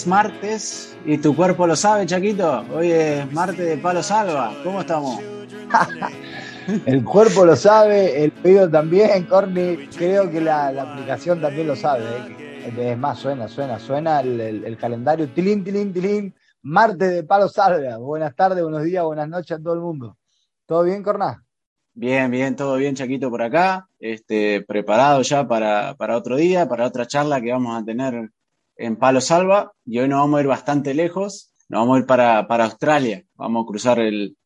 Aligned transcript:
Es 0.00 0.06
martes 0.06 0.96
y 1.04 1.18
tu 1.18 1.36
cuerpo 1.36 1.66
lo 1.66 1.76
sabe, 1.76 2.06
Chaquito. 2.06 2.64
Hoy 2.72 2.90
es 2.90 3.30
martes 3.32 3.58
de 3.58 3.76
Palo 3.76 4.02
Salva. 4.02 4.54
¿Cómo 4.64 4.80
estamos? 4.80 5.20
el 6.86 7.04
cuerpo 7.04 7.44
lo 7.44 7.54
sabe, 7.54 8.24
el 8.24 8.32
oído 8.42 8.70
también, 8.70 9.24
Corny. 9.24 9.88
Creo 9.94 10.30
que 10.30 10.40
la, 10.40 10.68
aplicación 10.68 11.42
también 11.42 11.66
lo 11.66 11.76
sabe. 11.76 12.04
¿eh? 12.38 12.92
Es 12.92 12.96
más, 12.96 13.18
suena, 13.18 13.46
suena, 13.46 13.78
suena 13.78 14.20
el, 14.20 14.76
calendario. 14.78 15.28
Tilín, 15.28 15.62
tilín, 15.64 15.92
tilín. 15.92 16.34
Martes 16.62 17.10
de 17.10 17.22
Palo 17.24 17.48
Salva. 17.48 17.98
Buenas 17.98 18.34
tardes, 18.34 18.62
buenos 18.62 18.82
días, 18.82 19.04
buenas 19.04 19.28
noches 19.28 19.58
a 19.58 19.62
todo 19.62 19.74
el 19.74 19.80
mundo. 19.80 20.16
¿Todo 20.64 20.84
bien, 20.84 21.02
Corná? 21.02 21.44
Bien, 21.92 22.30
bien, 22.30 22.56
todo 22.56 22.76
bien, 22.76 22.94
Chaquito, 22.94 23.28
por 23.28 23.42
acá. 23.42 23.86
Este, 23.98 24.62
preparado 24.62 25.20
ya 25.20 25.46
para, 25.46 25.94
para 25.94 26.16
otro 26.16 26.36
día, 26.36 26.66
para 26.66 26.86
otra 26.86 27.06
charla 27.06 27.42
que 27.42 27.52
vamos 27.52 27.78
a 27.78 27.84
tener 27.84 28.30
en 28.80 28.96
Palo 28.96 29.20
Salva 29.20 29.72
y 29.84 29.98
hoy 29.98 30.08
nos 30.08 30.20
vamos 30.20 30.38
a 30.38 30.40
ir 30.40 30.48
bastante 30.48 30.94
lejos, 30.94 31.52
nos 31.68 31.82
vamos 31.82 31.96
a 31.96 32.00
ir 32.00 32.06
para, 32.06 32.64
Australia, 32.64 33.24
vamos 33.34 33.64
a 33.64 33.66
cruzar 33.66 33.98
el, 33.98 34.36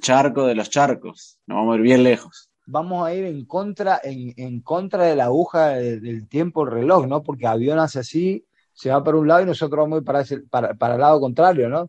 charco 0.00 0.46
de 0.46 0.54
los 0.54 0.68
charcos, 0.68 1.38
nos 1.46 1.56
vamos 1.56 1.74
a 1.74 1.76
ir 1.76 1.82
bien 1.82 2.02
lejos. 2.02 2.50
Vamos 2.66 3.06
a 3.06 3.14
ir 3.14 3.24
en 3.24 3.46
contra, 3.46 4.00
en, 4.02 4.60
contra 4.60 5.04
de 5.04 5.16
la 5.16 5.24
aguja 5.24 5.68
del 5.68 6.28
tiempo, 6.28 6.64
el 6.64 6.72
reloj, 6.72 7.06
¿no? 7.06 7.22
Porque 7.22 7.46
avión 7.46 7.78
hace 7.78 8.00
así, 8.00 8.44
se 8.72 8.90
va 8.90 9.02
para 9.02 9.16
un 9.16 9.28
lado 9.28 9.42
y 9.42 9.46
nosotros 9.46 9.78
vamos 9.78 9.96
a 9.96 10.34
ir 10.34 10.48
para, 10.50 10.74
para, 10.74 10.94
el 10.94 11.00
lado 11.00 11.20
contrario, 11.20 11.68
¿no? 11.68 11.88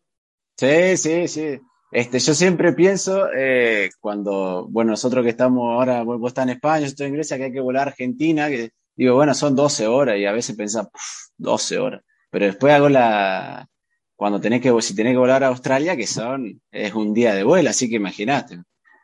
Sí, 0.55 0.95
sí, 0.97 1.27
sí. 1.27 1.59
Este, 1.91 2.19
yo 2.19 2.33
siempre 2.33 2.73
pienso, 2.73 3.27
eh, 3.35 3.89
cuando, 3.99 4.67
bueno, 4.69 4.91
nosotros 4.91 5.23
que 5.23 5.31
estamos 5.31 5.63
ahora, 5.63 6.03
vos 6.03 6.21
estás 6.27 6.43
en 6.43 6.51
España, 6.51 6.81
yo 6.81 6.87
estoy 6.87 7.07
en 7.07 7.13
Grecia, 7.13 7.37
que 7.37 7.45
hay 7.45 7.51
que 7.51 7.59
volar 7.59 7.87
a 7.87 7.91
Argentina, 7.91 8.47
que 8.47 8.71
digo, 8.97 9.15
bueno, 9.15 9.33
son 9.33 9.55
12 9.55 9.87
horas 9.87 10.17
y 10.17 10.25
a 10.25 10.31
veces 10.31 10.55
pensás, 10.55 10.87
12 11.37 11.79
horas. 11.79 12.01
Pero 12.29 12.45
después 12.45 12.73
hago 12.73 12.89
la, 12.89 13.69
cuando 14.17 14.41
tenés 14.41 14.61
que, 14.61 14.81
si 14.81 14.95
tenés 14.95 15.13
que 15.13 15.19
volar 15.19 15.43
a 15.43 15.47
Australia, 15.47 15.95
que 15.95 16.07
son, 16.07 16.59
es 16.71 16.93
un 16.93 17.13
día 17.13 17.35
de 17.35 17.43
vuelo, 17.43 17.69
así 17.69 17.87
que 17.87 17.95
imagínate. 17.97 18.59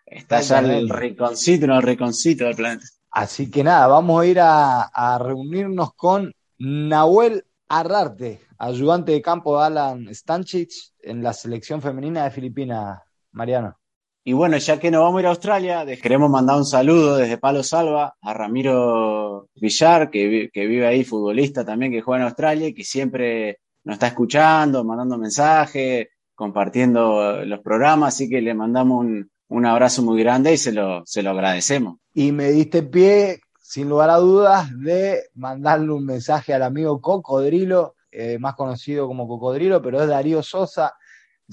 Está 0.05 0.41
ya 0.41 0.59
el 0.59 0.89
rinconcito, 0.89 1.67
no 1.67 1.77
el 1.77 1.83
rinconcito 1.83 2.45
del 2.45 2.55
planeta. 2.55 2.85
Así 3.11 3.49
que 3.49 3.63
nada, 3.63 3.85
vamos 3.87 4.21
a 4.21 4.25
ir 4.25 4.39
a, 4.41 5.19
reunirnos 5.21 5.93
con 5.93 6.33
Nahuel 6.57 7.45
Arrarte, 7.69 8.41
ayudante 8.57 9.11
de 9.11 9.21
campo 9.21 9.57
de 9.57 9.65
Alan 9.65 10.07
Stanchich 10.13 10.93
en 10.99 11.23
la 11.23 11.33
selección 11.33 11.81
femenina 11.81 12.23
de 12.23 12.31
Filipinas, 12.31 12.99
Mariano. 13.31 13.77
Y 14.25 14.31
bueno, 14.31 14.57
ya 14.57 14.79
que 14.79 14.89
nos 14.89 15.01
vamos 15.01 15.17
a 15.17 15.21
ir 15.21 15.25
a 15.27 15.31
Australia, 15.31 15.85
queremos 16.01 16.29
mandar 16.29 16.55
un 16.55 16.65
saludo 16.65 17.17
desde 17.17 17.37
Palo 17.37 17.61
Salva 17.61 18.15
a 18.21 18.33
Ramiro 18.33 19.49
Villar, 19.55 20.09
que, 20.09 20.49
vive 20.53 20.87
ahí, 20.87 21.03
futbolista 21.03 21.65
también, 21.65 21.91
que 21.91 22.01
juega 22.01 22.21
en 22.21 22.27
Australia 22.27 22.67
y 22.69 22.73
que 22.73 22.85
siempre 22.85 23.59
nos 23.83 23.95
está 23.95 24.07
escuchando, 24.07 24.85
mandando 24.85 25.17
mensajes, 25.17 26.07
compartiendo 26.35 27.43
los 27.43 27.59
programas, 27.59 28.15
así 28.15 28.29
que 28.29 28.41
le 28.41 28.53
mandamos 28.53 29.05
un, 29.49 29.65
abrazo 29.65 30.01
muy 30.01 30.23
grande 30.23 30.53
y 30.53 30.57
se 30.57 30.71
lo, 30.71 31.03
se 31.05 31.21
lo 31.21 31.31
agradecemos. 31.31 31.97
Y 32.13 32.31
me 32.31 32.49
diste 32.49 32.81
pie, 32.81 33.41
sin 33.59 33.89
lugar 33.89 34.09
a 34.09 34.17
dudas, 34.17 34.69
de 34.79 35.23
mandarle 35.33 35.91
un 35.91 36.05
mensaje 36.05 36.53
al 36.53 36.63
amigo 36.63 37.01
Cocodrilo, 37.01 37.95
eh, 38.09 38.37
más 38.39 38.55
conocido 38.55 39.05
como 39.05 39.27
Cocodrilo, 39.27 39.81
pero 39.81 40.01
es 40.01 40.07
Darío 40.07 40.41
Sosa, 40.41 40.93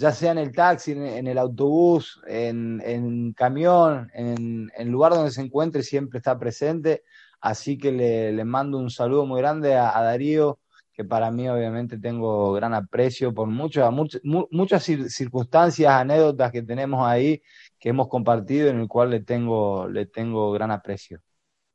ya 0.00 0.12
sea 0.12 0.32
en 0.32 0.38
el 0.38 0.52
taxi, 0.52 0.92
en, 0.92 1.26
el 1.26 1.36
autobús, 1.36 2.20
en, 2.26 2.82
en 2.84 3.34
camión, 3.34 4.10
en 4.14 4.70
el 4.76 4.88
lugar 4.88 5.12
donde 5.12 5.30
se 5.30 5.42
encuentre, 5.42 5.82
siempre 5.82 6.18
está 6.18 6.38
presente. 6.38 7.02
Así 7.40 7.76
que 7.76 7.92
le, 7.92 8.44
mando 8.44 8.78
un 8.78 8.90
saludo 8.90 9.26
muy 9.26 9.40
grande 9.40 9.74
a, 9.76 10.00
Darío, 10.02 10.58
que 10.94 11.04
para 11.04 11.30
mí 11.30 11.48
obviamente 11.48 11.98
tengo 11.98 12.52
gran 12.52 12.72
aprecio 12.72 13.34
por 13.34 13.46
muchas, 13.46 13.92
muchas 14.22 14.84
circunstancias, 14.84 15.92
anécdotas 15.92 16.50
que 16.50 16.62
tenemos 16.62 17.06
ahí, 17.06 17.42
que 17.78 17.90
hemos 17.90 18.08
compartido, 18.08 18.68
en 18.68 18.80
el 18.80 18.88
cual 18.88 19.10
le 19.10 19.20
tengo, 19.20 19.86
le 19.86 20.06
tengo 20.06 20.50
gran 20.52 20.70
aprecio. 20.70 21.20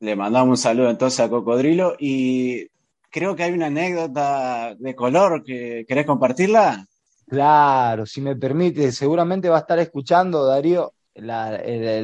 Le 0.00 0.16
mandamos 0.16 0.48
un 0.48 0.56
saludo 0.56 0.90
entonces 0.90 1.20
a 1.20 1.28
Cocodrilo 1.28 1.94
y 1.98 2.66
creo 3.08 3.36
que 3.36 3.44
hay 3.44 3.52
una 3.52 3.66
anécdota 3.66 4.74
de 4.74 4.94
color 4.96 5.44
que 5.44 5.84
querés 5.86 6.06
compartirla. 6.06 6.86
Claro, 7.28 8.06
si 8.06 8.20
me 8.20 8.36
permite, 8.36 8.92
seguramente 8.92 9.48
va 9.48 9.56
a 9.56 9.60
estar 9.60 9.78
escuchando, 9.80 10.44
Darío, 10.46 10.94
la, 11.14 11.56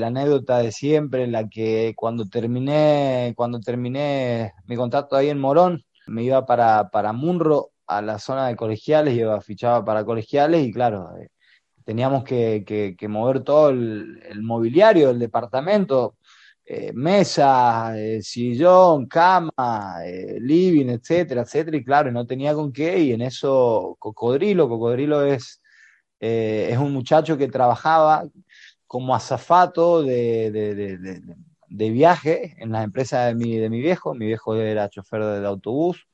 anécdota 0.04 0.58
de 0.58 0.72
siempre, 0.72 1.22
en 1.22 1.30
la 1.32 1.48
que 1.48 1.94
cuando 1.96 2.26
terminé, 2.28 3.32
cuando 3.36 3.60
terminé 3.60 4.52
mi 4.66 4.74
contrato 4.74 5.14
ahí 5.14 5.28
en 5.28 5.38
Morón, 5.38 5.84
me 6.08 6.24
iba 6.24 6.44
para, 6.44 6.90
para 6.90 7.12
Munro, 7.12 7.70
a 7.86 8.02
la 8.02 8.18
zona 8.18 8.48
de 8.48 8.56
colegiales, 8.56 9.14
iba 9.14 9.40
fichaba 9.40 9.84
para 9.84 10.04
colegiales 10.04 10.66
y 10.66 10.72
claro, 10.72 11.10
eh, 11.16 11.28
teníamos 11.84 12.24
que, 12.24 12.64
que, 12.66 13.08
mover 13.08 13.44
todo 13.44 13.70
el 13.70 14.42
mobiliario 14.42 15.08
del 15.08 15.18
departamento 15.20 16.16
eh, 16.64 16.92
mesa, 16.94 17.98
eh, 17.98 18.22
sillón, 18.22 19.06
cama, 19.06 19.96
eh, 20.04 20.38
living, 20.40 20.88
etcétera, 20.90 21.42
etcétera, 21.42 21.76
y 21.76 21.84
claro, 21.84 22.12
no 22.12 22.26
tenía 22.26 22.54
con 22.54 22.72
qué, 22.72 22.98
y 23.00 23.12
en 23.12 23.22
eso 23.22 23.96
Cocodrilo, 23.98 24.68
Cocodrilo 24.68 25.24
es, 25.24 25.60
es 26.20 26.78
un 26.78 26.92
muchacho 26.92 27.36
que 27.36 27.48
trabajaba 27.48 28.24
como 28.86 29.14
azafato 29.14 30.02
de, 30.02 31.20
viaje 31.68 32.54
en 32.58 32.72
las 32.72 32.84
empresas 32.84 33.26
de 33.28 33.34
mi, 33.34 33.56
de 33.56 33.70
mi 33.70 33.80
viejo, 33.80 34.14
mi 34.14 34.26
viejo 34.26 34.54
era 34.56 34.88
chofer 34.88 35.24
de, 35.24 35.46
autobús, 35.46 36.06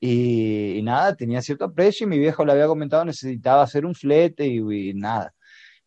y, 0.00 0.80
nada, 0.84 1.16
tenía 1.16 1.42
cierto 1.42 1.72
precio, 1.74 2.06
y 2.06 2.10
mi 2.10 2.18
viejo 2.18 2.44
le 2.44 2.52
había 2.52 2.66
comentado 2.68 3.04
necesitaba 3.04 3.62
hacer 3.62 3.86
un 3.86 3.94
flete, 3.94 4.46
y, 4.46 4.94
nada. 4.94 5.34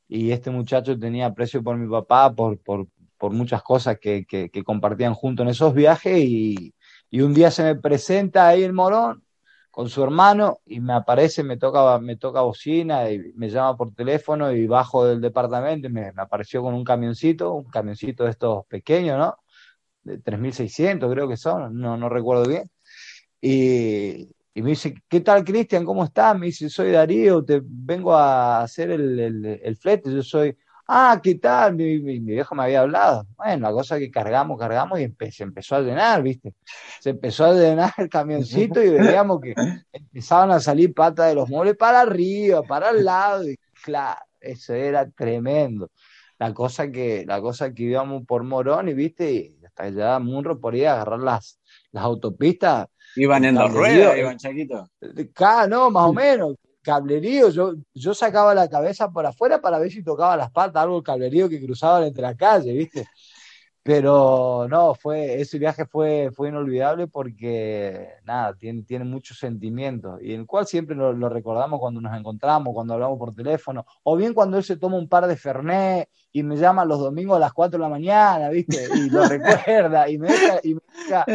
Y 0.08 0.31
este 0.31 0.52
muchacho 0.52 0.97
tenía 1.00 1.34
precio 1.34 1.64
por 1.64 1.78
mi 1.78 1.90
papá, 1.90 2.34
por, 2.35 2.59
por, 2.59 2.88
por 3.23 3.31
muchas 3.31 3.63
cosas 3.63 4.00
que, 4.01 4.25
compartían 4.66 5.13
juntos 5.13 5.45
en 5.45 5.51
esos 5.51 5.73
viajes 5.73 6.19
y, 6.19 6.73
un 7.13 7.34
día 7.34 7.51
se 7.51 7.63
me 7.63 7.75
presenta 7.75 8.50
ahí 8.50 8.66
en 8.66 8.75
Morón 8.75 9.23
con 9.72 9.88
su 9.88 10.03
hermano 10.03 10.59
y 10.66 10.81
me 10.81 10.91
aparece, 10.91 11.41
me 11.41 11.56
toca, 11.56 12.00
me 12.00 12.17
toca 12.17 12.41
bocina 12.41 13.09
y 13.09 13.31
me 13.35 13.50
llama 13.50 13.78
por 13.78 13.94
teléfono 13.95 14.51
y 14.51 14.67
bajo 14.67 15.06
del 15.06 15.22
departamento 15.22 15.89
me, 15.89 16.11
apareció 16.17 16.61
con 16.63 16.73
un 16.73 16.84
camioncito, 16.84 17.53
un 17.53 17.63
camioncito 17.63 18.25
de 18.25 18.31
estos 18.31 18.66
pequeños, 18.66 19.17
¿no? 19.17 19.38
De 20.03 20.19
3.600 20.22 21.09
creo 21.09 21.29
que 21.29 21.38
son, 21.38 21.79
no, 21.79 21.96
no 21.96 22.09
recuerdo 22.09 22.46
bien. 22.46 22.69
Y, 23.40 24.35
y 24.53 24.61
me 24.61 24.72
dice, 24.72 24.96
¿qué 25.08 25.22
tal 25.22 25.46
Cristian? 25.46 25.85
¿Cómo 25.85 26.03
estás? 26.03 26.37
Me 26.37 26.47
dice, 26.47 26.69
soy 26.69 26.91
Darío, 26.91 27.41
te 27.46 27.61
vengo 27.64 28.14
a 28.14 28.64
hacer 28.64 28.91
el, 28.91 29.17
el, 29.17 29.46
el 29.64 29.78
flete, 29.78 30.11
yo 30.14 30.23
soy 30.23 30.58
Ah, 30.88 31.20
¿qué 31.24 31.35
tal? 31.35 31.76
Mi, 31.76 31.97
viejo 31.97 32.56
me 32.56 32.64
había 32.64 32.82
hablado. 32.82 33.26
Bueno, 33.38 33.68
la 33.68 33.72
cosa 33.72 33.97
que 33.97 34.12
cargamos, 34.12 34.59
cargamos 34.59 35.00
y 35.00 35.08
se 35.32 35.44
empezó 35.44 35.78
a 35.78 35.82
llenar, 35.82 36.22
¿viste? 36.22 36.53
Se 37.00 37.12
empezó 37.12 37.46
a 37.46 37.53
llenar 37.53 37.94
el 37.97 38.09
camioncito 38.09 38.84
y 38.84 38.90
veíamos 38.90 39.40
que 39.40 39.53
empezaban 39.94 40.52
a 40.52 40.59
salir 40.59 40.94
patas 40.94 41.30
de 41.30 41.35
los 41.35 41.50
muebles 41.50 41.78
para 41.78 42.02
arriba, 42.02 42.64
para 42.64 42.90
el 42.90 43.06
lado. 43.06 43.50
Y 43.50 43.58
claro, 43.82 44.20
eso 44.41 44.74
era 44.74 45.09
tremendo. 45.09 45.90
La 46.38 46.53
cosa 46.53 46.91
que, 46.91 47.24
la 47.26 47.40
cosa 47.40 47.74
que 47.74 47.84
íbamos 47.84 48.26
por 48.26 48.44
Morón 48.44 48.90
y, 48.90 48.94
¿viste? 48.94 49.32
Y 49.32 49.66
hasta 49.66 49.84
allá 49.84 50.20
Munro 50.20 50.59
por 50.59 50.76
ir 50.76 50.88
a 50.88 50.94
agarrar 50.94 51.20
las, 51.20 51.59
las 51.91 52.03
autopistas. 52.03 52.88
Iban 53.16 53.46
en 53.46 53.56
dos 53.56 53.72
ruedas, 53.72 54.18
iban 54.18 54.38
chaquitos. 54.38 54.90
no, 55.70 55.90
más 55.91 56.09
o 56.09 56.14
menos 56.14 56.56
cablerío, 56.84 57.50
yo, 57.50 57.74
yo 57.94 58.14
sacaba 58.14 58.53
la 58.53 58.70
cabeza 58.70 59.09
por 59.09 59.26
afuera 59.26 59.62
para 59.62 59.80
ver 59.80 59.91
si 59.91 60.03
tocaba 60.03 60.38
las 60.38 60.52
patas, 60.52 60.84
algo 60.84 60.97
el 60.97 61.03
cablerío 61.03 61.50
que 61.50 61.64
cruzaban 61.64 62.03
entre 62.03 62.22
la 62.22 62.35
calle, 62.35 62.74
¿viste? 62.74 63.08
Pero 63.84 64.66
no, 64.70 64.96
fue, 64.96 65.41
ese 65.41 65.59
viaje 65.59 65.85
fue, 65.85 66.32
fue 66.34 66.47
inolvidable 66.47 67.08
porque, 67.08 68.12
nada, 68.24 68.53
tiene, 68.56 68.84
tiene 68.84 69.03
muchos 69.03 69.38
sentimientos 69.40 70.22
y 70.22 70.34
el 70.34 70.46
cual 70.46 70.66
siempre 70.66 70.96
lo, 70.96 71.12
lo, 71.12 71.28
recordamos 71.28 71.82
cuando 71.82 72.00
nos 72.00 72.18
encontramos, 72.18 72.74
cuando 72.74 72.94
hablamos 72.94 73.20
por 73.20 73.36
teléfono, 73.36 73.86
o 74.03 74.16
bien 74.16 74.34
cuando 74.34 74.58
él 74.58 74.64
se 74.64 74.78
toma 74.78 74.96
un 74.96 75.09
par 75.09 75.28
de 75.28 75.36
Fernet 75.36 76.08
y 76.32 76.44
me 76.44 76.56
llama 76.56 76.86
los 76.86 77.00
domingos 77.00 77.36
a 77.36 77.41
las 77.41 77.52
4 77.52 77.78
de 77.78 77.82
la 77.82 77.90
mañana, 77.90 78.50
¿viste? 78.50 78.88
Y 78.96 79.09
lo 79.09 79.24
recuerda 79.28 80.09
y 80.09 80.18
me 80.18 80.29
deja, 80.29 80.59
y 80.64 80.76
me 80.76 80.82
deja, 81.03 81.26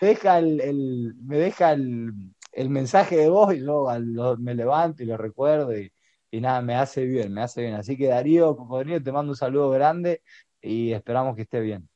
deja 0.00 0.38
el, 0.38 0.60
el, 0.60 1.14
me 1.24 1.38
deja 1.38 1.72
el, 1.72 2.12
el, 2.52 2.70
mensaje 2.70 3.16
de 3.16 3.28
voz 3.28 3.54
y 3.54 3.64
yo 3.64 3.86
me 4.38 4.54
levanto 4.54 5.02
y 5.02 5.06
lo 5.06 5.16
recuerdo 5.16 5.76
y, 5.76 5.90
nada, 6.32 6.62
me 6.62 6.74
hace 6.74 7.04
bien, 7.04 7.32
me 7.32 7.42
hace 7.42 7.62
bien. 7.62 7.74
Así 7.74 7.96
que 7.96 8.08
Darío, 8.08 8.56
Cocodrilo, 8.56 9.02
te 9.02 9.12
mando 9.12 9.32
un 9.32 9.36
saludo 9.36 9.70
grande 9.70 10.22
y 10.60 10.92
esperamos 10.92 11.36
que 11.36 11.42
esté 11.42 11.60
bien. 11.60 11.88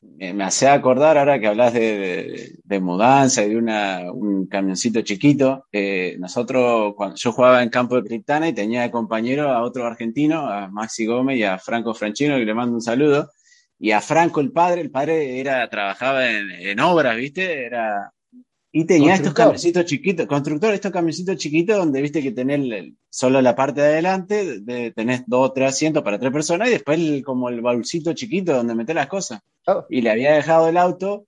Me 0.00 0.44
hace 0.44 0.68
acordar 0.68 1.18
ahora 1.18 1.40
que 1.40 1.46
hablas 1.46 1.72
de, 1.74 2.80
mudanza 2.80 3.44
y 3.44 3.50
de 3.50 3.56
un 3.56 4.46
camioncito 4.46 5.02
chiquito. 5.02 5.66
Nosotros, 6.18 6.94
cuando 6.96 7.16
yo 7.16 7.32
jugaba 7.32 7.62
en 7.62 7.70
campo 7.70 7.96
de 7.96 8.08
Criptana 8.08 8.48
y 8.48 8.52
tenía 8.52 8.90
compañero 8.90 9.50
a 9.50 9.62
otro 9.62 9.84
argentino, 9.86 10.48
a 10.48 10.68
Maxi 10.68 11.06
Gómez 11.06 11.38
y 11.38 11.42
a 11.44 11.58
Franco 11.58 11.94
Franchino, 11.94 12.36
que 12.36 12.44
le 12.44 12.54
mando 12.54 12.74
un 12.74 12.82
saludo. 12.82 13.30
Y 13.78 13.90
a 13.90 14.00
Franco, 14.00 14.40
el 14.40 14.52
padre, 14.52 14.80
el 14.80 14.90
padre 14.90 15.40
era, 15.40 15.68
trabajaba 15.68 16.30
en 16.30 16.80
obras, 16.80 17.16
¿viste? 17.16 17.66
Era, 17.66 18.12
y 18.78 18.84
tenía 18.84 19.14
estos 19.14 19.32
camioncitos 19.32 19.86
chiquitos, 19.86 20.26
constructor, 20.26 20.74
estos 20.74 20.92
camioncitos 20.92 21.38
chiquitos 21.38 21.78
donde 21.78 22.02
viste 22.02 22.22
que 22.22 22.32
tenés 22.32 22.92
solo 23.08 23.40
la 23.40 23.56
parte 23.56 23.80
de 23.80 23.86
adelante, 23.86 24.60
de, 24.60 24.90
tenés 24.90 25.22
dos 25.26 25.48
o 25.48 25.52
tres 25.54 25.70
asientos 25.70 26.02
para 26.02 26.18
tres 26.18 26.30
personas 26.30 26.68
y 26.68 26.72
después 26.72 26.98
el, 26.98 27.24
como 27.24 27.48
el 27.48 27.62
baúlcito 27.62 28.12
chiquito 28.12 28.54
donde 28.54 28.74
metés 28.74 28.94
las 28.94 29.06
cosas. 29.06 29.40
Oh. 29.66 29.86
Y 29.88 30.02
le 30.02 30.10
había 30.10 30.34
dejado 30.34 30.68
el 30.68 30.76
auto 30.76 31.24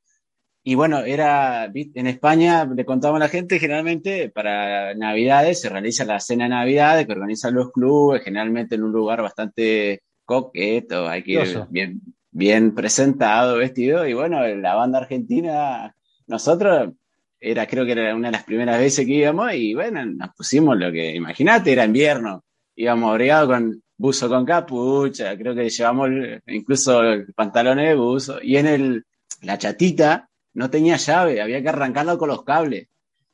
y 0.62 0.74
bueno, 0.74 0.98
era, 0.98 1.72
en 1.72 2.06
España, 2.06 2.66
le 2.66 2.84
contamos 2.84 3.16
a 3.16 3.24
la 3.24 3.30
gente, 3.30 3.58
generalmente 3.58 4.28
para 4.28 4.94
Navidades 4.94 5.62
se 5.62 5.70
realiza 5.70 6.04
la 6.04 6.20
cena 6.20 6.44
de 6.44 6.50
Navidad 6.50 7.06
que 7.06 7.12
organizan 7.12 7.54
los 7.54 7.72
clubes, 7.72 8.22
generalmente 8.22 8.74
en 8.74 8.82
un 8.82 8.92
lugar 8.92 9.22
bastante 9.22 10.02
coqueto, 10.26 11.08
hay 11.08 11.22
que 11.22 11.32
ir 11.32 11.64
bien, 11.70 12.02
bien 12.30 12.74
presentado, 12.74 13.56
vestido, 13.56 14.06
y 14.06 14.12
bueno, 14.12 14.46
la 14.46 14.74
banda 14.74 14.98
argentina, 14.98 15.94
nosotros 16.26 16.90
era, 17.40 17.66
creo 17.66 17.84
que 17.84 17.92
era 17.92 18.14
una 18.14 18.28
de 18.28 18.32
las 18.32 18.44
primeras 18.44 18.78
veces 18.78 19.06
que 19.06 19.12
íbamos 19.12 19.52
y 19.54 19.74
bueno, 19.74 20.04
nos 20.04 20.34
pusimos 20.34 20.76
lo 20.76 20.90
que, 20.90 21.14
imagínate, 21.14 21.72
era 21.72 21.84
invierno, 21.84 22.44
íbamos 22.74 23.10
abrigados 23.10 23.48
con 23.48 23.82
buzo 23.96 24.28
con 24.28 24.44
capucha, 24.44 25.36
creo 25.36 25.54
que 25.54 25.68
llevamos 25.68 26.10
incluso 26.46 27.00
pantalones 27.34 27.88
de 27.88 27.94
buzo 27.94 28.38
y 28.42 28.56
en 28.56 28.66
el, 28.66 29.04
la 29.42 29.58
chatita 29.58 30.28
no 30.54 30.70
tenía 30.70 30.96
llave, 30.96 31.40
había 31.40 31.62
que 31.62 31.68
arrancarlo 31.68 32.18
con 32.18 32.28
los 32.28 32.44
cables 32.44 32.88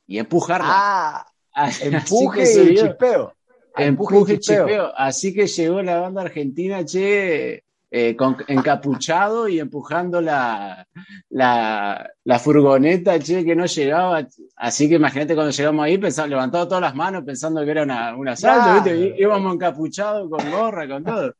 y 0.07 0.19
empujarla. 0.19 0.67
Ah, 0.69 1.27
empuje 1.83 2.43
y 2.43 2.77
chispeo. 2.77 3.35
Empuje 3.77 4.35
y 4.35 4.39
chispeo. 4.39 4.93
Así 4.97 5.35
que 5.35 5.47
llegó 5.47 5.83
la 5.83 6.01
banda 6.01 6.23
argentina, 6.23 6.85
che, 6.85 7.64
eh, 7.97 8.17
con, 8.17 8.37
encapuchado 8.49 9.47
y 9.47 9.61
empujando 9.61 10.21
la, 10.21 10.85
la, 11.31 12.11
la, 12.25 12.39
furgoneta, 12.41 13.21
che, 13.21 13.45
que 13.45 13.55
no 13.55 13.67
llegaba. 13.67 14.27
Así 14.57 14.89
que 14.89 14.97
imagínate 14.97 15.37
cuando 15.37 15.53
llegamos 15.53 15.85
ahí, 15.85 15.97
pensaba, 15.97 16.27
levantado 16.27 16.67
todas 16.67 16.81
las 16.81 16.97
manos 16.97 17.23
pensando 17.25 17.65
que 17.65 17.71
era 17.71 17.85
una, 17.85 18.17
un 18.17 18.27
asalto, 18.27 18.75
¿viste? 18.75 19.15
íbamos 19.17 19.55
encapuchados 19.55 20.29
con 20.29 20.51
gorra, 20.51 20.89
con 20.89 21.05
todo. 21.05 21.35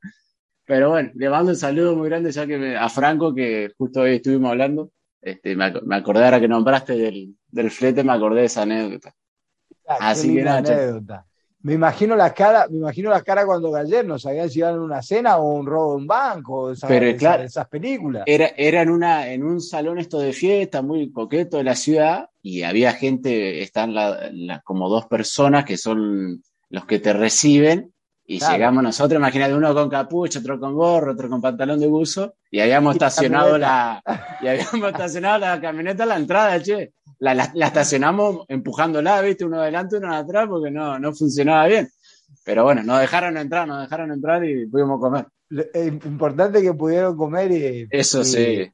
Pero 0.65 0.91
bueno, 0.91 1.11
le 1.17 1.29
mando 1.29 1.51
un 1.51 1.57
saludo 1.57 1.97
muy 1.97 2.09
grande 2.09 2.31
ya 2.31 2.47
que 2.47 2.57
me, 2.57 2.77
a 2.77 2.89
Franco, 2.89 3.35
que 3.35 3.73
justo 3.77 4.03
hoy 4.03 4.15
estuvimos 4.15 4.53
hablando. 4.53 4.93
Este, 5.21 5.57
me, 5.57 5.73
me 5.85 5.97
acordé 5.97 6.25
ahora 6.25 6.39
que 6.39 6.47
nombraste 6.47 6.93
del, 6.97 7.35
del 7.49 7.73
flete, 7.73 8.05
me 8.05 8.13
acordé 8.13 8.43
de 8.43 8.47
esa 8.47 8.63
anécdota. 8.63 9.13
Ah, 9.89 10.11
Así 10.11 10.33
que 10.33 10.45
nada, 10.45 10.59
anécdota. 10.59 11.27
Me 11.65 11.73
imagino 11.73 12.15
la 12.15 12.35
cara, 12.35 12.67
me 12.69 12.77
imagino 12.77 13.09
la 13.09 13.23
cara 13.23 13.47
cuando 13.47 13.71
Galler 13.71 14.05
no 14.05 14.19
sabían 14.19 14.51
si 14.51 14.59
iban 14.59 14.75
en 14.75 14.81
una 14.81 15.01
cena 15.01 15.39
o 15.39 15.55
un 15.55 15.65
robo 15.65 15.93
de 15.93 15.97
un 15.97 16.07
banco, 16.07 16.75
Pero, 16.87 17.17
claro, 17.17 17.43
esas, 17.43 17.67
películas. 17.69 18.25
Era, 18.27 18.49
era 18.55 18.83
en, 18.83 18.91
una, 18.91 19.29
en 19.29 19.43
un 19.43 19.63
salón 19.63 19.99
esto 19.99 20.19
de 20.19 20.35
fiesta 20.35 20.83
muy 20.83 21.11
coqueto 21.11 21.57
de 21.57 21.65
la 21.65 21.75
ciudad 21.75 22.29
y 22.43 22.65
había 22.65 22.93
gente, 22.93 23.63
están 23.63 23.95
la, 23.95 24.29
la, 24.31 24.61
como 24.61 24.91
dos 24.91 25.07
personas 25.07 25.65
que 25.65 25.79
son 25.79 26.43
los 26.69 26.85
que 26.85 26.99
te 26.99 27.15
reciben 27.15 27.95
y 28.27 28.41
claro. 28.41 28.55
llegamos 28.55 28.83
nosotros, 28.83 29.19
imagínate, 29.19 29.55
uno 29.55 29.73
con 29.73 29.89
capucha, 29.89 30.41
otro 30.41 30.61
con 30.61 30.75
gorro, 30.75 31.13
otro 31.13 31.31
con 31.31 31.41
pantalón 31.41 31.81
de 31.81 31.87
buzo 31.87 32.35
y 32.51 32.61
habíamos 32.61 32.97
estacionado 32.97 33.57
la, 33.57 34.03
y 34.43 34.49
habíamos 34.49 34.91
estacionado 34.91 35.39
la 35.39 35.59
camioneta 35.63 36.03
a 36.03 36.09
la 36.09 36.17
entrada, 36.17 36.63
che 36.63 36.93
la, 37.25 37.35
la, 37.35 37.51
la, 37.55 37.67
estacionamos 37.67 38.45
empujándola, 38.49 39.23
¿viste? 39.23 39.47
Uno 39.47 39.61
adelante, 39.61 39.97
uno 39.97 40.15
atrás, 40.15 40.47
porque 40.47 40.71
no, 40.71 40.99
no 40.99 41.15
funcionaba 41.15 41.67
bien. 41.67 41.89
Pero 42.45 42.65
bueno, 42.65 42.83
nos 42.83 43.01
dejaron 43.01 43.39
entrar, 43.39 43.67
nos 43.67 43.81
dejaron 43.81 44.13
entrar 44.13 44.45
y 44.45 44.67
pudimos 44.67 45.01
comer. 45.01 45.27
Es 45.73 45.87
importante 45.87 46.61
que 46.61 46.75
pudieron 46.75 47.17
comer 47.17 47.51
y. 47.51 47.89
Eso 47.91 48.21
y, 48.21 48.25
sí. 48.25 48.73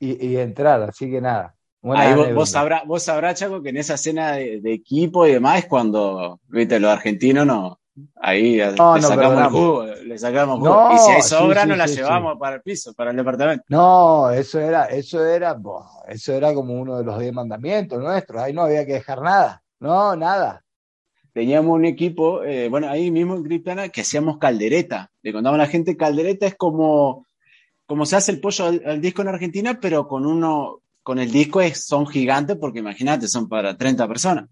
Y, 0.00 0.26
y, 0.26 0.36
entrar, 0.36 0.82
así 0.82 1.10
que 1.10 1.20
nada. 1.20 1.54
Ahí 1.82 2.14
vos, 2.14 2.34
vos, 2.34 2.50
sabrás, 2.50 2.82
vos 2.86 3.02
sabrás, 3.02 3.38
Chaco, 3.38 3.62
que 3.62 3.70
en 3.70 3.78
esa 3.78 3.94
escena 3.94 4.32
de, 4.32 4.60
de, 4.60 4.72
equipo 4.72 5.26
y 5.26 5.32
demás 5.32 5.60
es 5.60 5.66
cuando, 5.66 6.40
viste, 6.48 6.78
los 6.78 6.90
argentinos 6.90 7.46
no. 7.46 7.80
Ahí 8.16 8.56
no, 8.76 8.94
le, 8.96 9.00
no, 9.00 9.08
sacamos 9.08 9.40
el 9.40 9.50
jugo, 9.50 9.84
le 9.84 10.18
sacamos 10.18 10.58
jugo. 10.58 10.68
No, 10.68 10.94
y 10.94 10.98
si 10.98 11.10
hay 11.10 11.22
sobra, 11.22 11.62
sí, 11.62 11.68
no 11.68 11.74
sí, 11.74 11.78
la 11.78 11.88
sí, 11.88 11.96
llevamos 11.96 12.38
para 12.38 12.56
el 12.56 12.62
piso, 12.62 12.94
para 12.94 13.10
el 13.10 13.16
departamento. 13.16 13.64
No, 13.68 14.30
eso 14.30 14.60
era, 14.60 14.86
eso 14.86 15.24
era, 15.24 15.54
boh, 15.54 15.84
eso 16.08 16.32
era 16.34 16.54
como 16.54 16.74
uno 16.74 16.98
de 16.98 17.04
los 17.04 17.18
diez 17.18 17.32
mandamientos 17.32 18.00
nuestros. 18.00 18.42
Ahí 18.42 18.52
no 18.52 18.62
había 18.62 18.84
que 18.86 18.94
dejar 18.94 19.22
nada. 19.22 19.62
No, 19.80 20.16
nada. 20.16 20.64
Teníamos 21.32 21.74
un 21.74 21.84
equipo, 21.84 22.42
eh, 22.42 22.68
bueno, 22.68 22.88
ahí 22.88 23.10
mismo 23.10 23.36
en 23.36 23.44
Criptana, 23.44 23.88
que 23.90 24.00
hacíamos 24.00 24.38
caldereta. 24.38 25.10
Le 25.22 25.32
contamos 25.32 25.58
a 25.58 25.62
la 25.62 25.68
gente, 25.68 25.96
caldereta 25.96 26.46
es 26.46 26.56
como, 26.56 27.26
como 27.86 28.06
se 28.06 28.16
hace 28.16 28.32
el 28.32 28.40
pollo 28.40 28.66
al, 28.66 28.82
al 28.84 29.00
disco 29.00 29.22
en 29.22 29.28
Argentina, 29.28 29.78
pero 29.80 30.08
con 30.08 30.26
uno, 30.26 30.80
con 31.02 31.18
el 31.18 31.30
disco 31.30 31.60
es, 31.60 31.86
son 31.86 32.06
gigantes, 32.06 32.56
porque 32.60 32.80
imagínate, 32.80 33.28
son 33.28 33.48
para 33.48 33.76
30 33.76 34.08
personas. 34.08 34.46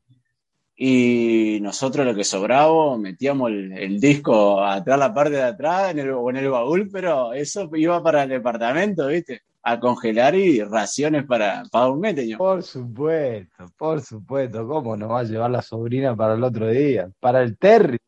Y 0.79 1.59
nosotros 1.63 2.05
lo 2.05 2.15
que 2.15 2.23
sobraba, 2.23 2.99
metíamos 2.99 3.51
el, 3.51 3.73
el, 3.73 3.99
disco 3.99 4.63
atrás, 4.63 4.99
la 4.99 5.15
parte 5.15 5.37
de 5.37 5.43
atrás, 5.43 5.93
en 5.93 6.01
el, 6.01 6.11
o 6.11 6.29
en 6.29 6.37
el 6.37 6.51
baúl, 6.51 6.91
pero 6.93 7.33
eso 7.33 7.71
iba 7.75 8.03
para 8.03 8.25
el 8.25 8.29
departamento, 8.29 9.07
¿viste? 9.07 9.41
A 9.63 9.81
congelar 9.81 10.35
y 10.35 10.63
raciones 10.63 11.25
para, 11.25 11.63
para 11.73 11.89
un 11.89 12.01
mes, 12.01 12.15
teño. 12.15 12.37
Por 12.37 12.63
supuesto, 12.63 13.71
por 13.79 14.03
supuesto. 14.03 14.69
¿Cómo 14.69 14.99
nos 14.99 15.11
va 15.11 15.21
a 15.21 15.25
llevar 15.25 15.51
la 15.51 15.63
sobrina 15.63 16.15
para 16.15 16.35
el 16.35 16.45
otro 16.45 16.69
día? 16.69 17.09
Para 17.21 17.43
el 17.43 17.57
Terry. 17.57 17.99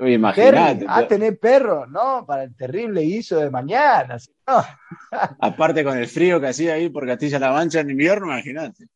Imagínate. 0.00 0.84
Ah, 0.88 1.06
tener 1.06 1.38
perro, 1.38 1.86
no, 1.86 2.24
para 2.26 2.44
el 2.44 2.54
terrible 2.54 3.02
guiso 3.02 3.36
de 3.36 3.50
mañana. 3.50 4.18
No. 4.46 4.62
Aparte 5.40 5.82
con 5.82 5.96
el 5.96 6.06
frío 6.06 6.40
que 6.40 6.48
hacía 6.48 6.74
ahí 6.74 6.88
por 6.90 7.06
Castilla-La 7.06 7.52
Mancha 7.52 7.80
en 7.80 7.90
invierno, 7.90 8.26
imagínate. 8.26 8.86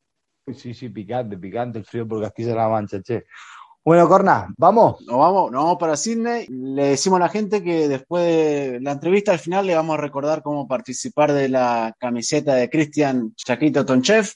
Sí, 0.54 0.74
sí, 0.74 0.88
picante, 0.90 1.36
picante 1.36 1.78
el 1.78 1.84
frío 1.84 2.06
por 2.06 2.22
Castilla-La 2.22 2.68
Mancha, 2.68 3.02
che. 3.02 3.24
Bueno, 3.84 4.08
Corna, 4.08 4.52
¿vamos? 4.56 5.00
Nos 5.06 5.18
vamos, 5.18 5.50
nos 5.50 5.62
vamos 5.62 5.78
para 5.78 5.96
Sydney. 5.96 6.46
Le 6.48 6.88
decimos 6.88 7.18
a 7.18 7.24
la 7.24 7.28
gente 7.28 7.62
que 7.62 7.88
después 7.88 8.24
de 8.24 8.80
la 8.80 8.92
entrevista 8.92 9.32
al 9.32 9.38
final 9.38 9.66
le 9.66 9.76
vamos 9.76 9.94
a 9.94 10.00
recordar 10.00 10.42
cómo 10.42 10.66
participar 10.66 11.32
de 11.32 11.48
la 11.48 11.94
camiseta 11.98 12.54
de 12.54 12.68
Cristian 12.68 13.32
Chaquito 13.36 13.86
Tonchev. 13.86 14.26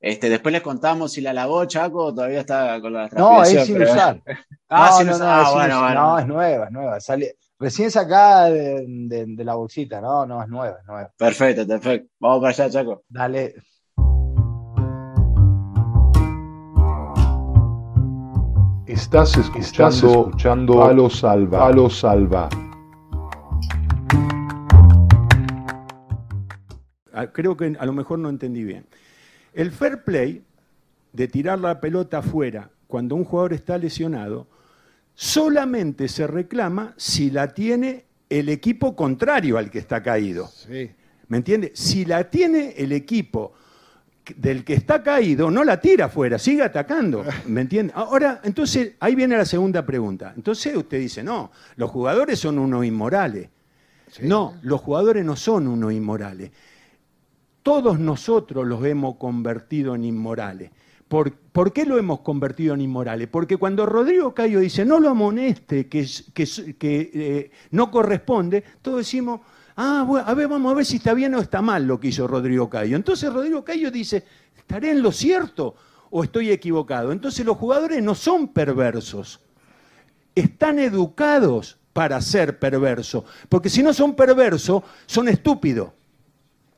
Este, 0.00 0.28
después 0.28 0.52
les 0.52 0.62
contamos 0.62 1.12
si 1.12 1.20
la 1.20 1.32
lavó 1.32 1.64
Chaco 1.64 2.04
o 2.04 2.14
todavía 2.14 2.40
está 2.40 2.80
con 2.80 2.92
la 2.92 3.08
No, 3.08 3.42
es 3.42 3.64
sin 3.64 3.78
pero... 3.78 3.92
usar. 3.92 4.22
ah, 4.68 4.88
no, 4.90 4.98
sin 4.98 5.06
no, 5.06 5.14
usar. 5.14 5.26
No, 5.26 5.34
ah, 5.34 5.42
es 5.42 5.54
bueno, 5.54 5.80
bueno. 5.80 6.00
no, 6.00 6.18
es 6.18 6.26
nueva, 6.26 6.64
es 6.66 6.70
nueva. 6.72 7.00
Sale... 7.00 7.36
Recién 7.58 7.90
sacada 7.90 8.50
de, 8.50 8.84
de, 8.86 9.24
de, 9.28 9.44
la 9.44 9.54
bolsita, 9.54 10.00
no, 10.00 10.26
no, 10.26 10.42
es 10.42 10.48
nueva, 10.48 10.76
es 10.80 10.86
nueva. 10.86 11.10
Perfecto, 11.16 11.66
perfecto. 11.66 12.10
Vamos 12.18 12.40
para 12.40 12.50
allá, 12.50 12.70
Chaco. 12.70 13.04
Dale. 13.08 13.54
Estás 18.86 19.34
escuchando, 19.38 19.62
Estás 19.62 20.02
escuchando 20.02 20.76
Palo 20.76 21.08
Salva. 21.08 21.58
Palo 21.58 21.88
Salva. 21.88 22.50
Ah, 27.10 27.28
creo 27.32 27.56
que 27.56 27.74
a 27.78 27.86
lo 27.86 27.94
mejor 27.94 28.18
no 28.18 28.28
entendí 28.28 28.62
bien. 28.62 28.84
El 29.54 29.70
fair 29.70 30.04
play 30.04 30.44
de 31.14 31.28
tirar 31.28 31.60
la 31.60 31.80
pelota 31.80 32.18
afuera 32.18 32.68
cuando 32.86 33.14
un 33.14 33.24
jugador 33.24 33.54
está 33.54 33.78
lesionado 33.78 34.48
solamente 35.14 36.06
se 36.08 36.26
reclama 36.26 36.92
si 36.98 37.30
la 37.30 37.54
tiene 37.54 38.04
el 38.28 38.50
equipo 38.50 38.94
contrario 38.94 39.56
al 39.56 39.70
que 39.70 39.78
está 39.78 40.02
caído. 40.02 40.48
Sí. 40.48 40.90
¿Me 41.28 41.38
entiende? 41.38 41.72
Si 41.74 42.04
la 42.04 42.28
tiene 42.28 42.74
el 42.76 42.92
equipo 42.92 43.54
del 44.36 44.64
que 44.64 44.74
está 44.74 45.02
caído 45.02 45.50
no 45.50 45.64
la 45.64 45.80
tira 45.80 46.06
afuera, 46.06 46.38
sigue 46.38 46.62
atacando, 46.62 47.24
¿me 47.46 47.60
entiende? 47.62 47.92
Ahora, 47.96 48.40
entonces, 48.44 48.92
ahí 49.00 49.14
viene 49.14 49.36
la 49.36 49.44
segunda 49.44 49.84
pregunta. 49.84 50.32
Entonces 50.36 50.76
usted 50.76 50.98
dice, 50.98 51.22
no, 51.22 51.50
los 51.76 51.90
jugadores 51.90 52.38
son 52.38 52.58
unos 52.58 52.84
inmorales. 52.84 53.48
Sí. 54.08 54.22
No, 54.26 54.54
los 54.62 54.80
jugadores 54.80 55.24
no 55.24 55.36
son 55.36 55.66
unos 55.66 55.92
inmorales. 55.92 56.50
todos 57.62 57.98
nosotros 57.98 58.66
los 58.66 58.84
hemos 58.84 59.16
convertido 59.16 59.94
en 59.94 60.04
inmorales. 60.04 60.70
¿Por, 61.08 61.72
qué 61.72 61.84
lo 61.84 61.98
hemos 61.98 62.20
convertido 62.20 62.74
en 62.74 62.80
inmorales? 62.80 63.28
Porque 63.28 63.56
cuando 63.56 63.86
Rodrigo 63.86 64.34
Cayo 64.34 64.58
dice 64.60 64.84
no 64.84 64.98
lo 64.98 65.10
amoneste, 65.10 65.86
que, 65.86 66.06
que, 66.34 67.10
eh, 67.14 67.50
no 67.70 67.90
corresponde, 67.90 68.64
todos 68.82 68.98
decimos, 68.98 69.40
ah, 69.76 70.04
bueno, 70.06 70.26
a 70.26 70.34
ver, 70.34 70.48
vamos 70.48 70.72
a 70.72 70.74
ver 70.74 70.84
si 70.84 70.96
está 70.96 71.14
bien 71.14 71.34
o 71.34 71.40
está 71.40 71.62
mal 71.62 71.86
lo 71.86 71.98
que 71.98 72.08
hizo 72.08 72.26
Rodrigo 72.26 72.68
Cayo. 72.68 72.96
Entonces 72.96 73.32
Rodrigo 73.32 73.64
Cayo 73.64 73.90
dice, 73.90 74.24
¿estaré 74.56 74.90
en 74.90 75.02
lo 75.02 75.12
cierto 75.12 75.74
o 76.10 76.24
estoy 76.24 76.50
equivocado? 76.50 77.12
Entonces 77.12 77.44
los 77.44 77.56
jugadores 77.56 78.02
no 78.02 78.14
son 78.14 78.48
perversos, 78.48 79.40
están 80.34 80.78
educados 80.78 81.78
para 81.92 82.20
ser 82.20 82.58
perversos, 82.58 83.24
porque 83.48 83.68
si 83.70 83.82
no 83.82 83.94
son 83.94 84.14
perversos, 84.14 84.82
son 85.06 85.28
estúpidos 85.28 85.90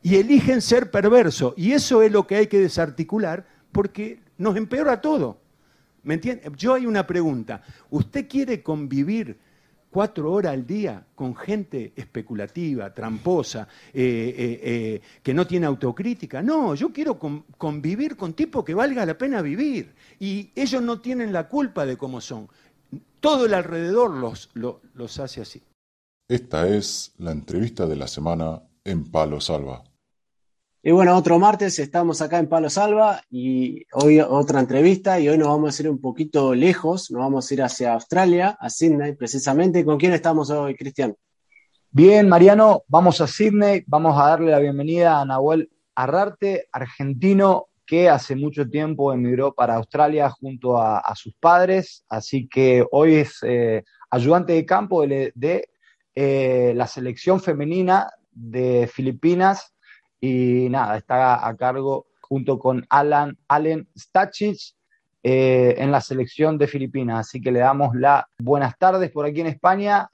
y 0.02 0.16
eligen 0.16 0.62
ser 0.62 0.90
perversos. 0.90 1.54
Y 1.56 1.72
eso 1.72 2.02
es 2.02 2.12
lo 2.12 2.26
que 2.26 2.36
hay 2.36 2.46
que 2.46 2.60
desarticular 2.60 3.46
porque 3.72 4.20
nos 4.38 4.56
empeora 4.56 5.00
todo. 5.00 5.40
¿Me 6.04 6.14
entiende? 6.14 6.48
Yo 6.56 6.74
hay 6.74 6.86
una 6.86 7.04
pregunta. 7.04 7.62
¿Usted 7.90 8.28
quiere 8.28 8.62
convivir 8.62 9.36
cuatro 9.96 10.30
horas 10.30 10.52
al 10.52 10.66
día 10.66 11.06
con 11.14 11.34
gente 11.34 11.94
especulativa, 11.96 12.92
tramposa, 12.92 13.66
eh, 13.94 14.34
eh, 14.36 14.60
eh, 14.62 15.00
que 15.22 15.32
no 15.32 15.46
tiene 15.46 15.64
autocrítica? 15.64 16.42
No, 16.42 16.74
yo 16.74 16.92
quiero 16.92 17.18
convivir 17.18 18.14
con 18.14 18.34
tipos 18.34 18.62
que 18.62 18.74
valga 18.74 19.06
la 19.06 19.16
pena 19.16 19.40
vivir. 19.40 19.94
Y 20.20 20.50
ellos 20.54 20.82
no 20.82 21.00
tienen 21.00 21.32
la 21.32 21.48
culpa 21.48 21.86
de 21.86 21.96
cómo 21.96 22.20
son. 22.20 22.46
Todo 23.20 23.46
el 23.46 23.54
alrededor 23.54 24.10
los, 24.10 24.50
los 24.52 25.18
hace 25.18 25.40
así. 25.40 25.62
Esta 26.28 26.68
es 26.68 27.14
la 27.16 27.32
entrevista 27.32 27.86
de 27.86 27.96
la 27.96 28.06
semana 28.06 28.60
en 28.84 29.10
Palo 29.10 29.40
Salva. 29.40 29.82
Y 30.86 30.92
bueno, 30.92 31.16
otro 31.16 31.36
martes 31.40 31.80
estamos 31.80 32.22
acá 32.22 32.38
en 32.38 32.48
Palo 32.48 32.70
Salva 32.70 33.20
y 33.28 33.84
hoy 33.92 34.20
otra 34.20 34.60
entrevista 34.60 35.18
y 35.18 35.28
hoy 35.28 35.36
nos 35.36 35.48
vamos 35.48 35.76
a 35.76 35.82
ir 35.82 35.90
un 35.90 36.00
poquito 36.00 36.54
lejos, 36.54 37.10
nos 37.10 37.22
vamos 37.22 37.50
a 37.50 37.54
ir 37.54 37.62
hacia 37.62 37.92
Australia, 37.92 38.56
a 38.60 38.70
Sydney 38.70 39.16
precisamente. 39.16 39.84
¿Con 39.84 39.98
quién 39.98 40.12
estamos 40.12 40.48
hoy, 40.50 40.76
Cristian? 40.76 41.16
Bien, 41.90 42.28
Mariano, 42.28 42.84
vamos 42.86 43.20
a 43.20 43.26
Sydney, 43.26 43.82
vamos 43.88 44.16
a 44.16 44.28
darle 44.28 44.52
la 44.52 44.60
bienvenida 44.60 45.20
a 45.20 45.24
Nahuel 45.24 45.68
Arrarte, 45.96 46.68
argentino 46.70 47.66
que 47.84 48.08
hace 48.08 48.36
mucho 48.36 48.68
tiempo 48.68 49.12
emigró 49.12 49.52
para 49.54 49.74
Australia 49.74 50.30
junto 50.30 50.80
a, 50.80 51.12
sus 51.16 51.34
padres, 51.34 52.04
así 52.08 52.46
que 52.46 52.86
hoy 52.92 53.16
es 53.16 53.40
eh, 53.42 53.82
ayudante 54.08 54.52
de 54.52 54.64
campo 54.64 55.04
de, 55.04 55.68
eh, 56.14 56.72
la 56.76 56.86
selección 56.86 57.40
femenina 57.40 58.08
de 58.30 58.86
Filipinas 58.86 59.72
y 60.20 60.68
nada, 60.70 60.96
está 60.96 61.46
a 61.46 61.56
cargo 61.56 62.06
junto 62.20 62.58
con 62.58 62.84
Alan, 62.88 63.38
Allen 63.48 63.88
Stacic 63.96 64.74
eh, 65.22 65.74
en 65.78 65.90
la 65.90 66.00
selección 66.00 66.58
de 66.58 66.66
Filipinas. 66.66 67.20
Así 67.20 67.40
que 67.40 67.52
le 67.52 67.60
damos 67.60 67.94
las 67.94 68.24
buenas 68.38 68.76
tardes 68.78 69.10
por 69.10 69.26
aquí 69.26 69.40
en 69.40 69.48
España. 69.48 70.10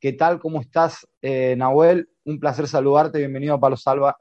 ¿Qué 0.00 0.12
tal? 0.12 0.38
¿Cómo 0.38 0.60
estás, 0.60 1.06
eh, 1.22 1.54
Nahuel? 1.56 2.08
Un 2.24 2.38
placer 2.38 2.68
saludarte. 2.68 3.18
Bienvenido 3.18 3.54
a 3.54 3.60
Palo 3.60 3.76
Salva. 3.76 4.16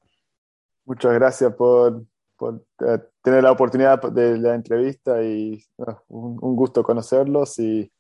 Muchas 0.86 1.14
gracias 1.14 1.54
por, 1.54 2.04
eh, 2.42 3.00
tener 3.22 3.44
la 3.44 3.52
oportunidad 3.52 4.02
de 4.12 4.38
la 4.38 4.56
entrevista 4.56 5.22
y 5.22 5.62
un 6.08 6.56
gusto 6.56 6.82
conocerlos 6.82 7.60
y 7.60 7.92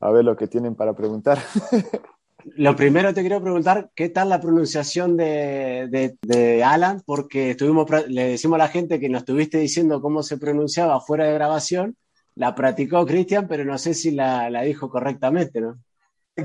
a 0.00 0.10
ver 0.10 0.24
lo 0.24 0.36
que 0.36 0.46
tienen 0.46 0.74
para 0.74 0.94
preguntar. 0.94 1.38
Lo 2.56 2.76
primero 2.76 3.12
te 3.14 3.20
quiero 3.20 3.42
preguntar, 3.42 3.90
¿qué 3.94 4.08
tal 4.08 4.28
la 4.28 4.40
pronunciación 4.40 5.16
de, 5.16 6.62
Alan? 6.64 7.02
Porque 7.04 7.50
estuvimos, 7.50 7.86
le 8.08 8.30
decimos 8.30 8.56
a 8.56 8.64
la 8.64 8.68
gente 8.68 9.00
que 9.00 9.08
nos 9.08 9.22
estuviste 9.22 9.58
diciendo 9.58 10.00
cómo 10.00 10.22
se 10.22 10.38
pronunciaba 10.38 11.00
fuera 11.00 11.24
de 11.24 11.34
grabación. 11.34 11.96
La 12.34 12.54
practicó 12.54 13.04
Cristian, 13.06 13.48
pero 13.48 13.64
no 13.64 13.76
sé 13.78 13.94
si 13.94 14.12
la, 14.12 14.48
dijo 14.62 14.90
correctamente, 14.90 15.60
¿no? 15.60 15.78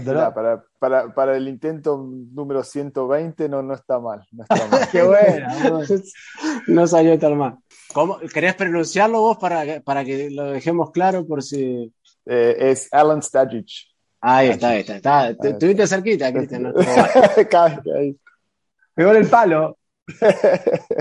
para, 0.04 0.34
para, 0.80 1.14
para, 1.14 1.38
el 1.38 1.48
intento 1.48 1.98
número 1.98 2.64
120 2.64 3.48
no, 3.48 3.62
no 3.62 3.76
está 3.76 4.00
mal. 4.00 4.26
No 4.32 4.44
Qué 4.92 5.04
bueno. 5.04 5.80
no 6.68 6.88
salió 6.88 7.18
tan 7.18 7.38
mal. 7.38 7.58
¿Cómo, 7.94 8.18
¿Querés 8.18 8.56
pronunciarlo 8.56 9.22
vos 9.22 9.38
para, 9.38 9.80
para 9.82 10.04
que 10.04 10.30
lo 10.32 10.52
dejemos 10.52 10.92
claro 10.92 11.26
por 11.26 11.44
si... 11.44 11.94
Eh, 12.26 12.56
es 12.72 12.92
Alan 12.92 13.22
Stajic. 13.22 13.95
Ahí 14.28 14.50
está, 14.50 14.70
ahí 14.70 14.80
está. 14.80 15.30
Estuviste 15.30 15.86
cerquita, 15.86 16.34
Cristian. 16.34 16.64
¿no? 16.64 16.74
Pegó 18.96 19.12
el 19.12 19.28
palo. 19.28 19.78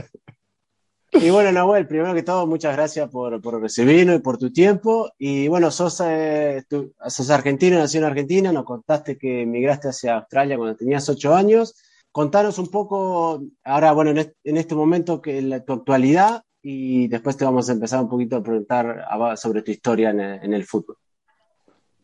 Y 1.17 1.31
bueno, 1.31 1.53
Nahuel, 1.53 1.87
primero 1.87 2.13
que 2.13 2.25
todo, 2.25 2.45
muchas 2.45 2.75
gracias 2.75 3.09
por, 3.09 3.41
por 3.41 3.61
recibirnos 3.61 4.17
y 4.17 4.19
por 4.19 4.37
tu 4.37 4.53
tiempo. 4.53 5.13
Y 5.17 5.47
bueno, 5.47 5.71
sos, 5.71 6.03
eh, 6.05 6.65
sos 7.07 7.31
argentino, 7.31 7.79
nació 7.79 8.01
en 8.01 8.07
Argentina, 8.07 8.51
nos 8.51 8.65
contaste 8.65 9.17
que 9.17 9.43
emigraste 9.43 9.91
hacia 9.91 10.17
Australia 10.17 10.57
cuando 10.57 10.75
tenías 10.75 11.09
ocho 11.09 11.33
años. 11.33 11.77
Contanos 12.11 12.59
un 12.59 12.69
poco, 12.69 13.45
ahora, 13.63 13.93
bueno, 13.93 14.11
en 14.11 14.57
este, 14.57 14.75
momento, 14.75 15.23
que 15.23 15.41
la, 15.41 15.65
tu 15.65 15.75
actualidad 15.75 16.43
y 16.61 17.07
después 17.07 17.37
te 17.37 17.45
vamos 17.45 17.69
a 17.69 17.75
empezar 17.75 18.03
un 18.03 18.09
poquito 18.09 18.35
a 18.35 18.43
preguntar 18.43 19.07
sobre 19.37 19.63
tu 19.63 19.71
historia 19.71 20.11
en 20.11 20.53
el 20.53 20.65
fútbol. 20.65 20.97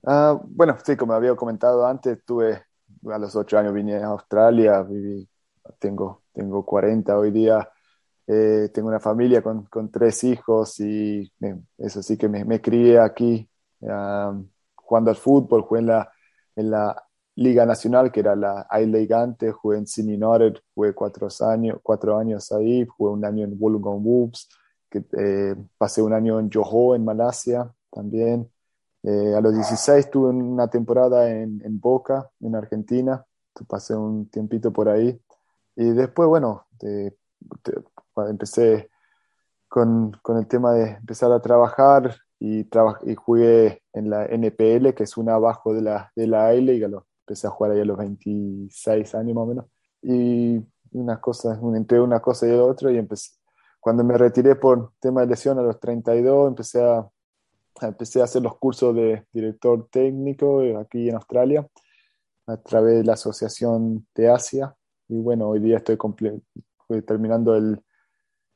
Ah, 0.04 0.38
bueno, 0.44 0.76
sí, 0.84 0.96
como 0.96 1.12
había 1.12 1.34
comentado 1.36 1.86
antes, 1.86 2.24
tuve 2.24 2.62
a 3.10 3.18
los 3.18 3.36
ocho 3.36 3.58
años 3.58 3.74
vine 3.74 3.96
a 3.96 4.06
Australia, 4.06 4.82
viví, 4.82 5.28
tengo, 5.78 6.22
tengo 6.32 6.64
40 6.64 7.18
hoy 7.18 7.30
día, 7.30 7.68
eh, 8.26 8.70
tengo 8.74 8.88
una 8.88 9.00
familia 9.00 9.42
con, 9.42 9.64
con 9.66 9.90
tres 9.90 10.24
hijos 10.24 10.80
y 10.80 11.30
eso 11.78 12.02
sí 12.02 12.16
que 12.18 12.28
me, 12.28 12.44
me 12.44 12.60
crié 12.62 12.98
aquí 13.00 13.48
jugando 14.74 15.10
al 15.10 15.16
fútbol, 15.16 15.62
jugué 15.62 15.80
en 15.80 15.86
la, 15.86 16.10
en 16.56 16.70
la 16.70 17.04
Liga 17.36 17.64
Nacional, 17.66 18.10
que 18.12 18.20
era 18.20 18.36
la 18.36 18.66
I-League 18.70 19.14
antes, 19.14 19.54
jugué 19.54 19.78
en 19.78 19.86
Sydney 19.86 20.20
United, 20.20 20.60
jugué 20.74 20.92
cuatro 20.94 21.28
años, 21.48 21.78
cuatro 21.82 22.18
años 22.18 22.50
ahí, 22.52 22.84
jugué 22.86 23.12
un 23.12 23.24
año 23.24 23.44
en 23.44 23.56
Wollongong 23.58 24.02
Wolves, 24.02 24.48
que, 24.90 25.04
eh, 25.18 25.54
pasé 25.78 26.02
un 26.02 26.12
año 26.12 26.38
en 26.40 26.50
Johor, 26.52 26.96
en 26.96 27.04
Malasia 27.04 27.72
también. 27.90 28.50
Eh, 29.02 29.34
a 29.34 29.40
los 29.40 29.54
16 29.54 30.10
tuve 30.10 30.28
una 30.30 30.68
temporada 30.68 31.30
en, 31.30 31.62
en, 31.64 31.80
Boca, 31.80 32.30
en 32.40 32.54
Argentina, 32.54 33.24
pasé 33.66 33.94
un 33.94 34.28
tiempito 34.28 34.72
por 34.72 34.88
ahí. 34.88 35.20
Y 35.76 35.90
después, 35.90 36.28
bueno, 36.28 36.66
empecé 38.28 38.90
con, 39.68 40.12
con, 40.22 40.36
el 40.38 40.46
tema 40.46 40.72
de 40.72 40.90
empezar 40.90 41.32
a 41.32 41.40
trabajar 41.40 42.16
y, 42.38 42.68
y 43.04 43.14
jugué 43.14 43.82
en 43.92 44.10
la 44.10 44.26
NPL, 44.26 44.94
que 44.94 45.04
es 45.04 45.16
una 45.16 45.34
abajo 45.34 45.72
de 45.74 45.82
la, 45.82 46.12
de 46.16 46.26
la 46.26 46.54
y 46.54 46.82
empecé 46.82 47.46
a 47.46 47.50
jugar 47.50 47.72
ahí 47.72 47.80
a 47.80 47.84
los 47.84 47.98
26 47.98 49.14
años 49.14 49.34
más 49.34 49.42
o 49.42 49.46
menos. 49.46 49.66
Y 50.02 50.60
unas 50.92 51.18
cosas, 51.20 51.58
entre 51.74 52.00
una 52.00 52.20
cosa 52.20 52.48
y 52.48 52.52
otra, 52.52 52.90
y 52.90 52.98
empecé, 52.98 53.32
cuando 53.78 54.04
me 54.04 54.18
retiré 54.18 54.56
por 54.56 54.92
tema 55.00 55.22
de 55.22 55.28
lesión 55.28 55.58
a 55.58 55.62
los 55.62 55.78
32, 55.78 56.48
empecé 56.48 56.82
a 56.82 57.08
empecé 57.80 58.20
a 58.20 58.24
hacer 58.24 58.42
los 58.42 58.56
cursos 58.58 58.94
de 58.94 59.24
director 59.32 59.88
técnico 59.90 60.62
eh, 60.62 60.76
aquí 60.76 61.08
en 61.08 61.14
Australia 61.16 61.66
a 62.46 62.56
través 62.56 62.98
de 62.98 63.04
la 63.04 63.14
Asociación 63.14 64.06
de 64.14 64.28
Asia. 64.28 64.74
Y 65.08 65.16
bueno, 65.20 65.48
hoy 65.48 65.60
día 65.60 65.78
estoy 65.78 65.98
terminando 67.06 67.54
el, 67.56 67.82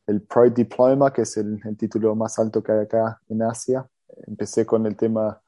el 0.06 0.22
Pride 0.22 0.50
Diploma, 0.50 1.12
que 1.12 1.22
es 1.22 1.36
el, 1.36 1.60
título 1.76 2.14
más 2.14 2.38
alto 2.38 2.62
que 2.62 2.72
hay 2.72 2.80
acá 2.80 3.20
en 3.28 3.42
Asia. 3.42 3.88
Empecé 4.26 4.66
con 4.66 4.86
el 4.86 4.96
tema 4.96 5.40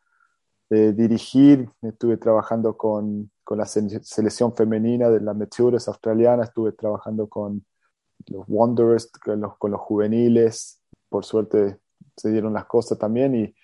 de 0.69 0.93
dirigir, 0.93 1.69
estuve 1.83 2.17
trabajando 2.17 2.77
con, 2.77 3.31
con 3.45 3.59
la 3.59 3.67
selección 3.67 4.55
femenina 4.55 5.11
de 5.11 5.21
las 5.21 5.37
Meteores 5.37 5.87
australiana, 5.87 6.45
estuve 6.45 6.73
trabajando 6.73 7.29
con 7.29 7.65
los 8.27 8.45
Wanderers, 8.49 9.11
con 9.13 9.41
los, 9.41 9.57
con 9.59 9.71
los 9.71 9.81
juveniles. 9.81 10.81
Por 11.09 11.25
suerte 11.25 11.79
se 12.17 12.31
dieron 12.31 12.53
las 12.53 12.67
cosas 12.67 12.99
también 12.99 13.35
y 13.35 13.55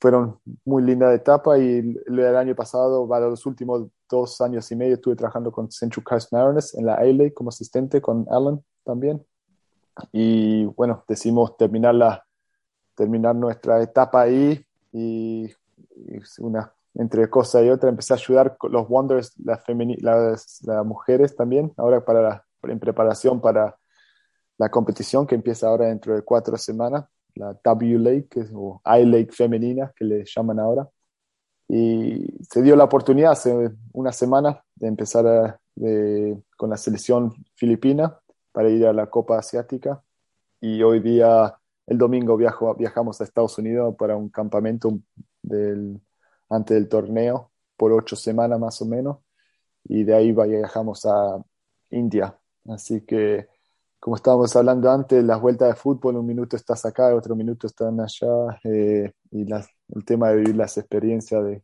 fueron 0.00 0.38
muy 0.64 0.82
linda 0.82 1.12
etapa 1.14 1.58
y 1.58 1.96
el 2.06 2.36
año 2.36 2.54
pasado, 2.54 3.08
para 3.08 3.28
los 3.28 3.46
últimos 3.46 3.86
dos 4.08 4.40
años 4.40 4.70
y 4.70 4.76
medio, 4.76 4.94
estuve 4.94 5.16
trabajando 5.16 5.50
con 5.50 5.70
Central 5.70 6.04
Coast 6.04 6.32
Mariners 6.32 6.74
en 6.74 6.86
la 6.86 6.94
A-League 6.94 7.32
como 7.32 7.48
asistente 7.48 8.00
con 8.00 8.26
Alan 8.30 8.62
también. 8.84 9.24
Y 10.12 10.64
bueno, 10.64 11.02
decidimos 11.08 11.56
terminar, 11.56 11.94
la, 11.94 12.26
terminar 12.94 13.34
nuestra 13.34 13.82
etapa 13.82 14.22
ahí 14.22 14.64
y, 14.92 15.50
una, 16.38 16.72
entre 16.94 17.30
cosa 17.30 17.62
y 17.62 17.70
otra 17.70 17.88
empecé 17.88 18.12
a 18.12 18.16
ayudar 18.16 18.56
con 18.58 18.72
los 18.72 18.86
Wonders, 18.88 19.32
las, 19.38 19.62
las, 20.02 20.62
las 20.62 20.84
mujeres 20.84 21.34
también, 21.34 21.72
ahora 21.76 22.04
para 22.04 22.44
en 22.62 22.80
preparación 22.80 23.40
para 23.40 23.76
la 24.58 24.68
competición 24.70 25.26
que 25.26 25.36
empieza 25.36 25.68
ahora 25.68 25.86
dentro 25.86 26.14
de 26.14 26.22
cuatro 26.22 26.56
semanas 26.56 27.04
la 27.36 27.54
W 27.62 27.98
Lake, 27.98 28.48
o 28.54 28.80
I 28.84 29.04
Lake 29.04 29.32
femenina, 29.32 29.92
que 29.96 30.04
le 30.04 30.24
llaman 30.24 30.58
ahora. 30.58 30.88
Y 31.68 32.26
se 32.42 32.62
dio 32.62 32.76
la 32.76 32.84
oportunidad 32.84 33.32
hace 33.32 33.70
una 33.92 34.12
semana 34.12 34.62
de 34.74 34.88
empezar 34.88 35.58
con 36.56 36.70
la 36.70 36.76
selección 36.76 37.32
filipina. 37.54 38.18
para 38.52 38.70
ir 38.70 38.86
a 38.86 38.92
la 38.94 39.10
Copa 39.10 39.38
Asiática 39.38 40.02
y 40.62 40.82
hoy 40.82 41.00
día, 41.00 41.54
el 41.86 41.98
domingo, 41.98 42.38
viajo, 42.38 42.74
viajamos 42.74 43.20
a 43.20 43.24
Estados 43.24 43.58
Unidos 43.58 43.94
para 43.98 44.16
un 44.16 44.30
campamento 44.30 44.98
del, 45.42 46.00
antes 46.48 46.74
del 46.74 46.88
torneo 46.88 47.50
por 47.76 47.92
ocho 47.92 48.16
semanas 48.16 48.58
más 48.58 48.80
o 48.80 48.86
menos 48.86 49.18
y 49.84 50.04
de 50.04 50.14
ahí 50.14 50.32
viajamos 50.32 51.04
a 51.04 51.44
India. 51.90 52.38
Así 52.68 53.02
que, 53.02 53.46
como 54.00 54.16
estábamos 54.16 54.54
hablando 54.54 54.90
antes, 54.90 55.24
las 55.24 55.40
vueltas 55.40 55.68
de 55.68 55.74
fútbol, 55.74 56.16
un 56.16 56.26
minuto 56.26 56.56
estás 56.56 56.84
acá, 56.84 57.14
otro 57.14 57.34
minuto 57.34 57.66
están 57.66 58.00
allá, 58.00 58.60
eh, 58.64 59.12
y 59.30 59.46
el 59.52 60.04
tema 60.04 60.30
de 60.30 60.36
vivir 60.36 60.56
las 60.56 60.76
experiencias 60.78 61.44
de, 61.44 61.62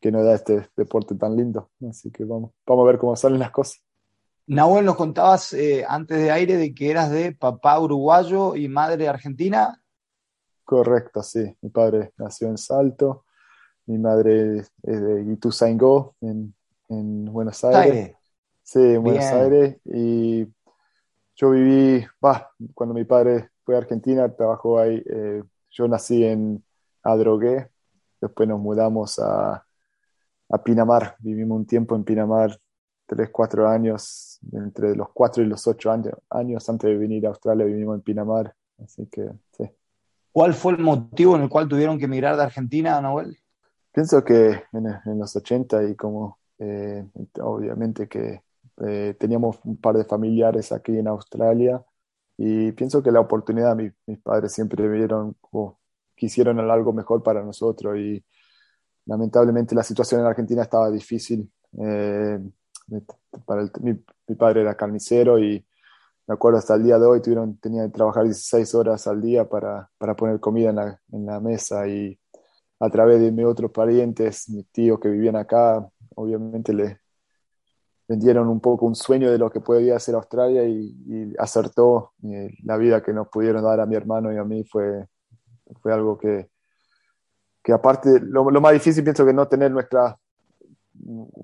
que 0.00 0.12
nos 0.12 0.24
da 0.24 0.34
este 0.34 0.68
deporte 0.76 1.14
tan 1.14 1.34
lindo. 1.36 1.70
Así 1.88 2.10
que 2.10 2.24
vamos, 2.24 2.52
vamos 2.66 2.84
a 2.84 2.86
ver 2.86 2.98
cómo 2.98 3.16
salen 3.16 3.38
las 3.38 3.50
cosas. 3.50 3.82
Nahuel, 4.46 4.84
nos 4.84 4.96
contabas 4.96 5.54
eh, 5.54 5.84
antes 5.88 6.18
de 6.18 6.30
aire 6.30 6.58
de 6.58 6.74
que 6.74 6.90
eras 6.90 7.10
de 7.10 7.32
papá 7.32 7.80
uruguayo 7.80 8.54
y 8.56 8.68
madre 8.68 9.08
argentina. 9.08 9.80
Correcto, 10.64 11.22
sí. 11.22 11.56
Mi 11.62 11.70
padre 11.70 12.12
nació 12.18 12.48
en 12.48 12.58
Salto, 12.58 13.24
mi 13.86 13.96
madre 13.96 14.58
es 14.58 14.70
de 14.82 15.32
Ituzaingó, 15.32 16.14
en, 16.20 16.54
en 16.90 17.24
Buenos 17.32 17.64
Aires. 17.64 18.14
Sí, 18.62 18.80
en 18.80 19.02
Buenos 19.02 19.24
Aires. 19.24 19.78
Y 19.86 20.46
yo 21.36 21.50
viví, 21.50 22.06
bah, 22.20 22.50
cuando 22.74 22.94
mi 22.94 23.04
padre 23.04 23.50
fue 23.64 23.74
a 23.74 23.78
Argentina, 23.78 24.32
trabajó 24.34 24.78
ahí. 24.78 25.02
Eh, 25.06 25.42
yo 25.70 25.88
nací 25.88 26.24
en 26.24 26.62
Adrogué, 27.02 27.70
después 28.20 28.48
nos 28.48 28.60
mudamos 28.60 29.18
a, 29.18 29.64
a 30.48 30.62
Pinamar. 30.62 31.16
Vivimos 31.18 31.56
un 31.56 31.66
tiempo 31.66 31.96
en 31.96 32.04
Pinamar, 32.04 32.58
tres, 33.06 33.30
cuatro 33.30 33.68
años, 33.68 34.38
entre 34.52 34.94
los 34.94 35.08
cuatro 35.12 35.42
y 35.42 35.46
los 35.46 35.66
ocho 35.66 35.90
años, 35.90 36.14
años 36.30 36.68
antes 36.68 36.90
de 36.90 36.96
venir 36.96 37.26
a 37.26 37.30
Australia, 37.30 37.64
vivimos 37.64 37.96
en 37.96 38.02
Pinamar. 38.02 38.54
Así 38.82 39.06
que, 39.06 39.28
sí. 39.56 39.68
¿Cuál 40.32 40.54
fue 40.54 40.72
el 40.72 40.78
motivo 40.78 41.36
en 41.36 41.42
el 41.42 41.48
cual 41.48 41.68
tuvieron 41.68 41.98
que 41.98 42.06
emigrar 42.06 42.36
de 42.36 42.42
Argentina, 42.42 43.00
Noel? 43.00 43.38
Pienso 43.92 44.24
que 44.24 44.64
en, 44.72 45.18
los 45.18 45.36
80 45.36 45.84
y 45.84 45.94
como 45.94 46.38
eh, 46.58 47.06
obviamente 47.40 48.08
que 48.08 48.42
eh, 48.78 49.16
teníamos 49.18 49.60
un 49.64 49.76
par 49.76 49.96
de 49.96 50.04
familiares 50.04 50.72
aquí 50.72 50.96
en 50.98 51.08
Australia 51.08 51.84
y 52.36 52.72
pienso 52.72 53.02
que 53.02 53.12
la 53.12 53.20
oportunidad, 53.20 53.76
mis 53.76 54.18
padres 54.22 54.52
siempre 54.52 54.88
vieron 54.88 55.36
o 55.52 55.78
quisieron 56.16 56.58
algo 56.58 56.92
mejor 56.92 57.22
para 57.22 57.42
nosotros 57.42 57.96
y 57.98 58.24
lamentablemente 59.06 59.74
la 59.74 59.82
situación 59.82 60.20
en 60.20 60.26
Argentina 60.26 60.62
estaba 60.62 60.90
difícil. 60.90 61.50
Eh, 61.80 62.38
para 63.46 63.70
mi, 63.80 63.94
padre 64.36 64.62
era 64.62 64.76
carnicero 64.76 65.38
y 65.38 65.64
me 66.26 66.34
acuerdo 66.34 66.58
hasta 66.58 66.74
el 66.74 66.84
día 66.84 66.98
de 66.98 67.06
hoy 67.06 67.20
tuvieron, 67.20 67.58
tenía 67.58 67.84
que 67.84 67.92
trabajar 67.92 68.24
16 68.24 68.74
horas 68.74 69.06
al 69.06 69.20
día 69.20 69.48
para, 69.48 69.90
para 69.98 70.16
poner 70.16 70.40
comida 70.40 70.70
en 70.70 70.76
la, 70.76 71.00
en 71.12 71.26
la 71.26 71.40
mesa 71.40 71.86
y 71.88 72.18
a 72.80 72.90
través 72.90 73.20
de 73.20 73.32
mis 73.32 73.44
otros 73.46 73.70
parientes, 73.70 74.48
mis 74.50 74.68
tíos 74.70 74.98
que 75.00 75.08
vivían 75.08 75.36
acá, 75.36 75.86
obviamente 76.16 76.72
le 76.72 77.00
vendieron 78.08 78.48
un 78.48 78.60
poco 78.60 78.86
un 78.86 78.94
sueño 78.94 79.30
de 79.30 79.38
lo 79.38 79.50
que 79.50 79.60
podía 79.60 79.96
hacer 79.96 80.14
Australia 80.14 80.64
y, 80.64 81.34
acertó. 81.38 82.12
Eh, 82.24 82.50
la 82.64 82.76
vida 82.76 83.02
que 83.02 83.12
nos 83.12 83.28
pudieron 83.28 83.62
dar 83.64 83.80
a 83.80 83.86
mi 83.86 83.96
hermano 83.96 84.32
y 84.32 84.36
a 84.36 84.44
mí 84.44 84.64
fue, 84.64 85.06
fue 85.80 85.92
algo 85.92 86.18
que, 86.18 86.50
que 87.62 87.72
aparte, 87.72 88.20
lo, 88.20 88.50
lo, 88.50 88.60
más 88.60 88.72
difícil 88.72 89.04
pienso 89.04 89.24
que 89.24 89.32
no 89.32 89.48
tener 89.48 89.70
nuestra 89.70 90.18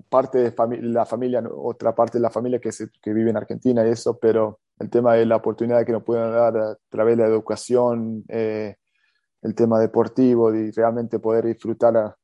parte 0.09 0.37
de 0.39 0.81
la 0.81 1.05
familia, 1.05 1.43
otra 1.55 1.93
parte 1.93 2.17
de 2.17 2.21
la 2.21 2.29
familia 2.29 2.59
que, 2.59 2.69
que 3.01 3.13
vive 3.13 3.29
en 3.29 3.37
Argentina 3.37 3.85
y 3.85 3.91
eso, 3.91 4.17
pero 4.17 4.59
el 4.79 4.89
tema 4.89 5.15
de 5.15 5.25
la 5.25 5.37
oportunidad 5.37 5.85
que 5.85 5.91
nos 5.91 6.03
pueden 6.03 6.31
dar 6.31 6.57
a 6.57 6.77
través 6.89 7.17
de 7.17 7.23
la 7.23 7.29
educación, 7.29 8.23
eh, 8.29 8.75
el 9.41 9.55
tema 9.55 9.79
deportivo 9.79 10.53
y 10.53 10.71
realmente 10.71 11.19
poder 11.19 11.45
disfrutar 11.45 12.15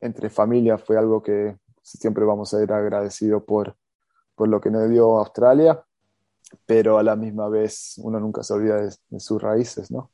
entre 0.00 0.30
familias 0.30 0.82
fue 0.82 0.96
algo 0.96 1.22
que 1.22 1.56
siempre 1.82 2.24
vamos 2.24 2.52
a 2.54 2.62
ir 2.62 2.72
agradecidos 2.72 3.42
por, 3.44 3.76
por 4.34 4.48
lo 4.48 4.60
que 4.60 4.70
nos 4.70 4.88
dio 4.90 5.18
Australia, 5.18 5.82
pero 6.66 6.98
a 6.98 7.02
la 7.02 7.16
misma 7.16 7.48
vez 7.48 7.94
uno 7.98 8.20
nunca 8.20 8.42
se 8.42 8.54
olvida 8.54 8.80
de, 8.80 9.20
sus 9.20 9.40
raíces, 9.40 9.90
¿no? 9.90 10.10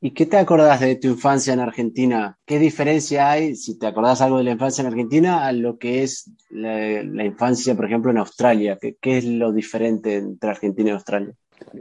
¿Y 0.00 0.10
qué 0.10 0.26
te 0.26 0.36
acordás 0.36 0.80
de 0.80 0.96
tu 0.96 1.08
infancia 1.08 1.54
en 1.54 1.60
Argentina? 1.60 2.38
¿Qué 2.44 2.58
diferencia 2.58 3.30
hay, 3.30 3.56
si 3.56 3.78
te 3.78 3.86
acordás 3.86 4.20
algo 4.20 4.38
de 4.38 4.44
la 4.44 4.50
infancia 4.50 4.82
en 4.82 4.88
Argentina, 4.88 5.46
a 5.46 5.52
lo 5.52 5.78
que 5.78 6.02
es 6.02 6.30
la, 6.50 7.24
infancia, 7.24 7.74
por 7.74 7.86
ejemplo, 7.86 8.10
en 8.10 8.18
Australia? 8.18 8.78
¿Qué, 8.80 8.96
¿Qué, 9.00 9.18
es 9.18 9.24
lo 9.24 9.52
diferente 9.52 10.16
entre 10.16 10.50
Argentina 10.50 10.90
y 10.90 10.92
Australia? 10.92 11.34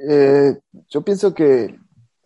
Eh, 0.10 0.58
yo 0.90 1.02
pienso 1.02 1.34
que 1.34 1.78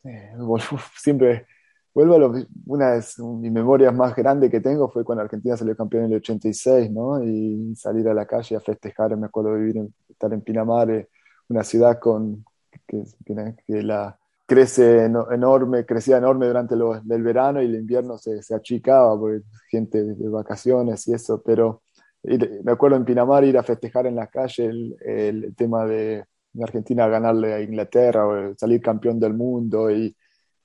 eh, 0.03 0.32
siempre 0.97 1.47
vuelvo 1.93 2.15
a 2.15 2.19
lo, 2.19 2.34
una 2.65 2.91
de 2.91 3.04
mis 3.39 3.52
memorias 3.52 3.93
más 3.93 4.15
grandes 4.15 4.49
que 4.52 4.62
tengo 4.62 4.89
fue 4.89 5.04
cuando 5.04 5.23
Argentina 5.23 5.58
salió 5.58 5.75
campeón 5.75 6.06
en 6.06 6.12
el 6.12 6.17
86, 6.17 6.91
¿no? 6.91 7.23
Y 7.23 7.75
salir 7.75 8.08
a 8.08 8.13
la 8.13 8.25
calle 8.25 8.56
a 8.56 8.60
festejar, 8.60 9.15
me 9.17 9.28
acuerdo 9.28 9.56
vivir 9.56 9.89
estar 10.10 10.34
en 10.34 10.41
Pinamar, 10.41 10.89
eh, 10.91 11.10
una 11.49 11.63
ciudad 11.63 11.99
con, 11.99 12.45
que, 12.88 13.04
que, 13.25 13.84
la 13.84 14.17
crece 14.45 15.06
enorme, 15.06 15.86
crecía 15.86 16.17
enorme 16.17 16.47
durante 16.47 16.75
el 16.75 17.23
verano 17.23 17.62
y 17.62 17.65
el 17.65 17.75
invierno 17.75 18.17
se, 18.17 18.41
se 18.41 18.56
achicaba 18.56 19.17
porque 19.19 19.41
gente 19.69 20.04
de 20.04 20.30
vacaciones 20.30 21.08
y 21.08 21.13
eso, 21.13 21.41
pero 21.43 21.84
me 22.23 22.71
acuerdo 22.71 22.97
en 22.97 23.06
Pinamar 23.06 23.43
ir 23.45 23.58
a 23.58 23.63
festejar 23.63 24.08
en 24.08 24.15
la 24.15 24.28
calle 24.28 24.65
el, 24.65 24.95
el 25.02 25.56
tema 25.56 25.86
de 25.86 26.25
Argentina 26.62 27.08
ganarle 27.08 27.54
a 27.54 27.62
Inglaterra 27.62 28.28
o 28.28 28.56
salir 28.58 28.82
campeón 28.82 29.19
del 29.19 29.34
mundo 29.34 29.89
y 29.91 30.15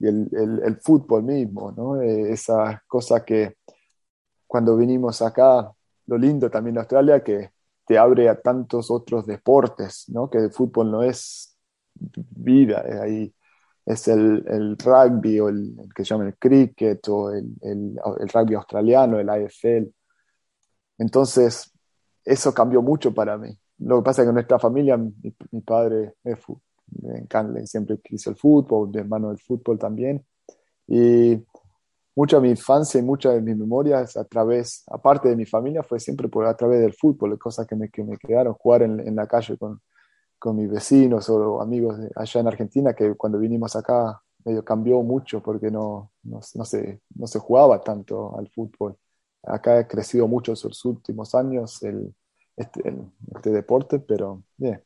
el, 0.09 0.79
fútbol 0.83 1.23
mismo, 1.23 1.73
¿no? 1.73 2.01
Eh, 2.01 2.33
esa 2.33 2.83
cosa 2.87 3.25
que 3.25 3.57
cuando 4.47 4.77
vinimos 4.77 5.23
acá, 5.23 5.73
lo 6.07 6.19
lindo 6.19 6.51
también 6.51 6.75
de 6.75 6.81
Australia, 6.81 7.23
que 7.23 7.51
te 7.87 7.99
abre 7.99 8.29
a 8.29 8.41
tantos 8.41 8.91
otros 8.91 9.27
deportes, 9.27 10.05
¿no? 10.09 10.31
Que 10.31 10.39
el 10.39 10.53
fútbol 10.53 10.91
no 10.91 11.03
es 11.03 11.57
vida, 11.95 12.85
eh, 12.87 13.01
ahí 13.03 13.35
es 13.87 14.09
el, 14.09 14.77
rugby 14.79 15.41
o 15.41 15.49
el, 15.49 15.77
que 15.95 16.05
se 16.05 16.15
el 16.15 16.37
cricket 16.39 17.07
o 17.09 17.31
el, 17.31 17.99
rugby 18.33 18.55
australiano, 18.55 19.19
el 19.19 19.29
AFL. 19.29 19.89
Entonces, 20.99 21.71
eso 22.25 22.55
cambió 22.55 22.81
mucho 22.81 23.13
para 23.13 23.37
mí. 23.37 23.57
Lo 23.79 23.99
que 23.99 24.05
pasa 24.05 24.23
es 24.23 24.29
que 24.29 24.33
nuestra 24.33 24.59
familia, 24.59 24.97
mi, 24.97 25.13
mi 25.51 25.61
padre 25.61 26.15
es, 26.25 26.39
siempre 27.65 27.99
quiso 27.99 28.31
el 28.31 28.37
fútbol, 28.37 28.91
mi 28.91 28.99
hermano 28.99 29.29
del 29.29 29.39
fútbol 29.39 29.79
también. 29.79 30.25
Y 30.87 31.43
mucha 32.15 32.37
de 32.37 32.43
mi 32.43 32.51
infancia 32.51 33.01
y 33.01 33.03
muchas 33.03 33.35
de 33.35 33.41
mis 33.41 33.57
memorias 33.57 34.17
a 34.17 34.25
través, 34.25 34.85
aparte 34.89 35.29
de 35.29 35.37
mi 35.37 35.47
familia, 35.47 35.83
fue 35.83 35.99
siempre 36.01 36.29
por, 36.29 36.47
a 36.47 36.57
través 36.57 36.81
del 36.81 36.95
fútbol, 36.95 37.39
cosas 37.39 37.67
que 37.67 37.77
me, 37.77 37.89
que 37.91 38.05
me 38.05 38.17
quedaron, 38.17 38.55
jugar 38.55 38.83
en, 38.83 39.17
la 39.17 39.27
calle 39.27 39.57
con, 39.57 39.81
con, 40.39 40.57
mis 40.57 40.71
vecinos 40.71 41.29
o 41.29 41.61
amigos 41.61 41.99
allá 42.15 42.41
en 42.41 42.47
Argentina, 42.47 42.95
que 42.95 43.15
cuando 43.15 43.39
vinimos 43.39 43.75
acá 43.77 44.21
medio 44.45 44.65
cambió 44.65 45.03
mucho 45.03 45.43
porque 45.43 45.71
no, 45.71 46.13
no, 46.23 46.41
no, 46.55 46.65
se, 46.65 47.01
no 47.15 47.27
se 47.27 47.39
jugaba 47.39 47.81
tanto 47.83 48.37
al 48.39 48.49
fútbol. 48.49 48.97
Acá 49.43 49.79
ha 49.79 49.89
crecido 49.89 50.29
mucho 50.29 50.53
en 50.53 50.59
los 50.63 50.85
últimos 50.85 51.35
años 51.35 51.83
el, 51.83 52.15
este, 52.57 52.95
este 53.35 53.51
deporte, 53.51 53.99
pero 53.99 54.43
bien, 54.57 54.83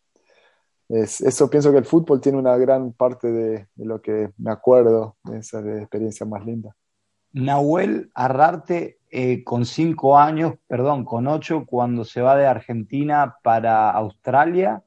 eso 0.88 1.50
pienso 1.50 1.70
que 1.70 1.78
el 1.78 1.84
fútbol 1.84 2.20
tiene 2.20 2.38
una 2.38 2.56
gran 2.56 2.92
parte 2.92 3.30
de, 3.30 3.68
lo 3.76 4.00
que 4.00 4.30
me 4.38 4.50
acuerdo 4.50 5.16
de 5.24 5.38
esa 5.38 5.60
experiencia 5.60 6.24
más 6.24 6.44
linda. 6.44 6.74
Nahuel 7.32 8.10
Arrarte, 8.14 8.98
eh, 9.10 9.44
con 9.44 9.66
cinco 9.66 10.18
años, 10.18 10.54
perdón, 10.66 11.04
con 11.04 11.26
ocho, 11.26 11.66
cuando 11.66 12.04
se 12.04 12.22
va 12.22 12.36
de 12.36 12.46
Argentina 12.46 13.36
para 13.42 13.90
Australia, 13.90 14.82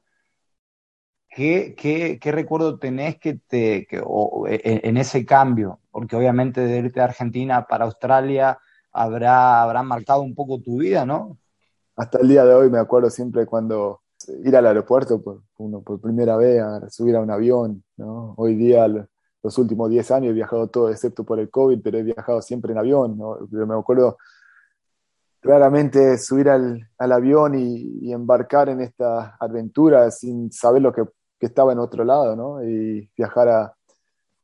¿qué, 1.28 1.74
qué, 1.76 2.32
recuerdo 2.32 2.78
tenés 2.78 3.18
que 3.18 3.34
te, 3.34 3.86
que, 3.86 3.98
e, 3.98 4.80
en, 4.82 4.96
ese 4.96 5.24
cambio? 5.24 5.78
Porque 5.90 6.16
obviamente 6.16 6.60
de 6.60 6.78
irte 6.78 7.00
de 7.00 7.04
Argentina 7.04 7.66
para 7.66 7.84
Australia 7.84 8.58
habrá, 8.92 9.62
habrá 9.62 9.82
marcado 9.84 10.22
un 10.22 10.34
poco 10.34 10.60
tu 10.60 10.78
vida, 10.78 11.06
¿no? 11.06 11.38
Hasta 11.94 12.18
el 12.18 12.28
día 12.28 12.44
de 12.44 12.54
hoy 12.54 12.70
me 12.70 12.78
acuerdo 12.78 13.08
siempre 13.08 13.46
cuando 13.46 14.02
ir 14.28 14.56
al 14.56 14.66
aeropuerto 14.66 15.22
por, 15.22 15.42
por 15.84 16.00
primera 16.00 16.36
vez, 16.36 16.62
subir 16.90 17.16
a 17.16 17.20
un 17.20 17.30
avión. 17.30 17.82
¿no? 17.96 18.34
Hoy 18.36 18.54
día, 18.54 18.86
los 18.88 19.58
últimos 19.58 19.90
10 19.90 20.10
años 20.10 20.30
he 20.30 20.34
viajado 20.34 20.68
todo, 20.68 20.90
excepto 20.90 21.24
por 21.24 21.38
el 21.40 21.50
COVID, 21.50 21.80
pero 21.82 21.98
he 21.98 22.02
viajado 22.02 22.42
siempre 22.42 22.72
en 22.72 22.78
avión. 22.78 23.16
¿no? 23.18 23.38
me 23.50 23.74
acuerdo 23.74 24.18
claramente 25.40 26.18
subir 26.18 26.48
al, 26.48 26.88
al 26.98 27.12
avión 27.12 27.54
y, 27.58 28.12
embarcar 28.12 28.68
en 28.68 28.80
esta 28.80 29.36
aventura 29.40 30.10
sin 30.10 30.52
saber 30.52 30.82
lo 30.82 30.92
que, 30.92 31.02
que, 31.38 31.46
estaba 31.46 31.72
en 31.72 31.78
otro 31.80 32.04
lado, 32.04 32.36
¿no? 32.36 32.62
Y 32.62 33.10
viajar 33.16 33.48
a... 33.48 33.74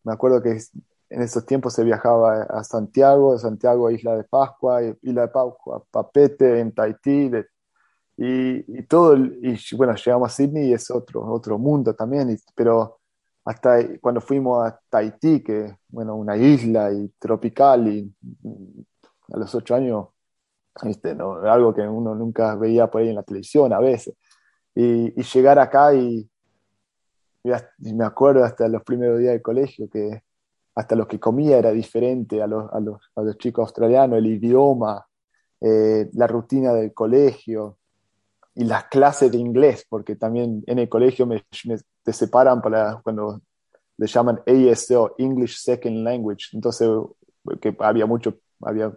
Me 0.05 0.13
acuerdo 0.13 0.43
que 0.43 0.59
en 1.11 1.23
esos 1.23 1.47
tiempos 1.47 1.75
se 1.75 1.85
viajaba 1.85 2.43
a 2.43 2.65
Santiago, 2.65 3.39
Santiago 3.39 3.91
Isla 3.91 4.17
de 4.17 4.25
Pascua, 4.25 4.83
Isla 4.83 5.23
de 5.23 5.29
Pascua, 5.29 5.85
Papete, 5.91 6.61
en 6.61 6.73
Tahití, 6.73 7.31
y, 8.21 8.83
todo, 8.83 9.17
y 9.17 9.57
bueno, 9.77 9.95
llegamos 9.95 10.33
a 10.33 10.35
Sydney 10.35 10.71
y 10.71 10.73
es 10.73 10.91
otro, 10.91 11.25
otro 11.33 11.57
mundo 11.57 11.95
también, 11.95 12.37
pero 12.53 12.99
hasta 13.45 13.79
cuando 14.01 14.21
fuimos 14.21 14.67
a 14.67 14.81
Tahití, 14.91 15.41
que 15.41 15.77
bueno, 15.89 16.17
una 16.17 16.37
isla 16.37 16.93
y 16.93 17.09
tropical, 17.17 17.87
y 17.87 18.13
a 19.33 19.39
los 19.39 19.55
ocho 19.55 19.77
años, 19.77 20.09
¿viste? 20.83 21.15
¿no? 21.15 21.35
algo 21.43 21.73
que 21.73 21.83
uno 21.83 22.13
nunca 22.17 22.57
veía 22.57 22.91
por 22.91 23.03
ahí 23.03 23.11
en 23.11 23.15
la 23.15 23.23
televisión 23.23 23.73
a 23.73 23.79
veces, 23.79 24.17
y, 24.75 25.13
llegar 25.23 25.61
acá 25.61 25.95
y, 25.95 26.29
y, 27.45 27.95
me 27.95 28.05
acuerdo 28.05 28.43
hasta 28.43 28.67
los 28.67 28.83
primeros 28.83 29.21
días 29.21 29.33
del 29.33 29.43
colegio 29.43 29.89
que 29.89 30.25
hasta 30.75 30.97
lo 30.97 31.07
que 31.07 31.21
comía 31.21 31.59
era 31.59 31.71
diferente 31.71 32.43
a 32.43 32.49
los, 32.49 32.73
a 32.73 32.81
los, 32.81 33.01
a 33.15 33.23
los 33.23 33.39
chicos 33.39 33.63
australianos, 33.63 34.19
el 34.19 34.27
idioma, 34.27 35.07
eh, 35.61 36.09
la 36.13 36.27
rutina 36.27 36.73
del 36.73 36.93
colegio, 36.93 37.78
y 38.59 38.65
las 38.65 38.87
clases 38.87 39.31
de 39.31 39.39
inglés, 39.39 39.87
porque 39.89 40.17
también 40.17 40.65
en 40.67 40.81
el 40.81 40.89
colegio 40.89 41.27
me, 41.27 41.45
te 42.03 42.13
separan 42.13 42.61
para 42.61 43.01
cuando 43.05 43.41
le 43.97 44.07
llaman 44.09 44.41
ASL, 44.45 45.13
English 45.17 45.59
Second 45.61 45.99
Language. 45.99 46.49
Entonces, 46.55 46.91
que 47.61 47.77
había 47.79 48.05
mucho, 48.05 48.35
había 48.61 48.93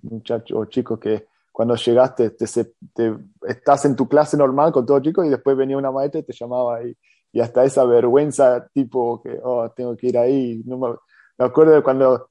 muchachos 0.00 0.56
o 0.58 0.64
chicos 0.64 0.98
que 0.98 1.26
cuando 1.52 1.74
llegaste 1.76 2.30
te, 2.30 2.46
te, 2.94 3.14
estás 3.46 3.84
en 3.84 3.94
tu 3.94 4.08
clase 4.08 4.38
normal 4.38 4.72
con 4.72 4.86
todos 4.86 5.02
chicos 5.02 5.26
y 5.26 5.28
después 5.28 5.54
venía 5.54 5.76
una 5.76 5.92
maestra 5.92 6.20
y 6.20 6.24
te 6.24 6.32
llamaba 6.32 6.76
ahí. 6.76 6.96
Y 7.30 7.40
hasta 7.40 7.62
esa 7.62 7.84
vergüenza 7.84 8.66
tipo 8.72 9.22
que, 9.22 9.38
oh, 9.42 9.70
tengo 9.76 9.94
que 9.98 10.06
ir 10.06 10.16
ahí. 10.16 10.62
No 10.64 10.78
me, 10.78 10.96
me 11.36 11.44
acuerdo 11.44 11.74
de 11.74 11.82
cuando 11.82 12.30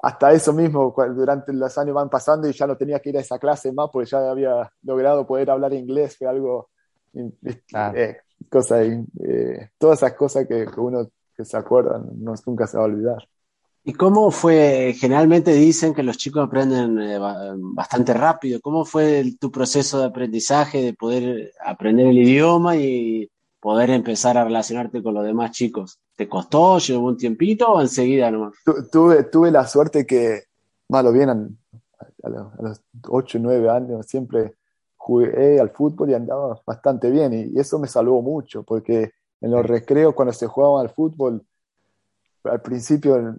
hasta 0.00 0.32
eso 0.32 0.52
mismo, 0.52 0.94
durante 1.14 1.52
los 1.52 1.78
años 1.78 1.94
van 1.94 2.10
pasando 2.10 2.48
y 2.48 2.52
ya 2.52 2.66
no 2.66 2.76
tenía 2.76 3.00
que 3.00 3.10
ir 3.10 3.16
a 3.16 3.20
esa 3.20 3.38
clase 3.38 3.72
más 3.72 3.88
porque 3.92 4.10
ya 4.10 4.30
había 4.30 4.70
logrado 4.82 5.26
poder 5.26 5.50
hablar 5.50 5.72
inglés, 5.72 6.16
fue 6.18 6.28
algo, 6.28 6.68
eh, 7.14 8.16
cosa, 8.50 8.82
eh, 8.82 9.70
todas 9.78 10.00
esas 10.00 10.12
cosas 10.14 10.46
que, 10.46 10.66
uno 10.76 11.08
que 11.34 11.44
se 11.44 11.56
acuerda 11.56 11.98
no, 11.98 12.34
nunca 12.46 12.66
se 12.66 12.76
va 12.76 12.84
a 12.84 12.86
olvidar. 12.86 13.28
¿Y 13.86 13.92
cómo 13.92 14.30
fue? 14.30 14.94
Generalmente 14.98 15.52
dicen 15.52 15.92
que 15.92 16.02
los 16.02 16.16
chicos 16.16 16.46
aprenden 16.46 16.98
eh, 17.00 17.18
bastante 17.74 18.14
rápido. 18.14 18.58
¿Cómo 18.62 18.86
fue 18.86 19.24
tu 19.38 19.50
proceso 19.50 19.98
de 20.00 20.06
aprendizaje, 20.06 20.80
de 20.82 20.94
poder 20.94 21.52
aprender 21.62 22.06
el 22.06 22.16
idioma 22.16 22.76
y 22.76 23.30
poder 23.64 23.88
empezar 23.88 24.36
a 24.36 24.44
relacionarte 24.44 25.02
con 25.02 25.14
los 25.14 25.24
demás 25.24 25.52
chicos? 25.52 25.98
¿Te 26.16 26.28
costó? 26.28 26.76
¿Llevó 26.76 27.06
un 27.06 27.16
tiempito 27.16 27.72
o 27.72 27.80
enseguida 27.80 28.30
nomás? 28.30 28.52
tuve, 28.92 29.24
tuve 29.24 29.50
la 29.50 29.66
suerte 29.66 30.04
que, 30.04 30.42
malo 30.86 31.12
bien, 31.12 31.30
a, 31.30 32.28
los, 32.28 32.82
8 33.08 33.38
o 33.38 33.40
9 33.40 33.70
años 33.70 34.04
siempre 34.04 34.56
jugué 34.98 35.58
al 35.58 35.70
fútbol 35.70 36.10
y 36.10 36.14
andaba 36.14 36.60
bastante 36.66 37.10
bien 37.10 37.32
y, 37.32 37.58
eso 37.58 37.78
me 37.78 37.88
salvó 37.88 38.20
mucho 38.20 38.64
porque 38.64 39.12
en 39.40 39.50
los 39.50 39.64
recreos 39.64 40.12
cuando 40.12 40.34
se 40.34 40.46
jugaba 40.46 40.82
al 40.82 40.90
fútbol 40.90 41.42
al 42.44 42.60
principio 42.60 43.34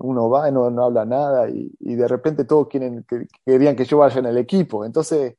uno 0.00 0.28
va 0.28 0.50
y 0.50 0.52
no, 0.52 0.70
no 0.70 0.84
habla 0.84 1.06
nada 1.06 1.48
y, 1.48 1.70
de 1.80 2.06
repente 2.06 2.44
todos 2.44 2.68
quieren, 2.68 3.06
que, 3.08 3.26
querían 3.46 3.74
que 3.74 3.86
yo 3.86 3.96
vaya 3.96 4.18
en 4.18 4.26
el 4.26 4.36
equipo. 4.36 4.84
Entonces 4.84 5.36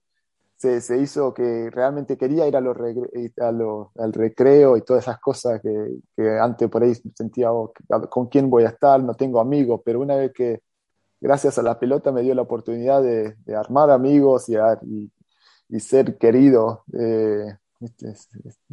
se, 0.57 0.81
se, 0.81 0.97
hizo 0.97 1.33
que 1.33 1.69
realmente 1.69 2.17
quería 2.17 2.47
ir 2.47 2.55
a 2.55 2.61
los 2.61 2.75
a 2.77 4.03
al 4.03 4.13
recreo 4.13 4.75
y 4.75 4.81
todas 4.81 5.03
esas 5.03 5.19
cosas 5.19 5.61
que, 5.61 5.99
que, 6.15 6.39
antes 6.39 6.69
por 6.69 6.83
ahí 6.83 6.93
sentía 7.15 7.51
oh, 7.51 7.71
con 8.09 8.27
quién 8.27 8.49
voy 8.49 8.63
a 8.63 8.69
estar, 8.69 9.01
no 9.01 9.13
tengo 9.13 9.39
amigos, 9.39 9.81
pero 9.85 10.01
una 10.01 10.15
vez 10.15 10.33
que 10.33 10.61
gracias 11.21 11.57
a 11.57 11.63
la 11.63 11.79
pelota 11.79 12.11
me 12.11 12.21
dio 12.21 12.33
la 12.35 12.41
oportunidad 12.43 13.01
de, 13.01 13.35
de 13.45 13.55
armar 13.55 13.91
amigos 13.91 14.49
y, 14.49 14.55
y, 15.69 15.79
ser 15.79 16.17
querido 16.17 16.83
eh, 16.93 17.55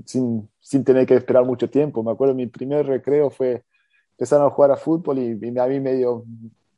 sin, 0.05 0.49
sin, 0.61 0.85
tener 0.85 1.07
que 1.07 1.17
esperar 1.17 1.45
mucho 1.45 1.69
tiempo. 1.69 2.03
Me 2.03 2.13
acuerdo 2.13 2.35
mi 2.35 2.47
primer 2.47 2.87
recreo 2.87 3.31
fue 3.31 3.65
empezaron 4.13 4.47
a 4.47 4.51
jugar 4.51 4.71
a 4.71 4.77
fútbol 4.77 5.19
y, 5.19 5.39
y 5.41 5.59
a 5.59 5.67
mí 5.67 5.81
medio 5.81 6.25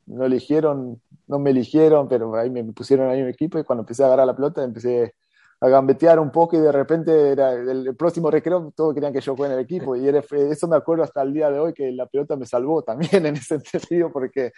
no 0.07 0.25
eligieron, 0.25 1.01
no 1.27 1.39
me 1.39 1.51
eligieron, 1.51 2.07
pero 2.07 2.33
ahí 2.35 2.49
me 2.49 2.63
pusieron 2.65 3.09
ahí 3.09 3.21
un 3.21 3.29
equipo 3.29 3.59
y 3.59 3.63
cuando 3.63 3.81
empecé 3.81 4.03
a 4.03 4.07
agarrar 4.07 4.27
la 4.27 4.35
pelota 4.35 4.63
empecé 4.63 5.15
a 5.59 5.67
gambetear 5.67 6.19
un 6.19 6.31
poco 6.31 6.55
y 6.55 6.59
de 6.59 6.71
repente 6.71 7.31
era 7.31 7.51
el, 7.53 7.95
próximo 7.95 8.29
recreo 8.29 8.71
todos 8.75 8.93
querían 8.93 9.11
que 9.11 9.21
yo 9.21 9.35
juegue 9.35 9.53
en 9.53 9.59
el 9.59 9.65
equipo 9.65 9.95
y 9.95 10.07
eso 10.07 10.67
me 10.67 10.75
acuerdo 10.75 11.03
hasta 11.03 11.21
el 11.23 11.33
día 11.33 11.49
de 11.49 11.59
hoy 11.59 11.73
que 11.73 11.91
la 11.91 12.05
pelota 12.05 12.35
me 12.35 12.45
salvó 12.45 12.83
también 12.83 13.25
en 13.25 13.35
ese 13.35 13.59
sentido 13.59 14.11
porque 14.11 14.51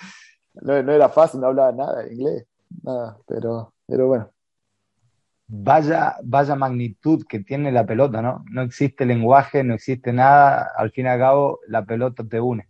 no, 0.61 0.73
era 0.73 1.09
fácil, 1.09 1.39
no 1.39 1.47
hablaba 1.47 1.71
nada 1.71 2.03
de 2.03 2.13
inglés, 2.13 2.45
nada, 2.83 3.17
pero, 3.27 3.73
pero 3.87 4.07
bueno. 4.07 4.29
Vaya, 5.51 6.17
vaya 6.23 6.55
magnitud 6.55 7.25
que 7.27 7.39
tiene 7.39 7.71
la 7.71 7.85
pelota, 7.85 8.21
¿no? 8.21 8.43
No 8.51 8.61
existe 8.61 9.05
lenguaje, 9.05 9.63
no 9.63 9.73
existe 9.73 10.13
nada, 10.13 10.71
al 10.75 10.91
fin 10.91 11.05
y 11.05 11.09
al 11.09 11.19
cabo 11.19 11.59
la 11.67 11.83
pelota 11.85 12.23
te 12.23 12.39
une. 12.39 12.67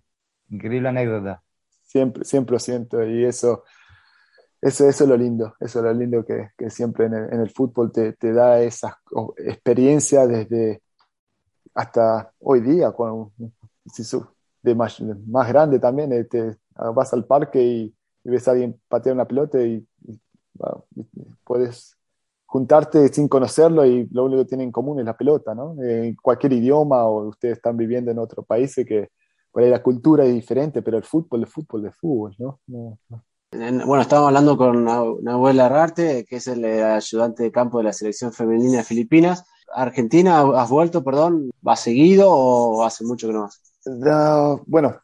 Increíble 0.50 0.88
anécdota 0.88 1.44
siempre, 1.90 2.24
siempre 2.24 2.54
lo 2.54 2.60
siento 2.60 3.04
y 3.04 3.26
eso, 3.26 3.64
eso, 4.62 4.88
eso 4.88 5.04
es 5.06 5.10
lo 5.10 5.16
lindo, 5.16 5.56
eso 5.60 5.80
es 5.80 5.86
lo 5.86 5.94
lindo 5.94 6.26
que, 6.26 6.50
que 6.58 6.70
siempre 6.70 7.06
en 7.06 7.14
el, 7.14 7.50
fútbol 7.50 7.92
te, 7.92 8.14
te 8.14 8.34
da 8.34 8.62
esa 8.62 9.00
experiencia 9.38 10.28
desde 10.28 10.82
hasta 11.74 12.32
hoy 12.40 12.60
día, 12.62 12.92
cuando, 12.92 13.32
de 14.62 14.76
más, 14.76 15.02
más 15.28 15.48
grande 15.48 15.80
también, 15.80 16.12
eh, 16.12 16.26
te, 16.26 16.58
vas 16.94 17.14
al 17.14 17.26
parque 17.26 17.64
y, 17.64 17.96
ves 18.24 18.48
a 18.48 18.52
alguien 18.52 18.80
patear 18.88 19.16
una 19.16 19.26
pelota 19.26 19.62
y, 19.62 19.86
puedes 21.46 21.96
juntarte 22.46 23.08
sin 23.14 23.30
conocerlo 23.30 23.86
y 23.86 24.08
lo 24.12 24.26
único 24.26 24.42
que 24.42 24.50
tienen 24.50 24.68
en 24.68 24.72
común 24.74 25.00
es 25.00 25.06
la 25.06 25.16
pelota, 25.16 25.56
¿no? 25.56 25.82
En 25.82 26.16
cualquier 26.16 26.52
idioma 26.52 27.06
o 27.06 27.30
ustedes 27.30 27.58
están 27.58 27.78
viviendo 27.78 28.12
en 28.12 28.20
otro 28.20 28.44
país 28.44 28.76
que 28.76 29.10
por 29.52 29.64
la 29.64 29.82
cultura 29.82 30.26
es 30.26 30.34
diferente, 30.34 30.82
pero 30.82 30.98
el 30.98 31.04
fútbol 31.04 31.44
es 31.44 31.50
fútbol 31.50 31.84
de 31.84 31.92
fútbol, 31.92 32.36
¿no? 32.40 32.60
Bueno, 33.52 34.02
estamos 34.02 34.28
hablando 34.28 34.58
con 34.58 34.86
Nahuel 34.86 35.60
Arrarte, 35.60 36.24
que 36.26 36.36
es 36.36 36.48
el 36.48 36.64
eh, 36.64 36.84
ayudante 36.84 37.42
de 37.42 37.52
campo 37.52 37.80
de 37.80 37.86
la 37.86 37.94
selección 37.94 38.32
femenina 38.32 38.78
de 38.78 38.84
Filipinas. 38.84 39.44
¿Argentina 39.74 40.42
has 40.42 40.70
vuelto, 40.70 41.04
perdón? 41.04 41.50
¿Va 41.68 41.76
seguido 41.76 42.32
o 42.32 42.84
hace 42.84 43.04
mucho 43.04 43.28
que 43.28 43.34
no 43.34 43.42
vas? 43.42 43.64
bueno, 44.68 44.98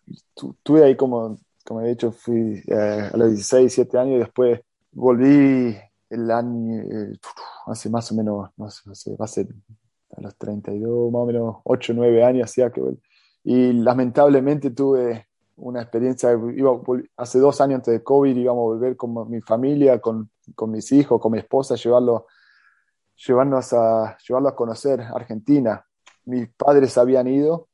tuve 0.61 0.83
ahí 0.83 0.95
como, 0.95 1.39
he 1.81 1.89
dicho, 1.89 2.11
fui 2.11 2.61
eh, 2.67 3.09
a 3.11 3.17
los 3.17 3.29
16, 3.29 3.61
17 3.61 3.97
años 3.97 4.15
y 4.15 4.19
después 4.19 4.61
volví 4.91 5.75
el 6.11 6.29
año, 6.29 6.81
eh, 6.83 7.17
hace 7.65 7.89
más 7.89 8.11
o 8.11 8.15
menos, 8.15 8.49
no 8.57 8.69
sé, 8.69 9.15
va 9.15 9.25
a 9.25 9.27
ser 9.27 9.47
a 10.15 10.21
los 10.21 10.35
32, 10.37 11.11
más 11.11 11.21
o 11.21 11.25
menos 11.25 11.55
8, 11.63 11.93
9 11.95 12.23
años, 12.23 12.51
hacía 12.51 12.69
que 12.69 12.81
y 13.43 13.73
lamentablemente 13.73 14.71
tuve 14.71 15.27
una 15.57 15.81
experiencia, 15.81 16.31
iba, 16.33 16.81
hace 17.17 17.39
dos 17.39 17.61
años 17.61 17.77
antes 17.77 17.93
de 17.93 18.03
COVID 18.03 18.35
íbamos 18.35 18.61
a 18.61 18.65
volver 18.65 18.97
con 18.97 19.29
mi 19.29 19.41
familia, 19.41 19.99
con, 19.99 20.29
con 20.53 20.71
mis 20.71 20.91
hijos, 20.91 21.19
con 21.21 21.31
mi 21.31 21.39
esposa, 21.39 21.75
llevarlo, 21.75 22.27
llevarnos 23.25 23.71
a, 23.73 24.17
llevarlo 24.17 24.49
a 24.49 24.55
conocer 24.55 25.01
Argentina. 25.01 25.85
Mis 26.25 26.49
padres 26.49 26.97
habían 26.97 27.27
ido, 27.27 27.69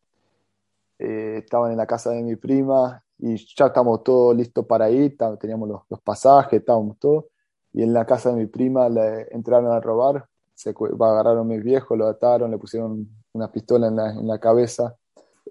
eh, 0.99 1.37
estaban 1.39 1.71
en 1.71 1.77
la 1.77 1.87
casa 1.87 2.11
de 2.11 2.21
mi 2.21 2.35
prima 2.35 3.03
y 3.17 3.35
ya 3.55 3.67
estábamos 3.67 4.03
todos 4.03 4.35
listos 4.35 4.65
para 4.65 4.89
ir, 4.89 5.17
teníamos 5.39 5.85
los, 5.89 6.01
pasajes, 6.01 6.59
estábamos 6.59 6.97
todos, 6.99 7.25
y 7.73 7.83
en 7.83 7.93
la 7.93 8.05
casa 8.05 8.29
de 8.29 8.35
mi 8.35 8.45
prima 8.47 8.89
le 8.89 9.27
entraron 9.31 9.71
a 9.71 9.79
robar, 9.79 10.25
se 10.53 10.69
agarraron 10.69 11.39
a 11.39 11.43
mis 11.43 11.63
viejos, 11.63 11.97
lo 11.97 12.07
ataron, 12.07 12.51
le 12.51 12.57
pusieron 12.57 13.07
una 13.33 13.51
pistola 13.51 13.87
en 13.87 13.95
la, 13.95 14.11
en 14.11 14.27
la 14.27 14.39
cabeza 14.39 14.95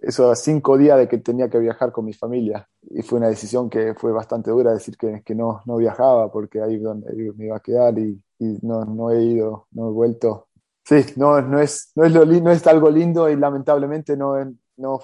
esos 0.00 0.38
cinco 0.40 0.78
días 0.78 0.98
de 0.98 1.08
que 1.08 1.18
tenía 1.18 1.48
que 1.48 1.58
viajar 1.58 1.92
con 1.92 2.04
mi 2.04 2.12
familia. 2.12 2.68
Y 2.82 3.02
fue 3.02 3.18
una 3.18 3.28
decisión 3.28 3.68
que 3.68 3.94
fue 3.94 4.12
bastante 4.12 4.50
dura, 4.50 4.72
decir 4.72 4.96
que, 4.96 5.22
que 5.24 5.34
no, 5.34 5.60
no 5.66 5.76
viajaba 5.76 6.30
porque 6.32 6.60
ahí 6.62 6.78
donde 6.78 7.12
me 7.36 7.46
iba 7.46 7.56
a 7.56 7.60
quedar 7.60 7.98
y, 7.98 8.20
y, 8.38 8.58
no, 8.62 8.84
no 8.84 9.10
he 9.10 9.22
ido, 9.22 9.66
no 9.72 9.88
he 9.88 9.92
vuelto. 9.92 10.48
Sí, 10.84 11.04
no, 11.16 11.40
no, 11.42 11.60
es, 11.60 11.92
no, 11.94 12.04
es, 12.04 12.12
lo, 12.12 12.24
no 12.24 12.50
es 12.50 12.66
algo 12.66 12.90
lindo 12.90 13.28
y 13.28 13.36
lamentablemente 13.36 14.16
no, 14.16 14.34
no, 14.76 15.00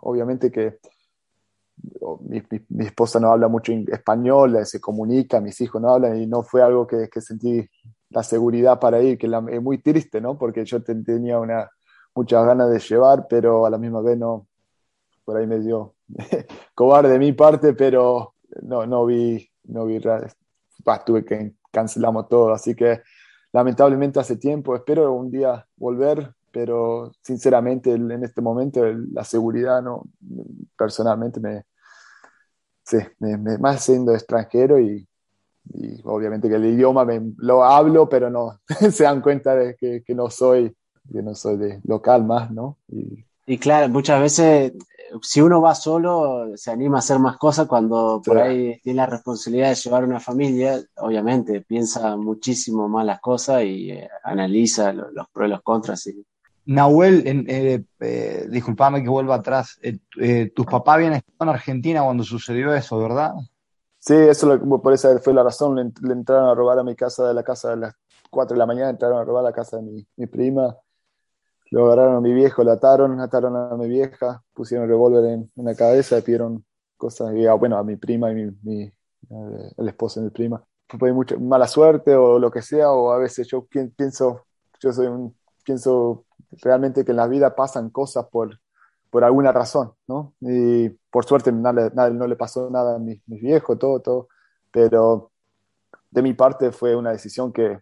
obviamente 0.00 0.50
que 0.50 0.78
mi, 2.20 2.42
mi, 2.68 2.86
esposa 2.86 3.20
no 3.20 3.32
habla 3.32 3.48
mucho 3.48 3.72
español, 3.72 4.64
se 4.64 4.80
comunica, 4.80 5.40
mis 5.40 5.60
hijos 5.60 5.82
no 5.82 5.90
hablan 5.90 6.20
y 6.20 6.26
no 6.26 6.42
fue 6.42 6.62
algo 6.62 6.86
que, 6.86 7.08
que 7.08 7.20
sentí 7.20 7.68
la 8.10 8.22
seguridad 8.22 8.78
para 8.78 9.02
ir, 9.02 9.18
que 9.18 9.26
es 9.26 9.62
muy 9.62 9.78
triste, 9.78 10.20
¿no? 10.20 10.38
Porque 10.38 10.64
yo 10.64 10.82
tenía 10.82 11.38
una, 11.38 11.68
muchas 12.16 12.44
ganas 12.46 12.70
de 12.70 12.78
llevar, 12.78 13.26
pero 13.28 13.66
a 13.66 13.70
la 13.70 13.78
misma 13.78 14.00
vez 14.00 14.18
no, 14.18 14.46
por 15.24 15.36
ahí 15.36 15.46
me 15.46 15.60
dio 15.60 15.94
cobarde 16.74 17.10
de 17.10 17.18
mi 17.18 17.32
parte, 17.32 17.74
pero 17.74 18.34
no, 18.62 18.86
no 18.86 19.06
vi, 19.06 19.48
no 19.64 19.86
vi, 19.86 20.00
tuve 21.04 21.24
que 21.24 21.52
cancelamos 21.70 22.28
todo, 22.28 22.52
así 22.52 22.74
que 22.74 23.02
lamentablemente 23.52 24.18
hace 24.18 24.36
tiempo, 24.36 24.74
espero 24.74 25.12
un 25.12 25.30
día 25.30 25.66
volver, 25.76 26.32
pero 26.50 27.12
sinceramente 27.22 27.92
en 27.92 28.24
este 28.24 28.40
momento 28.40 28.82
la 29.12 29.24
seguridad 29.24 29.82
no, 29.82 30.04
personalmente 30.76 31.38
me, 31.38 31.64
sí, 32.82 32.98
me, 33.18 33.58
más 33.58 33.84
siendo 33.84 34.14
extranjero 34.14 34.80
y 34.80 35.06
obviamente 36.04 36.48
que 36.48 36.54
el 36.54 36.64
idioma 36.64 37.04
me, 37.04 37.20
lo 37.38 37.64
hablo, 37.64 38.08
pero 38.08 38.30
no 38.30 38.60
se 38.90 39.04
dan 39.04 39.20
cuenta 39.20 39.54
de 39.54 39.76
que, 39.76 40.02
no 40.14 40.30
soy 40.30 40.74
que 41.12 41.22
no 41.22 41.34
soy 41.34 41.56
de 41.56 41.80
local 41.84 42.24
más, 42.24 42.50
¿no? 42.50 42.76
Y, 42.88 43.24
y 43.46 43.58
claro, 43.58 43.88
muchas 43.88 44.20
veces 44.20 44.72
si 45.22 45.40
uno 45.40 45.60
va 45.60 45.74
solo, 45.74 46.56
se 46.56 46.70
anima 46.70 46.96
a 46.96 46.98
hacer 47.00 47.18
más 47.18 47.36
cosas 47.36 47.66
cuando 47.66 48.20
por 48.24 48.38
ahí 48.38 48.78
tiene 48.82 48.98
la 48.98 49.06
responsabilidad 49.06 49.70
de 49.70 49.74
llevar 49.74 50.04
una 50.04 50.20
familia, 50.20 50.80
obviamente 50.96 51.60
piensa 51.60 52.16
muchísimo 52.16 52.88
más 52.88 53.06
las 53.06 53.20
cosas 53.20 53.62
y 53.62 53.90
eh, 53.90 54.08
analiza 54.24 54.92
los, 54.92 55.12
los, 55.12 55.28
pros 55.28 55.48
y 55.48 55.50
los 55.50 55.62
contras. 55.62 56.06
Y... 56.06 56.24
Nahuel, 56.66 57.22
eh, 57.26 57.84
eh, 58.00 58.46
disculpame 58.50 59.02
que 59.02 59.08
vuelva 59.08 59.36
atrás, 59.36 59.78
eh, 59.82 60.50
tus 60.54 60.66
papás 60.66 60.96
habían 60.96 61.14
estado 61.14 61.34
en 61.40 61.48
Argentina 61.48 62.02
cuando 62.02 62.24
sucedió 62.24 62.74
eso, 62.74 62.98
¿verdad? 62.98 63.34
Sí, 63.98 64.14
eso 64.14 64.58
por 64.82 64.92
esa 64.92 65.18
fue 65.18 65.34
la 65.34 65.42
razón, 65.42 65.76
le, 65.76 65.84
le, 66.02 66.12
entraron 66.12 66.48
a 66.48 66.54
robar 66.54 66.78
a 66.78 66.84
mi 66.84 66.94
casa, 66.94 67.26
de 67.26 67.34
la 67.34 67.42
casa 67.42 67.70
de 67.70 67.76
las 67.76 67.94
4 68.30 68.54
de 68.54 68.58
la 68.58 68.66
mañana, 68.66 68.90
entraron 68.90 69.18
a 69.18 69.24
robar 69.24 69.44
a 69.44 69.48
la 69.50 69.52
casa 69.52 69.78
de 69.78 69.82
mi, 69.82 70.06
mi 70.16 70.26
prima 70.26 70.76
lo 71.70 71.86
agarraron 71.86 72.16
a 72.16 72.20
mi 72.20 72.32
viejo, 72.32 72.62
lo 72.64 72.72
ataron, 72.72 73.20
ataron 73.20 73.56
a 73.56 73.76
mi 73.76 73.88
vieja, 73.88 74.42
pusieron 74.54 74.88
revólver 74.88 75.24
en, 75.24 75.50
en, 75.56 75.64
la 75.64 75.74
cabeza, 75.74 76.20
pidieron 76.20 76.64
cosas, 76.96 77.34
y, 77.34 77.46
bueno, 77.58 77.76
a 77.76 77.84
mi 77.84 77.96
prima 77.96 78.30
y 78.30 78.34
mi, 78.34 78.50
mi 78.62 78.92
eh, 79.30 79.72
el 79.76 79.88
esposo 79.88 80.20
de 80.20 80.26
mi 80.26 80.30
prima. 80.30 80.62
Fue 80.98 81.12
mucha 81.12 81.36
mala 81.36 81.66
suerte 81.66 82.14
o 82.14 82.38
lo 82.38 82.50
que 82.50 82.62
sea, 82.62 82.92
o 82.92 83.10
a 83.10 83.18
veces 83.18 83.48
yo 83.48 83.66
pienso, 83.66 84.46
yo 84.80 84.92
soy 84.92 85.06
un, 85.08 85.36
pienso 85.64 86.24
realmente 86.62 87.04
que 87.04 87.10
en 87.10 87.16
la 87.16 87.26
vida 87.26 87.56
pasan 87.56 87.90
cosas 87.90 88.26
por, 88.26 88.60
por 89.10 89.24
alguna 89.24 89.50
razón, 89.52 89.92
¿no? 90.06 90.34
Y 90.40 90.90
por 91.10 91.24
suerte 91.24 91.50
nada, 91.50 91.90
nada, 91.94 92.10
no 92.10 92.26
le 92.28 92.36
pasó 92.36 92.70
nada 92.70 92.96
a 92.96 92.98
mis 92.98 93.20
mi 93.26 93.40
viejos, 93.40 93.78
todo, 93.78 94.00
todo, 94.00 94.28
pero 94.70 95.32
de 96.10 96.22
mi 96.22 96.34
parte 96.34 96.70
fue 96.70 96.94
una 96.94 97.10
decisión 97.10 97.52
que 97.52 97.80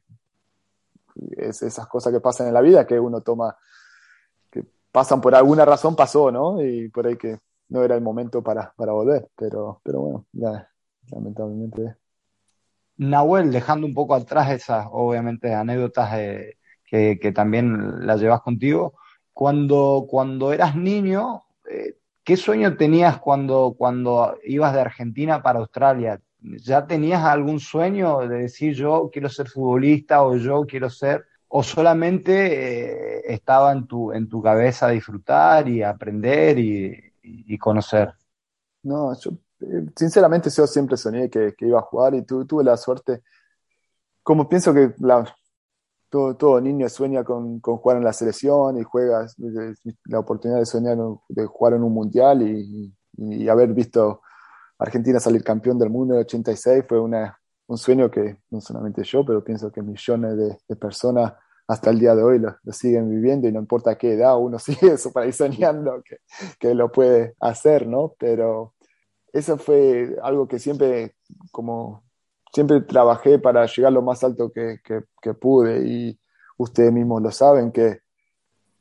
es 1.48 1.62
esas 1.62 1.87
cosas 1.87 2.12
que 2.12 2.20
pasan 2.20 2.48
en 2.48 2.54
la 2.54 2.61
vida 2.61 2.87
que 2.87 2.98
uno 2.98 3.20
toma 3.20 3.57
pasan 4.94 5.20
por 5.20 5.35
alguna 5.35 5.64
razón, 5.64 5.96
pasó, 5.96 6.30
¿no? 6.30 6.64
Y 6.64 6.88
por 6.88 7.09
ahí 7.09 7.16
que 7.16 7.40
no 7.70 7.83
era 7.83 7.96
el 7.96 8.00
momento 8.00 8.44
para, 8.44 8.72
para 8.76 8.92
volver, 8.92 9.28
pero, 9.35 9.80
pero 9.83 10.00
bueno, 10.00 10.26
lamentablemente. 11.11 11.96
Nahuel, 12.98 13.50
dejando 13.50 13.88
un 13.88 13.92
poco 13.92 14.14
atrás 14.14 14.52
esas, 14.52 14.87
obviamente, 14.88 15.52
anécdotas 15.52 16.14
eh, 16.16 16.59
que, 16.85 17.18
que, 17.20 17.33
también 17.33 18.07
las 18.07 18.20
llevas 18.20 18.42
contigo, 18.42 18.94
cuando, 19.33 20.07
cuando 20.09 20.52
eras 20.52 20.76
niño, 20.76 21.42
eh, 21.68 21.96
¿qué 22.22 22.37
sueño 22.37 22.76
tenías 22.76 23.18
cuando, 23.18 23.74
cuando 23.76 24.38
ibas 24.44 24.74
de 24.74 24.80
Argentina 24.80 25.42
para 25.42 25.59
Australia? 25.59 26.20
¿Ya 26.38 26.87
tenías 26.87 27.24
algún 27.24 27.59
sueño 27.59 28.28
de 28.28 28.42
decir 28.42 28.76
yo 28.76 29.11
quiero 29.12 29.28
ser 29.28 29.48
futbolista 29.48 30.22
o 30.22 30.37
yo 30.37 30.66
quiero 30.68 30.88
ser 30.88 31.26
o 31.57 31.62
solamente 31.62 32.33
eh, 32.33 33.23
estaba 33.33 33.71
en 33.71 33.87
tu, 33.87 34.11
en 34.11 34.29
tu 34.29 34.43
cabeza 34.43 34.88
disfrutar 34.88 35.69
y 35.69 35.85
aprender 35.85 36.59
y, 36.59 37.12
y 37.23 37.57
conocer? 37.59 38.12
No, 38.83 39.17
yo 39.17 39.31
eh, 39.61 39.87
sinceramente 39.95 40.51
yo 40.51 40.67
siempre 40.67 40.97
soñé 40.97 41.31
que, 41.31 41.55
que 41.57 41.69
iba 41.69 41.79
a 41.79 41.83
jugar 41.83 42.17
y 42.17 42.23
tu, 42.23 42.45
tuve 42.45 42.64
la 42.64 42.77
suerte, 42.77 43.23
como 44.25 44.49
pienso 44.49 44.75
que 44.75 44.95
la, 44.99 45.33
todo, 46.11 46.35
todo, 46.37 46.61
niño 46.61 46.88
sueña 46.88 47.23
con, 47.23 47.61
con, 47.61 47.77
jugar 47.77 47.99
en 47.99 48.05
la 48.05 48.12
selección 48.12 48.77
y 48.77 48.83
juega 48.83 49.25
la 50.07 50.19
oportunidad 50.19 50.59
de 50.59 50.67
soñar 50.67 50.99
de 51.29 51.47
jugar 51.47 51.75
en 51.75 51.85
un 51.85 51.95
mundial 51.95 52.43
y, 52.43 52.93
y, 53.17 53.45
y 53.45 53.49
haber 53.49 53.73
visto 53.73 54.23
Argentina 54.77 55.21
salir 55.21 55.45
campeón 55.45 55.79
del 55.79 55.90
mundo 55.90 56.14
en 56.14 56.19
el 56.19 56.27
86 56.27 56.85
fue 56.88 56.99
una, 56.99 57.38
un 57.69 57.79
sueño 57.79 58.11
que 58.11 58.38
no 58.51 58.61
solamente 58.61 59.05
yo, 59.05 59.25
pero 59.25 59.45
pienso 59.45 59.71
que 59.71 59.83
millones 59.83 60.37
de, 60.37 60.59
de 60.69 60.75
personas 60.75 61.33
hasta 61.66 61.90
el 61.90 61.98
día 61.98 62.14
de 62.14 62.22
hoy 62.22 62.38
lo, 62.38 62.57
lo, 62.62 62.72
siguen 62.72 63.09
viviendo 63.09 63.48
y 63.48 63.53
no 63.53 63.61
importa 63.61 63.96
qué 63.96 64.14
edad 64.14 64.38
uno 64.38 64.59
sigue 64.61 64.92
eso 64.92 65.12
para 65.12 65.27
ir 65.27 65.33
soñando 65.33 66.03
que, 66.03 66.18
que, 66.59 66.74
lo 66.74 66.90
puede 66.92 67.35
hacer, 67.40 67.87
¿no? 67.87 68.14
Pero 68.18 68.74
eso 69.33 69.57
fue 69.59 70.16
algo 70.22 70.46
que 70.46 70.59
siempre, 70.59 71.16
como 71.50 72.05
siempre 72.53 72.81
trabajé 72.83 73.38
para 73.38 73.66
llegar 73.66 73.92
lo 73.92 74.03
más 74.03 74.22
alto 74.22 74.53
que, 74.53 74.79
que, 74.85 75.00
que 75.20 75.35
pude 75.35 75.87
y 75.87 76.18
ustedes 76.57 76.92
mismos 76.92 77.20
lo 77.22 77.31
saben 77.31 77.72
que 77.72 78.00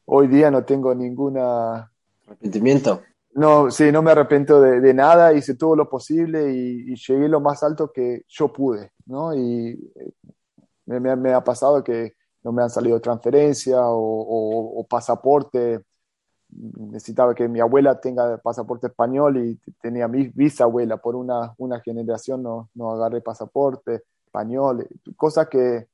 hoy 0.06 0.28
día 0.28 0.52
no 0.52 0.64
tengo 0.64 0.94
ninguna... 0.94 1.92
Arrepentimiento. 2.28 3.02
No, 3.34 3.72
sí, 3.72 3.92
no 3.92 4.04
me 4.04 4.12
arrepiento 4.12 4.62
de, 4.62 4.80
de 4.80 4.94
nada, 4.94 5.34
hice 5.34 5.56
todo 5.56 5.76
lo 5.76 5.90
posible 5.90 6.54
y, 6.54 6.92
y, 6.92 6.96
llegué 6.96 7.28
lo 7.28 7.40
más 7.40 7.64
alto 7.64 7.92
que 7.92 8.22
yo 8.28 8.54
pude, 8.54 8.92
¿no? 9.08 9.34
Y 9.34 9.92
me, 10.86 11.00
me, 11.00 11.16
me 11.16 11.34
ha 11.34 11.44
pasado 11.44 11.84
que 11.84 12.14
no 12.44 12.52
me 12.52 12.62
han 12.62 12.70
salido 12.70 13.00
transferencias 13.00 13.82
o, 13.84 14.86
pasaporte. 14.90 15.82
Necesitaba 16.50 17.34
que 17.34 17.48
mi 17.48 17.60
abuela 17.60 18.00
tenga 18.00 18.38
pasaporte 18.38 18.88
español 18.88 19.38
y 19.38 19.60
tenía 19.82 20.08
mi 20.08 20.28
bisabuela. 20.28 20.98
Por 20.98 21.16
una, 21.16 21.54
una 21.58 21.80
generación 21.80 22.44
no, 22.44 22.70
no 22.76 22.92
agarré 22.92 23.22
pasaporte 23.22 24.04
español. 24.26 24.88
Cosas 25.16 25.48
que 25.50 25.88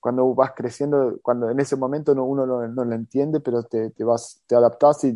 cuando 0.00 0.34
vas 0.34 0.52
creciendo, 0.54 1.18
cuando 1.22 1.50
en 1.50 1.58
ese 1.60 1.76
momento 1.76 2.14
no, 2.14 2.24
uno 2.24 2.46
no, 2.46 2.66
no 2.68 2.84
lo 2.84 2.94
entiende, 2.94 3.40
pero 3.40 3.62
te, 3.62 3.90
te, 3.90 4.04
vas, 4.04 4.42
te 4.46 4.56
adaptas 4.56 5.04
y. 5.04 5.14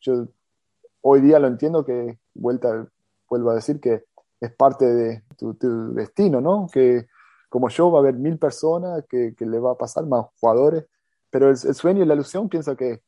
Yo 0.00 0.26
hoy 1.02 1.20
día 1.20 1.38
lo 1.38 1.46
entiendo 1.46 1.84
que, 1.84 2.18
vuelta, 2.34 2.88
vuelvo 3.28 3.50
a 3.50 3.54
decir 3.54 3.80
que 3.80 4.04
es 4.40 4.52
parte 4.52 4.84
de 4.84 5.22
tu, 5.38 5.54
tu 5.54 5.94
destino, 5.94 6.40
¿no? 6.40 6.66
Que 6.72 7.06
como 7.52 7.68
yo, 7.68 7.90
va 7.92 7.98
a 7.98 8.00
haber 8.00 8.14
mil 8.14 8.38
personas 8.38 9.04
que, 9.06 9.34
le 9.38 9.58
va 9.58 9.72
a 9.72 9.76
pasar, 9.76 10.06
más 10.06 10.24
jugadores, 10.40 10.86
pero 11.28 11.50
el, 11.50 11.56
sueño 11.58 12.02
y 12.02 12.06
la 12.06 12.14
ilusión 12.14 12.48
pienso 12.48 12.74
que, 12.74 13.02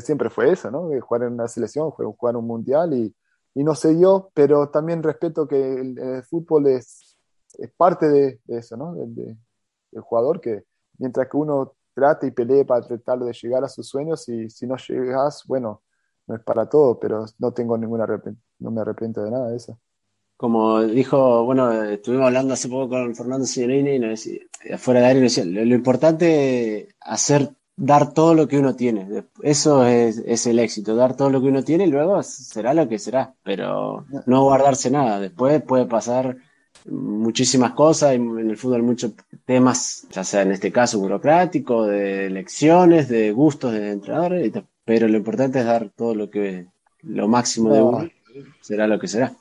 siempre 0.00 0.30
fue 0.30 0.50
eso, 0.50 0.70
¿no? 0.70 0.88
De 0.88 1.02
jugar 1.02 1.24
en 1.24 1.34
una 1.34 1.48
selección, 1.48 1.90
jugar 1.90 2.34
un 2.34 2.46
mundial 2.46 2.94
y, 2.94 3.14
y 3.52 3.62
no 3.62 3.74
se 3.74 3.94
dio, 3.94 4.30
pero 4.32 4.70
también 4.70 5.02
respeto 5.02 5.46
que 5.46 5.74
el, 5.74 6.22
fútbol 6.24 6.68
es, 6.68 7.18
parte 7.76 8.08
de, 8.08 8.40
eso, 8.48 8.74
¿no? 8.78 8.94
Del, 8.94 9.14
de, 9.14 9.36
del, 9.90 10.02
jugador 10.02 10.40
que 10.40 10.64
mientras 10.96 11.28
que 11.28 11.36
uno 11.36 11.74
trate 11.92 12.28
y 12.28 12.30
pelee 12.30 12.64
para 12.64 12.86
tratar 12.86 13.18
de 13.18 13.34
llegar 13.34 13.64
a 13.64 13.68
sus 13.68 13.86
sueños 13.86 14.26
y 14.30 14.48
si 14.48 14.66
no 14.66 14.76
llegas, 14.78 15.44
bueno, 15.46 15.82
no 16.26 16.36
es 16.36 16.42
para 16.42 16.66
todo, 16.70 16.98
pero 16.98 17.26
no 17.38 17.52
tengo 17.52 17.76
ninguna 17.76 18.06
no 18.60 18.70
me 18.70 18.80
arrepiento 18.80 19.22
de 19.22 19.30
nada 19.30 19.50
de 19.50 19.56
eso 19.56 19.78
como 20.44 20.82
dijo, 20.82 21.42
bueno, 21.46 21.84
estuvimos 21.84 22.26
hablando 22.26 22.52
hace 22.52 22.68
poco 22.68 22.90
con 22.90 23.16
Fernando 23.16 23.46
Signorini 23.46 23.92
y 23.92 23.98
nos 23.98 24.10
decía, 24.10 24.40
afuera 24.74 25.00
de 25.00 25.06
aire 25.06 25.20
nos 25.22 25.34
decía, 25.34 25.50
lo, 25.50 25.64
lo, 25.64 25.74
importante 25.74 26.80
es 26.80 26.94
hacer, 27.00 27.48
dar 27.76 28.12
todo 28.12 28.34
lo 28.34 28.46
que 28.46 28.58
uno 28.58 28.76
tiene. 28.76 29.24
Eso 29.42 29.86
es, 29.86 30.18
es, 30.18 30.46
el 30.46 30.58
éxito, 30.58 30.96
dar 30.96 31.16
todo 31.16 31.30
lo 31.30 31.40
que 31.40 31.48
uno 31.48 31.64
tiene 31.64 31.86
y 31.86 31.90
luego 31.90 32.22
será 32.22 32.74
lo 32.74 32.86
que 32.90 32.98
será, 32.98 33.32
pero 33.42 34.04
no 34.26 34.42
guardarse 34.42 34.90
nada. 34.90 35.18
Después 35.18 35.62
puede 35.62 35.86
pasar 35.86 36.36
muchísimas 36.84 37.72
cosas, 37.72 38.12
en 38.12 38.50
el 38.50 38.58
fútbol 38.58 38.82
muchos 38.82 39.12
temas, 39.46 40.06
ya 40.10 40.24
sea 40.24 40.42
en 40.42 40.52
este 40.52 40.70
caso 40.70 40.98
burocrático, 40.98 41.86
de 41.86 42.26
elecciones, 42.26 43.08
de 43.08 43.32
gustos 43.32 43.72
de 43.72 43.92
entrenadores, 43.92 44.52
pero 44.84 45.08
lo 45.08 45.16
importante 45.16 45.60
es 45.60 45.64
dar 45.64 45.88
todo 45.88 46.14
lo 46.14 46.28
que, 46.28 46.66
lo 47.00 47.28
máximo 47.28 47.72
de 47.72 47.80
uno, 47.80 48.10
será 48.60 48.86
lo 48.86 48.98
que 48.98 49.08
será. 49.08 49.34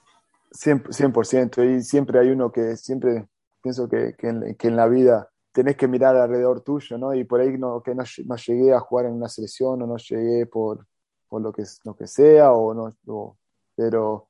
100%, 0.54 1.64
y 1.64 1.82
siempre 1.82 2.20
hay 2.20 2.30
uno 2.30 2.52
que 2.52 2.78
siempre 2.78 3.28
pienso 3.62 3.88
que, 3.90 4.16
que, 4.16 4.28
en, 4.28 4.76
la 4.76 4.88
vida 4.88 5.30
tenés 5.52 5.76
que 5.78 5.88
mirar 5.88 6.16
alrededor 6.16 6.62
tuyo, 6.62 6.98
¿no? 6.98 7.14
Y 7.14 7.24
por 7.24 7.42
ahí 7.42 7.58
no, 7.58 7.82
que 7.82 7.96
no, 7.96 8.04
no 8.26 8.36
llegué 8.36 8.74
a 8.74 8.80
jugar 8.80 9.08
en 9.08 9.14
una 9.14 9.30
selección 9.30 9.82
o 9.82 9.88
no 9.88 9.98
llegué 9.98 10.46
por, 10.46 10.86
por 11.28 11.42
lo, 11.42 11.52
que, 11.54 11.64
lo 11.86 11.96
que 11.96 12.08
sea, 12.08 12.54
o 12.54 12.74
no, 12.74 13.38
pero 13.76 14.30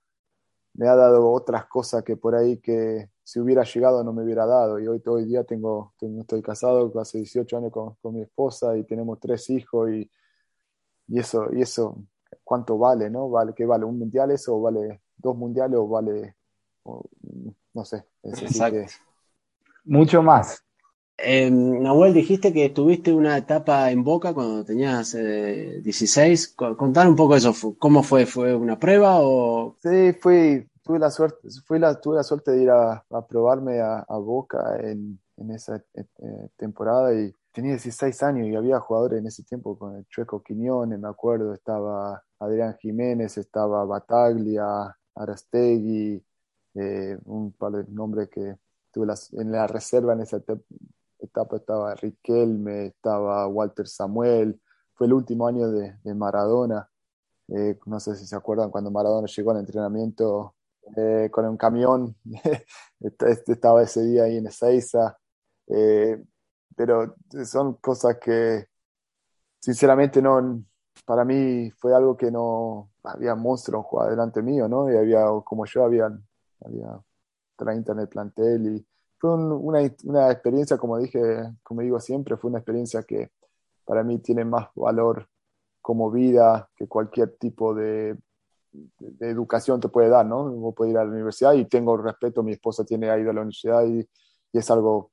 me 0.74 0.88
ha 0.88 0.96
dado 0.96 1.32
otras 1.32 1.66
cosas 1.68 2.04
que 2.04 2.18
por 2.18 2.36
ahí 2.36 2.60
que 2.60 3.10
si 3.24 3.40
hubiera 3.40 3.64
llegado 3.64 4.04
no 4.04 4.14
me 4.14 4.24
hubiera 4.24 4.46
dado. 4.46 4.80
Y 4.80 4.88
hoy, 4.88 5.02
hoy 5.06 5.26
día 5.26 5.44
tengo, 5.44 5.94
tengo 6.00 6.22
estoy 6.22 6.42
casado 6.42 6.92
hace 7.00 7.20
18 7.20 7.58
años 7.58 7.72
con, 7.72 7.96
con, 8.02 8.16
mi 8.16 8.22
esposa 8.22 8.78
y 8.78 8.84
tenemos 8.86 9.20
tres 9.20 9.50
hijos 9.50 9.92
y, 9.92 10.10
y, 11.08 11.20
eso, 11.20 11.48
y 11.54 11.62
eso, 11.62 11.98
¿cuánto 12.44 12.78
vale, 12.78 13.10
no? 13.10 13.30
¿Vale, 13.30 13.54
¿Qué 13.56 13.66
vale? 13.66 13.86
¿Un 13.86 14.00
mundial 14.00 14.32
eso 14.32 14.56
o 14.56 14.62
vale 14.62 15.03
dos 15.24 15.36
mundiales 15.36 15.80
o 15.80 15.88
vale, 15.88 16.36
o, 16.84 17.04
no 17.74 17.86
sé. 17.86 18.06
Que... 18.22 18.86
Mucho 19.86 20.22
más. 20.22 20.64
Eh, 21.18 21.50
Nahuel, 21.50 22.14
dijiste 22.14 22.52
que 22.52 22.70
tuviste 22.70 23.14
una 23.14 23.38
etapa 23.38 23.90
en 23.92 24.04
Boca 24.04 24.34
cuando 24.34 24.66
tenías 24.66 25.16
eh, 25.16 25.80
16. 25.82 26.56
Contar 26.78 27.08
un 27.08 27.16
poco 27.16 27.36
eso. 27.36 27.54
¿Cómo 27.80 28.04
fue? 28.04 28.26
¿Fue 28.26 28.56
una 28.56 28.78
prueba 28.78 29.20
o...? 29.22 29.78
Sí, 29.82 30.14
fui, 30.14 30.68
tuve 30.84 31.00
la 31.00 31.10
suerte, 31.10 31.48
fui 31.66 31.80
la, 31.80 32.00
tuve 32.00 32.18
la 32.18 32.24
suerte 32.24 32.52
de 32.52 32.64
ir 32.64 32.70
a, 32.70 33.06
a 33.10 33.28
probarme 33.28 33.80
a, 33.80 34.00
a, 34.00 34.18
Boca 34.18 34.78
en, 34.82 35.20
en 35.38 35.52
esa 35.52 35.82
eh, 35.94 36.50
temporada 36.58 37.14
y 37.14 37.34
tenía 37.52 37.72
16 37.72 38.24
años 38.24 38.48
y 38.48 38.56
había 38.56 38.80
jugadores 38.80 39.20
en 39.20 39.28
ese 39.28 39.44
tiempo 39.44 39.78
con 39.78 39.96
el 39.96 40.06
Chueco 40.08 40.42
Quiñones, 40.42 41.00
me 41.00 41.08
acuerdo, 41.08 41.54
estaba 41.54 42.24
Adrián 42.40 42.76
Jiménez, 42.80 43.38
estaba 43.38 43.86
Bataglia, 43.86 44.96
Arastegui, 45.16 46.24
eh, 46.76 47.18
un 47.26 47.52
par 47.54 47.74
de 47.74 47.86
nombres 47.92 48.30
que 48.30 48.58
en 48.96 49.52
la 49.52 49.68
reserva 49.68 50.14
en 50.14 50.22
esa 50.22 50.38
etapa 51.20 51.58
estaba 51.58 51.96
Riquelme, 51.96 52.88
estaba 52.88 53.48
Walter 53.48 53.88
Samuel, 53.88 54.62
fue 54.94 55.08
el 55.08 55.14
último 55.14 55.48
año 55.48 55.72
de, 55.72 55.96
Maradona. 56.14 56.90
Eh, 57.48 57.80
no 57.86 58.00
sé 58.00 58.16
si 58.16 58.26
se 58.26 58.36
acuerdan 58.36 58.72
cuando 58.72 58.92
Maradona 58.92 59.28
llegó 59.28 59.52
al 59.52 59.60
entrenamiento 59.60 60.56
eh, 60.96 61.30
con 61.32 61.46
un 61.46 61.58
camión, 61.58 62.16
estaba 63.48 63.84
ese 63.84 64.04
día 64.04 64.24
ahí 64.24 64.38
en 64.38 64.48
Ezeiza, 64.48 65.18
pero 66.76 67.16
son 67.46 67.76
cosas 67.76 68.18
que 68.20 68.68
sinceramente 69.60 70.22
no, 70.22 70.64
para 71.06 71.26
mí 71.26 71.72
fue 71.72 71.96
algo 71.96 72.18
que 72.18 72.32
no, 72.32 72.93
había 73.04 73.36
monstruos 73.36 73.86
delante 74.10 74.42
mío, 74.42 74.68
¿no? 74.68 74.92
Y 74.92 74.96
había, 74.96 75.26
como 75.44 75.66
yo, 75.66 75.84
había, 75.84 76.12
había 76.66 77.00
30 77.58 77.92
en 77.92 78.00
el 78.00 78.08
plantel 78.08 78.76
y 78.76 78.88
fue 79.18 79.36
una, 79.36 79.80
una, 80.04 80.32
experiencia, 80.32 80.78
como 80.78 80.98
dije, 80.98 81.20
como 81.64 81.82
digo 81.82 82.00
siempre, 82.00 82.38
fue 82.38 82.50
una 82.50 82.60
experiencia 82.60 83.04
que 83.04 83.32
para 83.86 84.04
mí 84.04 84.20
tiene 84.20 84.46
más 84.46 84.68
valor 84.76 85.28
como 85.82 86.12
vida 86.12 86.70
que 86.76 86.88
cualquier 86.88 87.38
tipo 87.38 87.74
de, 87.74 88.18
de, 88.72 89.30
educación 89.30 89.80
te 89.80 89.90
puede 89.90 90.10
dar, 90.10 90.26
¿no? 90.26 90.50
Vos 90.52 90.74
puedes 90.76 90.94
ir 90.94 90.98
a 90.98 91.06
la 91.06 91.12
universidad 91.12 91.54
y 91.54 91.66
tengo 91.66 91.96
respeto, 91.98 92.44
mi 92.44 92.54
esposa 92.54 92.84
tiene 92.84 93.08
ido 93.20 93.32
a 93.32 93.34
la 93.34 93.42
universidad 93.42 93.86
y, 93.86 94.00
y 94.00 94.58
es 94.58 94.72
algo, 94.72 95.12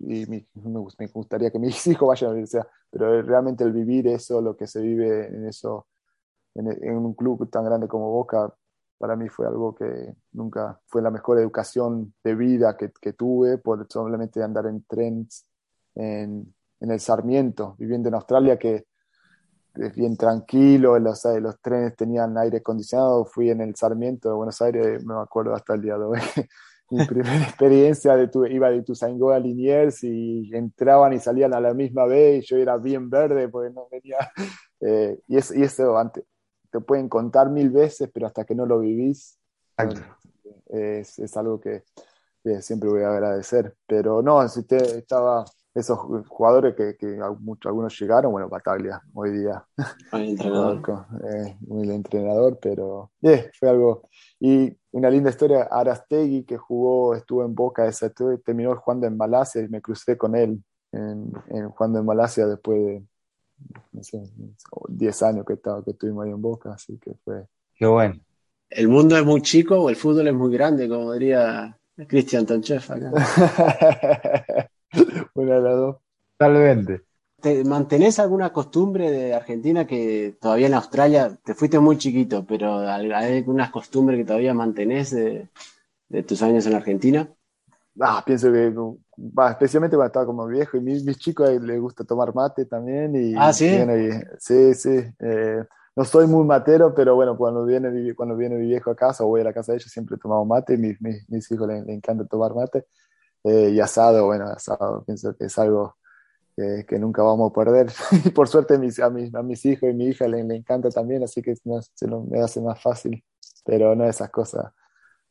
y 0.00 0.26
me, 0.26 0.46
me, 0.54 1.06
gustaría 1.08 1.50
que 1.50 1.58
mis 1.58 1.86
hijos 1.86 2.08
vayan 2.08 2.26
a 2.26 2.30
la 2.30 2.34
universidad, 2.34 2.68
pero 2.90 3.22
realmente 3.22 3.64
el 3.64 3.72
vivir 3.72 4.08
eso, 4.08 4.40
lo 4.40 4.56
que 4.56 4.66
se 4.66 4.80
vive 4.80 5.26
en 5.26 5.46
eso, 5.46 5.86
en, 6.58 6.84
en 6.84 6.96
un 6.96 7.14
club 7.14 7.48
tan 7.50 7.64
grande 7.64 7.88
como 7.88 8.10
Boca, 8.10 8.52
para 8.98 9.16
mí 9.16 9.28
fue 9.28 9.46
algo 9.46 9.74
que 9.74 10.14
nunca 10.32 10.80
fue 10.86 11.00
la 11.00 11.10
mejor 11.10 11.38
educación 11.38 12.14
de 12.22 12.34
vida 12.34 12.76
que, 12.76 12.90
que 13.00 13.12
tuve 13.12 13.58
por 13.58 13.86
solamente 13.88 14.42
andar 14.42 14.66
en 14.66 14.84
trenes 14.84 15.46
en, 15.94 16.52
en, 16.80 16.90
el 16.90 17.00
Sarmiento, 17.00 17.76
viviendo 17.78 18.08
en 18.08 18.16
Australia, 18.16 18.58
que 18.58 18.86
es 19.74 19.94
bien 19.94 20.16
tranquilo, 20.16 20.98
los, 20.98 21.24
los 21.40 21.60
trenes 21.60 21.94
tenían 21.96 22.36
aire 22.36 22.58
acondicionado, 22.58 23.24
fui 23.24 23.50
en 23.50 23.60
el 23.60 23.76
Sarmiento 23.76 24.28
de 24.28 24.34
Buenos 24.34 24.60
Aires, 24.60 25.04
me 25.04 25.14
acuerdo 25.14 25.54
hasta 25.54 25.74
el 25.74 25.82
día 25.82 25.96
de 25.96 26.04
hoy. 26.04 26.18
Mi 26.90 27.04
primera 27.04 27.36
experiencia 27.42 28.16
de 28.16 28.28
tu, 28.28 28.46
iba 28.46 28.70
de 28.70 28.82
Tuzaingó 28.82 29.30
a 29.30 29.38
Liniers 29.38 30.02
y 30.04 30.50
entraban 30.54 31.12
y 31.12 31.18
salían 31.18 31.52
a 31.54 31.60
la 31.60 31.74
misma 31.74 32.06
vez 32.06 32.42
y 32.42 32.46
yo 32.46 32.56
era 32.56 32.78
bien 32.78 33.10
verde 33.10 33.48
porque 33.48 33.72
no 33.72 33.88
venía. 33.90 34.18
Eh, 34.80 35.18
y, 35.26 35.36
es, 35.36 35.50
y 35.50 35.64
eso 35.64 35.98
antes, 35.98 36.22
te 36.70 36.80
pueden 36.80 37.08
contar 37.08 37.50
mil 37.50 37.70
veces, 37.70 38.10
pero 38.12 38.26
hasta 38.26 38.44
que 38.44 38.54
no 38.54 38.66
lo 38.66 38.80
vivís, 38.80 39.38
es, 40.68 41.18
es, 41.18 41.36
algo 41.36 41.60
que, 41.60 41.84
siempre 42.60 42.88
voy 42.88 43.02
a 43.02 43.10
agradecer. 43.10 43.76
Pero 43.86 44.22
no, 44.22 44.46
si 44.48 44.64
te, 44.64 44.76
estaba 44.98 45.44
esos 45.74 45.98
jugadores 46.28 46.74
que, 46.74 46.96
que 46.96 47.18
muchos, 47.40 47.70
algunos 47.70 47.98
llegaron, 47.98 48.32
bueno, 48.32 48.48
Bataglia 48.48 49.00
hoy 49.14 49.30
día. 49.30 49.64
El 50.12 50.30
entrenador. 50.30 50.82
eh, 51.30 51.56
muy 51.60 51.90
entrenador, 51.90 52.58
pero 52.60 53.12
eh, 53.22 53.50
fue 53.58 53.68
algo. 53.68 54.08
Y 54.40 54.76
una 54.90 55.10
linda 55.10 55.30
historia, 55.30 55.68
Arastegui, 55.70 56.44
que 56.44 56.56
jugó, 56.56 57.14
estuvo 57.14 57.44
en 57.44 57.54
Boca, 57.54 57.86
esa, 57.86 58.10
terminó 58.44 58.74
jugando 58.76 59.06
en 59.06 59.16
Malasia 59.16 59.62
y 59.62 59.68
me 59.68 59.80
crucé 59.80 60.16
con 60.16 60.34
él 60.34 60.62
en, 60.92 61.32
en, 61.48 61.68
jugando 61.70 62.00
en 62.00 62.06
Malasia 62.06 62.46
después 62.46 62.78
de, 62.84 63.04
no 63.92 64.02
sé, 64.02 64.22
10 64.88 65.22
años 65.22 65.46
que, 65.46 65.54
estaba, 65.54 65.82
que 65.84 65.90
estuvimos 65.92 66.24
ahí 66.24 66.30
en 66.30 66.42
Boca, 66.42 66.72
así 66.72 66.98
que 66.98 67.14
fue... 67.24 67.46
Qué 67.74 67.86
bueno. 67.86 68.20
¿El 68.70 68.88
mundo 68.88 69.16
es 69.16 69.24
muy 69.24 69.40
chico 69.42 69.80
o 69.80 69.88
el 69.88 69.96
fútbol 69.96 70.28
es 70.28 70.34
muy 70.34 70.52
grande, 70.52 70.88
como 70.88 71.12
diría 71.12 71.78
Cristian 72.06 72.44
Tonchef 72.44 72.90
acá? 72.90 73.10
Una 75.34 75.54
de 75.54 75.60
las 75.60 75.76
dos. 75.76 75.96
Totalmente. 76.36 77.02
¿Te 77.40 77.64
mantenés 77.64 78.18
alguna 78.18 78.52
costumbre 78.52 79.10
de 79.10 79.32
Argentina 79.32 79.86
que 79.86 80.36
todavía 80.40 80.66
en 80.66 80.74
Australia, 80.74 81.38
te 81.44 81.54
fuiste 81.54 81.78
muy 81.78 81.96
chiquito, 81.96 82.44
pero 82.44 82.80
hay 82.80 83.10
algunas 83.12 83.70
costumbres 83.70 84.18
que 84.18 84.24
todavía 84.24 84.54
mantenés 84.54 85.10
de, 85.12 85.48
de 86.08 86.22
tus 86.24 86.42
años 86.42 86.66
en 86.66 86.74
Argentina? 86.74 87.28
Ah, 88.00 88.22
pienso 88.26 88.52
que, 88.52 88.72
especialmente 89.50 89.96
cuando 89.96 90.08
estaba 90.08 90.26
como 90.26 90.46
viejo, 90.46 90.76
y 90.76 90.80
mis, 90.80 91.04
mis 91.04 91.18
chicos 91.18 91.50
les 91.62 91.80
gusta 91.80 92.04
tomar 92.04 92.34
mate 92.34 92.64
también. 92.66 93.14
Y, 93.16 93.34
ah, 93.36 93.52
sí. 93.52 93.78
sí, 94.38 94.74
sí. 94.74 95.04
Eh, 95.18 95.64
no 95.96 96.04
soy 96.04 96.26
muy 96.26 96.44
matero, 96.44 96.94
pero 96.94 97.14
bueno, 97.16 97.36
cuando 97.36 97.64
viene, 97.64 98.14
cuando 98.14 98.36
viene 98.36 98.56
mi 98.56 98.66
viejo 98.66 98.90
a 98.90 98.96
casa 98.96 99.24
o 99.24 99.28
voy 99.28 99.40
a 99.40 99.44
la 99.44 99.52
casa 99.52 99.72
de 99.72 99.78
ellos, 99.78 99.90
siempre 99.90 100.16
tomamos 100.16 100.46
mate. 100.46 100.76
Mis, 100.76 101.00
mis, 101.00 101.28
mis 101.28 101.50
hijos 101.50 101.66
les, 101.66 101.88
encanta 101.88 102.24
tomar 102.26 102.54
mate. 102.54 102.86
Eh, 103.44 103.70
y 103.74 103.80
asado, 103.80 104.26
bueno, 104.26 104.46
asado, 104.46 105.02
pienso 105.04 105.34
que 105.36 105.46
es 105.46 105.58
algo 105.58 105.96
que, 106.56 106.84
que 106.86 106.98
nunca 106.98 107.22
vamos 107.22 107.50
a 107.50 107.54
perder. 107.54 107.90
y 108.24 108.30
por 108.30 108.48
suerte 108.48 108.78
mis, 108.78 108.98
a, 109.00 109.10
mis, 109.10 109.34
a 109.34 109.42
mis 109.42 109.64
hijos 109.66 109.90
y 109.90 109.94
mi 109.94 110.06
hija 110.06 110.28
les, 110.28 110.48
encanta 110.50 110.90
también, 110.90 111.24
así 111.24 111.42
que 111.42 111.54
no, 111.64 111.80
se 111.82 112.06
lo, 112.06 112.22
me 112.22 112.40
hace 112.40 112.60
más 112.60 112.80
fácil. 112.80 113.24
Pero 113.64 113.94
no 113.94 114.04
esas 114.04 114.30
cosas. 114.30 114.72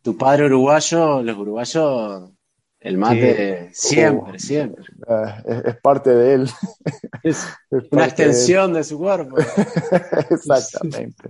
Tu 0.01 0.17
padre 0.17 0.45
uruguayo, 0.45 1.23
los 1.23 1.37
uruguayos 1.37 2.36
el 2.79 2.97
mate 2.97 3.69
siempre, 3.73 4.33
uh, 4.33 4.39
siempre. 4.39 4.85
Ah, 5.07 5.41
es, 5.65 5.75
parte 5.77 6.11
de 6.11 6.33
él. 6.33 6.49
Es, 7.23 7.47
una 7.91 8.05
extensión 8.05 8.73
de, 8.73 8.83
su 8.83 8.97
cuerpo. 8.97 9.37
Exactamente. 10.29 11.29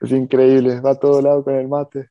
es 0.00 0.10
increíble, 0.10 0.80
va 0.80 0.90
a 0.90 0.98
todo 0.98 1.22
lado 1.22 1.44
con 1.44 1.54
el 1.54 1.68
mate. 1.68 2.10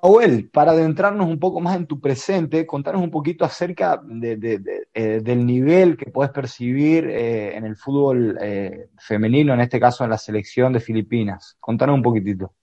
Abuel, 0.00 0.48
para 0.50 0.72
adentrarnos 0.72 1.26
un 1.26 1.40
poco 1.40 1.60
más 1.60 1.76
en 1.76 1.86
tu 1.86 2.00
presente, 2.00 2.66
contanos 2.66 3.02
un 3.02 3.10
poquito 3.10 3.44
acerca 3.44 4.00
de, 4.04 4.86
eh, 4.94 5.20
del 5.22 5.44
nivel 5.44 5.96
que 5.96 6.10
puedes 6.10 6.30
percibir 6.30 7.08
eh, 7.08 7.56
en 7.56 7.64
el 7.64 7.76
fútbol 7.76 8.38
eh, 8.40 8.90
femenino, 8.98 9.54
en 9.54 9.60
este 9.60 9.80
caso 9.80 10.04
en 10.04 10.10
la 10.10 10.18
selección 10.18 10.72
de 10.72 10.80
Filipinas. 10.80 11.56
Contanos 11.58 11.96
un 11.96 12.02
poquitito. 12.02 12.54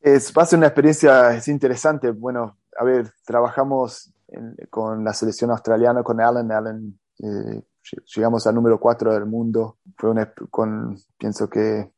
Es, 0.00 0.32
va 0.36 0.42
a 0.42 0.46
ser 0.46 0.58
una 0.58 0.66
experiencia 0.66 1.34
es 1.34 1.48
interesante. 1.48 2.10
Bueno, 2.10 2.58
a 2.78 2.84
ver, 2.84 3.10
trabajamos 3.24 4.12
con 4.70 5.04
la 5.04 5.12
selección 5.12 5.50
australiana, 5.50 6.02
con 6.02 6.20
Allen. 6.20 6.52
Allen 6.52 6.98
eh, 7.18 7.62
llegamos 8.14 8.46
al 8.46 8.54
número 8.54 8.78
4 8.78 9.14
del 9.14 9.26
mundo. 9.26 9.78
Fue 9.96 10.10
una, 10.10 10.32
con, 10.50 10.96
pienso 11.18 11.48
que 11.48 11.90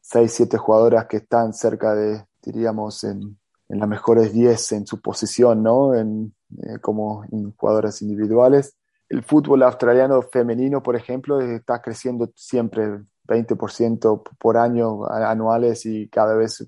6, 0.00 0.32
7 0.32 0.58
jugadoras 0.58 1.06
que 1.06 1.18
están 1.18 1.52
cerca 1.52 1.94
de, 1.94 2.24
diríamos, 2.42 3.04
en, 3.04 3.38
en 3.68 3.78
las 3.78 3.88
mejores 3.88 4.32
10 4.32 4.72
en 4.72 4.86
su 4.86 5.00
posición, 5.00 5.62
¿no? 5.62 5.94
En, 5.94 6.34
eh, 6.62 6.78
como 6.80 7.24
jugadoras 7.56 8.02
individuales. 8.02 8.76
El 9.08 9.22
fútbol 9.22 9.62
australiano 9.62 10.22
femenino, 10.22 10.82
por 10.82 10.96
ejemplo, 10.96 11.40
está 11.40 11.80
creciendo 11.80 12.30
siempre 12.34 13.00
20% 13.26 14.22
por 14.38 14.56
año 14.56 15.06
anuales 15.06 15.86
y 15.86 16.08
cada 16.08 16.34
vez 16.34 16.66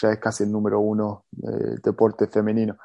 ya 0.00 0.10
es 0.10 0.18
casi 0.18 0.44
el 0.44 0.52
número 0.52 0.80
uno 0.80 1.24
del 1.30 1.76
deporte 1.82 2.28
femenino 2.28 2.76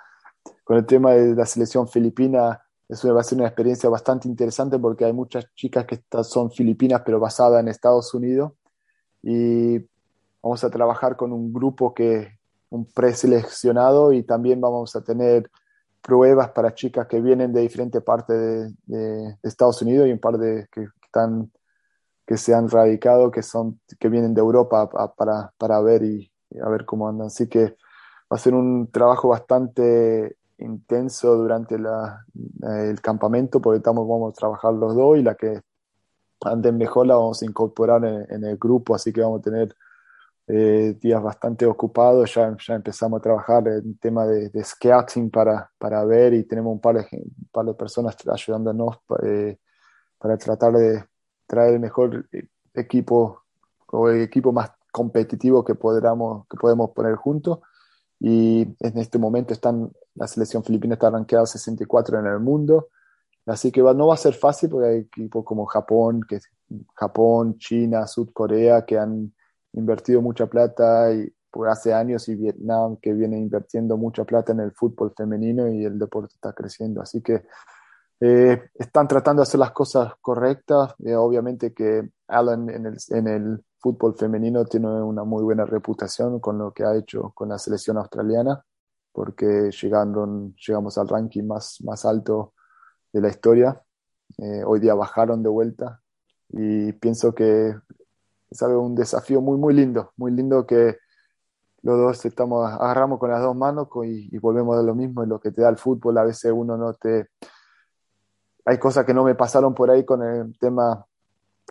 con 0.64 0.78
el 0.78 0.86
tema 0.86 1.12
de 1.12 1.36
la 1.36 1.46
selección 1.46 1.88
filipina, 1.88 2.62
eso 2.88 3.14
va 3.14 3.22
a 3.22 3.24
ser 3.24 3.38
una 3.38 3.48
experiencia 3.48 3.90
bastante 3.90 4.28
interesante 4.28 4.78
porque 4.78 5.06
hay 5.06 5.14
muchas 5.14 5.54
chicas 5.56 5.86
que 5.86 6.04
son 6.24 6.52
filipinas 6.52 7.02
pero 7.06 7.20
basadas 7.20 7.60
en 7.62 7.68
Estados 7.68 8.14
Unidos. 8.14 8.54
Y 9.22 9.80
vamos 10.42 10.64
a 10.64 10.70
trabajar 10.70 11.16
con 11.16 11.32
un 11.32 11.54
grupo 11.54 11.94
que 11.94 12.38
un 12.70 12.86
preseleccionado 12.86 14.12
y 14.12 14.24
también 14.24 14.60
vamos 14.60 14.96
a 14.96 15.04
tener 15.04 15.50
pruebas 16.02 16.50
para 16.50 16.74
chicas 16.74 17.08
que 17.08 17.22
vienen 17.22 17.54
de 17.54 17.62
diferentes 17.62 18.02
partes 18.04 18.74
de, 18.86 19.38
Estados 19.44 19.82
Unidos 19.82 20.08
y 20.08 20.12
un 20.12 20.20
par 20.20 20.38
de 20.38 20.68
que, 20.72 20.88
están 21.04 21.52
que 22.26 22.38
se 22.38 22.54
han 22.54 22.70
radicado 22.70 23.32
que 23.32 23.44
son 23.44 23.80
que 24.00 24.10
vienen 24.10 24.34
de 24.34 24.42
Europa 24.42 24.90
para, 25.16 25.54
para 25.58 25.82
ver 25.82 26.04
y, 26.04 26.32
a 26.62 26.70
ver 26.70 26.86
cómo 26.86 27.08
andan. 27.08 27.28
Así 27.28 27.48
que 27.48 27.76
va 28.34 28.38
a 28.38 28.40
ser 28.40 28.56
un 28.56 28.90
trabajo 28.90 29.28
bastante 29.28 30.38
intenso 30.58 31.36
durante 31.36 31.78
la, 31.78 32.26
el 32.64 33.00
campamento 33.00 33.62
porque 33.62 33.78
estamos, 33.78 34.08
vamos 34.08 34.34
a 34.34 34.36
trabajar 34.36 34.74
los 34.74 34.96
dos 34.96 35.20
y 35.20 35.22
la 35.22 35.36
que 35.36 35.62
anden 36.44 36.78
mejor 36.78 37.06
la 37.06 37.16
vamos 37.16 37.44
a 37.44 37.46
incorporar 37.46 38.04
en, 38.04 38.44
el 38.44 38.58
grupo, 38.58 38.96
así 38.96 39.14
que 39.14 39.22
vamos 39.22 39.40
a 39.40 39.44
tener 39.44 39.76
eh, 40.48 40.98
días 41.00 41.22
bastante 41.22 41.68
ocupados, 41.68 42.34
ya, 42.34 42.58
ya 42.58 42.74
empezamos 42.74 43.20
a 43.20 43.22
trabajar 43.22 43.68
en 43.68 43.98
tema 44.00 44.26
de, 44.26 44.50
de 44.50 44.64
scouting 44.64 45.30
para, 45.30 45.72
para 45.78 46.04
ver 46.04 46.34
y 46.34 46.44
tenemos 46.44 46.74
un 46.74 46.82
par 46.82 46.96
de, 46.96 47.08
un 47.12 47.50
par 47.52 47.66
de 47.68 47.76
personas 47.76 48.18
ayudándonos 48.28 48.98
eh, 49.24 49.60
para 50.18 50.38
tratar 50.38 50.74
de 50.74 51.06
traer 51.46 51.76
el 51.76 51.80
mejor 51.80 52.28
equipo 52.74 53.44
o 53.92 54.10
el 54.10 54.22
equipo 54.22 54.52
más 54.52 54.72
competitivo 54.92 55.64
que, 55.64 55.76
podamos, 55.76 56.48
que 56.48 56.58
podemos 56.58 56.90
poner 56.90 57.16
juntos 57.16 57.60
y 58.26 58.62
en 58.62 58.98
este 58.98 59.20
momento 59.20 59.52
están, 59.52 59.92
la 60.16 60.28
selección 60.28 60.64
filipina 60.64 60.94
está 60.94 61.10
rankeada 61.10 61.46
64 61.46 62.20
en 62.20 62.26
el 62.26 62.40
mundo, 62.40 62.88
así 63.46 63.70
que 63.70 63.82
no 63.82 64.08
va 64.08 64.14
a 64.14 64.18
ser 64.18 64.34
fácil 64.34 64.70
porque 64.70 64.88
hay 64.88 64.98
equipos 65.00 65.44
como 65.44 65.66
Japón, 65.66 66.22
que, 66.28 66.40
Japón, 66.96 67.58
China, 67.58 68.06
Corea 68.32 68.86
que 68.86 68.98
han 68.98 69.34
invertido 69.74 70.22
mucha 70.22 70.48
plata 70.48 71.14
y, 71.14 71.30
por 71.52 71.68
hace 71.68 71.94
años 71.94 72.30
y 72.30 72.36
Vietnam 72.36 72.96
que 73.02 73.14
viene 73.14 73.38
invirtiendo 73.38 73.98
mucha 73.98 74.24
plata 74.24 74.54
en 74.54 74.62
el 74.62 74.72
fútbol 74.72 75.14
femenino 75.16 75.68
y 75.68 75.84
el 75.84 76.00
deporte 76.00 76.34
está 76.36 76.54
creciendo. 76.54 77.02
Así 77.02 77.22
que 77.22 77.44
eh, 78.22 78.70
están 78.74 79.06
tratando 79.06 79.42
de 79.42 79.44
hacer 79.44 79.60
las 79.60 79.72
cosas 79.72 80.14
correctas. 80.22 80.96
Eh, 81.06 81.14
obviamente 81.14 81.74
que 81.74 82.10
Alan 82.28 82.70
en 82.70 82.86
el, 82.86 82.98
en 83.10 83.28
el 83.28 83.64
fútbol 83.84 84.16
femenino 84.16 84.64
tiene 84.64 84.88
una 84.88 85.26
muy 85.26 85.44
buena 85.44 85.66
reputación 85.66 86.40
con 86.40 86.58
lo 86.58 86.72
que 86.72 86.86
ha 86.86 86.96
hecho 86.96 87.34
con 87.36 87.50
la 87.50 87.60
selección 87.60 87.98
australiana, 87.98 88.64
porque 89.12 89.72
llegando, 89.72 90.26
llegamos 90.56 90.98
al 90.98 91.10
ranking 91.10 91.44
más, 91.44 91.82
más 91.84 92.06
alto 92.06 92.54
de 93.12 93.20
la 93.20 93.28
historia. 93.28 93.84
Eh, 94.38 94.64
hoy 94.66 94.80
día 94.80 94.94
bajaron 94.94 95.44
de 95.44 95.50
vuelta 95.50 96.02
y 96.48 96.94
pienso 96.94 97.36
que 97.36 97.76
es 98.50 98.62
un 98.62 98.96
desafío 98.96 99.42
muy, 99.42 99.58
muy 99.58 99.74
lindo, 99.74 100.14
muy 100.16 100.32
lindo 100.32 100.66
que 100.66 100.98
los 101.82 101.98
dos 101.98 102.26
estamos, 102.26 102.66
agarramos 102.72 103.20
con 103.20 103.32
las 103.32 103.42
dos 103.42 103.56
manos 103.56 103.90
y, 104.06 104.38
volvemos 104.38 104.80
a 104.80 104.82
lo 104.82 104.96
mismo, 104.96 105.26
y 105.26 105.28
lo 105.28 105.42
que 105.42 105.52
te 105.52 105.62
da 105.62 105.68
el 105.68 105.78
fútbol, 105.78 106.18
a 106.18 106.24
veces 106.24 106.54
uno 106.56 106.78
no 106.78 106.94
te... 106.94 107.28
Hay 108.64 108.78
cosas 108.80 109.04
que 109.06 109.14
no 109.14 109.26
me 109.26 109.36
pasaron 109.36 109.74
por 109.74 109.92
ahí 109.92 110.06
con 110.06 110.24
el 110.24 110.58
tema 110.58 111.06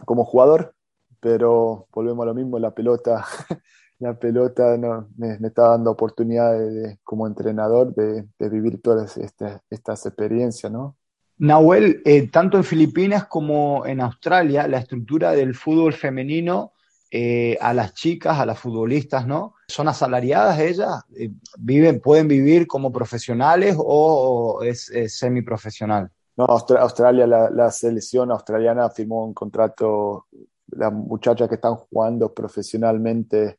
como 0.04 0.26
jugador, 0.26 0.74
pero 1.22 1.86
volvemos 1.92 2.24
a 2.24 2.26
lo 2.26 2.34
mismo, 2.34 2.58
la 2.58 2.74
pelota, 2.74 3.24
la 4.00 4.18
pelota 4.18 4.76
no, 4.76 5.08
me, 5.16 5.34
está 5.34 5.68
dando 5.68 5.92
oportunidad 5.92 6.58
de, 6.58 6.98
como 7.04 7.28
entrenador 7.28 7.94
de, 7.94 8.26
de 8.36 8.48
vivir 8.48 8.82
todas 8.82 9.16
estas, 9.16 9.62
estas 9.70 10.04
experiencias, 10.04 10.72
¿no? 10.72 10.96
Nahuel, 11.38 12.02
eh, 12.04 12.28
tanto 12.28 12.56
en 12.56 12.64
Filipinas 12.64 13.26
como 13.26 13.86
en 13.86 14.00
Australia, 14.00 14.66
la 14.66 14.78
estructura 14.78 15.30
del 15.30 15.54
fútbol 15.54 15.92
femenino 15.92 16.72
eh, 17.10 17.56
a 17.60 17.72
las 17.72 17.94
chicas, 17.94 18.38
a 18.38 18.46
las 18.46 18.58
futbolistas, 18.58 19.26
¿no? 19.26 19.54
¿Son 19.68 19.86
asalariadas 19.86 20.58
ellas? 20.58 21.04
Eh, 21.16 21.30
¿Viven, 21.58 22.00
¿Pueden 22.00 22.26
vivir 22.26 22.66
como 22.66 22.92
profesionales 22.92 23.76
o 23.78 24.60
es, 24.62 24.90
es 24.90 25.18
semiprofesional? 25.18 26.10
No, 26.36 26.46
Australia, 26.46 27.26
la, 27.26 27.50
la, 27.50 27.70
selección 27.70 28.30
australiana 28.30 28.88
firmó 28.88 29.24
un 29.24 29.34
contrato 29.34 30.26
las 30.72 30.92
muchachas 30.92 31.48
que 31.48 31.56
están 31.56 31.76
jugando 31.76 32.32
profesionalmente 32.32 33.58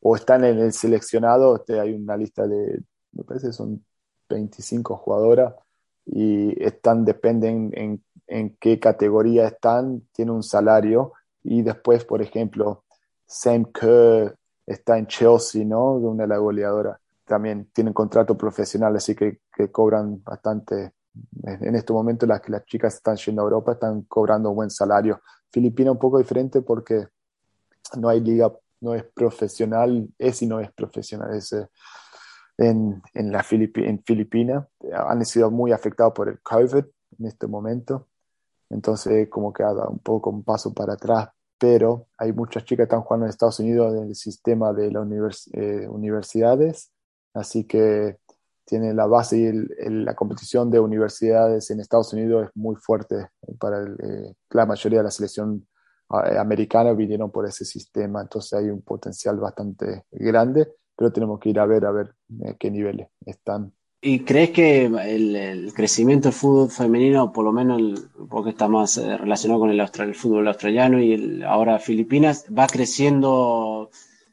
o 0.00 0.16
están 0.16 0.44
en 0.44 0.58
el 0.58 0.72
seleccionado, 0.72 1.56
este, 1.56 1.80
hay 1.80 1.92
una 1.94 2.16
lista 2.16 2.46
de, 2.46 2.82
me 3.12 3.24
parece 3.24 3.52
son 3.52 3.84
25 4.28 4.96
jugadoras 4.96 5.54
y 6.06 6.62
están, 6.62 7.04
dependen 7.04 7.70
en, 7.74 8.04
en 8.26 8.56
qué 8.60 8.78
categoría 8.78 9.46
están, 9.46 10.02
tienen 10.12 10.34
un 10.34 10.42
salario 10.42 11.12
y 11.42 11.62
después, 11.62 12.04
por 12.04 12.22
ejemplo, 12.22 12.84
Sam 13.26 13.66
Kerr 13.72 14.36
está 14.66 14.98
en 14.98 15.06
Chelsea, 15.06 15.64
¿no? 15.64 15.92
Una 15.94 16.24
de 16.24 16.28
las 16.28 16.38
goleadoras. 16.38 16.98
También 17.24 17.70
tienen 17.72 17.92
contrato 17.92 18.36
profesional, 18.36 18.96
así 18.96 19.14
que, 19.14 19.40
que 19.54 19.70
cobran 19.70 20.22
bastante. 20.22 20.92
En 21.42 21.74
este 21.74 21.92
momento 21.92 22.26
las, 22.26 22.46
las 22.48 22.64
chicas 22.64 22.94
están 22.94 23.16
yendo 23.16 23.42
a 23.42 23.44
Europa, 23.44 23.72
están 23.72 24.02
cobrando 24.02 24.50
un 24.50 24.56
buen 24.56 24.70
salario. 24.70 25.20
Filipina 25.50 25.92
un 25.92 25.98
poco 25.98 26.18
diferente 26.18 26.62
porque 26.62 27.06
no 27.96 28.08
hay 28.08 28.20
liga, 28.20 28.52
no 28.80 28.94
es 28.94 29.04
profesional, 29.04 30.08
es 30.18 30.42
y 30.42 30.46
no 30.46 30.60
es 30.60 30.70
profesional. 30.72 31.34
Es, 31.34 31.52
eh, 31.52 31.68
en, 32.58 33.02
en, 33.14 33.32
la 33.32 33.42
Filipi 33.42 33.84
en 33.84 34.02
Filipinas 34.02 34.66
han 34.92 35.24
sido 35.24 35.50
muy 35.50 35.72
afectados 35.72 36.12
por 36.12 36.28
el 36.28 36.40
COVID 36.40 36.84
en 37.18 37.26
este 37.26 37.46
momento. 37.46 38.08
Entonces, 38.70 39.28
como 39.28 39.52
que 39.52 39.62
ha 39.62 39.72
dado 39.72 39.90
un 39.90 40.00
poco 40.00 40.30
un 40.30 40.42
paso 40.42 40.74
para 40.74 40.94
atrás, 40.94 41.30
pero 41.58 42.06
hay 42.16 42.32
muchas 42.32 42.64
chicas 42.64 42.84
que 42.84 42.94
están 42.94 43.02
jugando 43.02 43.26
en 43.26 43.30
Estados 43.30 43.58
Unidos 43.60 43.94
en 43.94 44.08
el 44.08 44.14
sistema 44.14 44.72
de 44.72 44.90
las 44.90 45.48
eh, 45.52 45.88
universidades, 45.88 46.92
así 47.34 47.64
que 47.64 48.18
tiene 48.68 48.92
la 48.92 49.06
base 49.06 49.38
y 49.38 49.44
el, 49.46 49.74
el, 49.78 50.04
la 50.04 50.14
competición 50.14 50.70
de 50.70 50.78
universidades 50.78 51.70
en 51.70 51.80
Estados 51.80 52.12
Unidos 52.12 52.48
es 52.48 52.50
muy 52.54 52.76
fuerte 52.76 53.28
para 53.58 53.78
el, 53.78 53.92
eh, 53.94 54.34
la 54.50 54.66
mayoría 54.66 54.98
de 54.98 55.04
la 55.04 55.10
selección 55.10 55.66
eh, 56.10 56.36
americana 56.38 56.92
vinieron 56.92 57.30
por 57.30 57.46
ese 57.46 57.64
sistema, 57.64 58.20
entonces 58.20 58.52
hay 58.52 58.68
un 58.68 58.82
potencial 58.82 59.38
bastante 59.38 60.04
grande, 60.10 60.68
pero 60.94 61.10
tenemos 61.10 61.40
que 61.40 61.48
ir 61.48 61.58
a 61.58 61.64
ver 61.64 61.86
a 61.86 61.92
ver 61.92 62.14
eh, 62.44 62.56
qué 62.58 62.70
niveles 62.70 63.08
están. 63.24 63.72
¿Y 64.02 64.20
crees 64.20 64.50
que 64.50 64.84
el, 64.84 65.72
crecimiento 65.74 66.28
del 66.28 66.34
fútbol 66.34 66.70
femenino, 66.70 67.32
por 67.32 67.44
lo 67.44 67.52
menos 67.52 68.06
porque 68.28 68.50
está 68.50 68.68
más 68.68 68.96
relacionado 68.96 69.60
con 69.60 69.70
el, 69.70 69.80
austral, 69.80 70.14
fútbol 70.14 70.46
australiano 70.46 71.00
y 71.00 71.42
ahora 71.42 71.80
Filipinas, 71.80 72.44
va 72.56 72.68
creciendo 72.68 73.90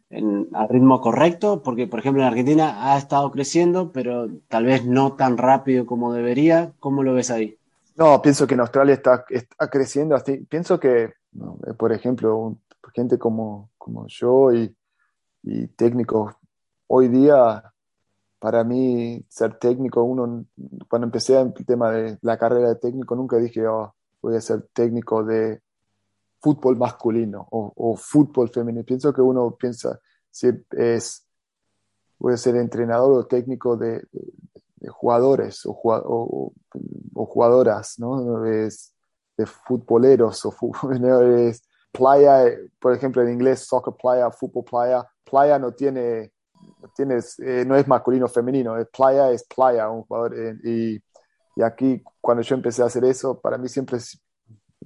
en, 0.09 0.47
al 0.53 0.69
ritmo 0.69 1.01
correcto, 1.01 1.61
porque 1.63 1.87
por 1.87 1.99
ejemplo 1.99 2.21
en 2.21 2.29
Argentina 2.29 2.91
ha 2.91 2.97
estado 2.97 3.31
creciendo, 3.31 3.91
pero 3.91 4.27
tal 4.47 4.65
vez 4.65 4.85
no 4.85 5.13
tan 5.13 5.37
rápido 5.37 5.85
como 5.85 6.13
debería. 6.13 6.73
¿Cómo 6.79 7.03
lo 7.03 7.13
ves 7.13 7.31
ahí? 7.31 7.57
No, 7.95 8.21
pienso 8.21 8.45
que 8.45 8.55
en 8.55 8.59
Australia 8.59 8.93
está, 8.93 9.25
está 9.29 9.69
creciendo. 9.69 10.15
Así, 10.15 10.37
pienso 10.49 10.79
que, 10.79 11.13
no, 11.31 11.57
por 11.77 11.93
ejemplo, 11.93 12.57
gente 12.93 13.17
como, 13.17 13.69
como 13.77 14.05
yo 14.07 14.53
y, 14.53 14.75
y 15.43 15.67
técnicos, 15.67 16.33
hoy 16.87 17.07
día, 17.07 17.63
para 18.39 18.63
mí, 18.63 19.23
ser 19.29 19.57
técnico, 19.57 20.03
uno, 20.03 20.45
cuando 20.89 21.05
empecé 21.05 21.39
el 21.39 21.53
tema 21.65 21.91
de 21.91 22.17
la 22.21 22.37
carrera 22.37 22.69
de 22.69 22.75
técnico, 22.75 23.15
nunca 23.15 23.37
dije, 23.37 23.67
oh, 23.67 23.95
voy 24.21 24.35
a 24.35 24.41
ser 24.41 24.67
técnico 24.73 25.23
de 25.23 25.61
fútbol 26.45 26.77
masculino 26.77 27.47
o, 27.49 27.95
fútbol 27.97 28.49
femenino. 28.49 28.85
Pienso 28.85 29.11
que 29.11 29.21
uno 29.21 29.55
piensa 29.55 29.99
si 30.29 30.49
es, 30.77 31.25
puede 32.19 32.37
ser 32.37 32.55
entrenador 32.57 33.17
o 33.17 33.25
técnico 33.25 33.75
de, 33.75 34.03
jugadores 34.89 35.63
o, 35.65 36.53
jugadoras, 37.15 37.97
¿no? 37.97 38.45
Es 38.45 38.93
de 39.35 39.47
futboleros 39.47 40.45
o 40.45 40.53
es 41.39 41.63
playa, 41.91 42.45
por 42.79 42.93
ejemplo 42.93 43.23
en 43.23 43.33
inglés 43.33 43.61
soccer 43.61 43.95
playa, 43.99 44.29
fútbol 44.29 44.65
playa. 44.65 45.03
Playa 45.23 45.57
no 45.57 45.71
tiene, 45.71 46.31
no, 46.79 46.89
tienes, 46.95 47.39
eh, 47.39 47.65
no 47.65 47.75
es 47.75 47.87
masculino 47.87 48.27
femenino, 48.27 48.77
es 48.77 48.87
playa 48.89 49.31
es 49.31 49.43
playa, 49.45 49.87
jugador. 49.87 50.37
Eh, 50.37 50.55
y, 50.63 51.03
y 51.55 51.63
aquí 51.63 52.03
cuando 52.21 52.43
yo 52.43 52.53
empecé 52.53 52.83
a 52.83 52.85
hacer 52.85 53.03
eso, 53.03 53.39
para 53.41 53.57
mí 53.57 53.67
siempre 53.67 53.97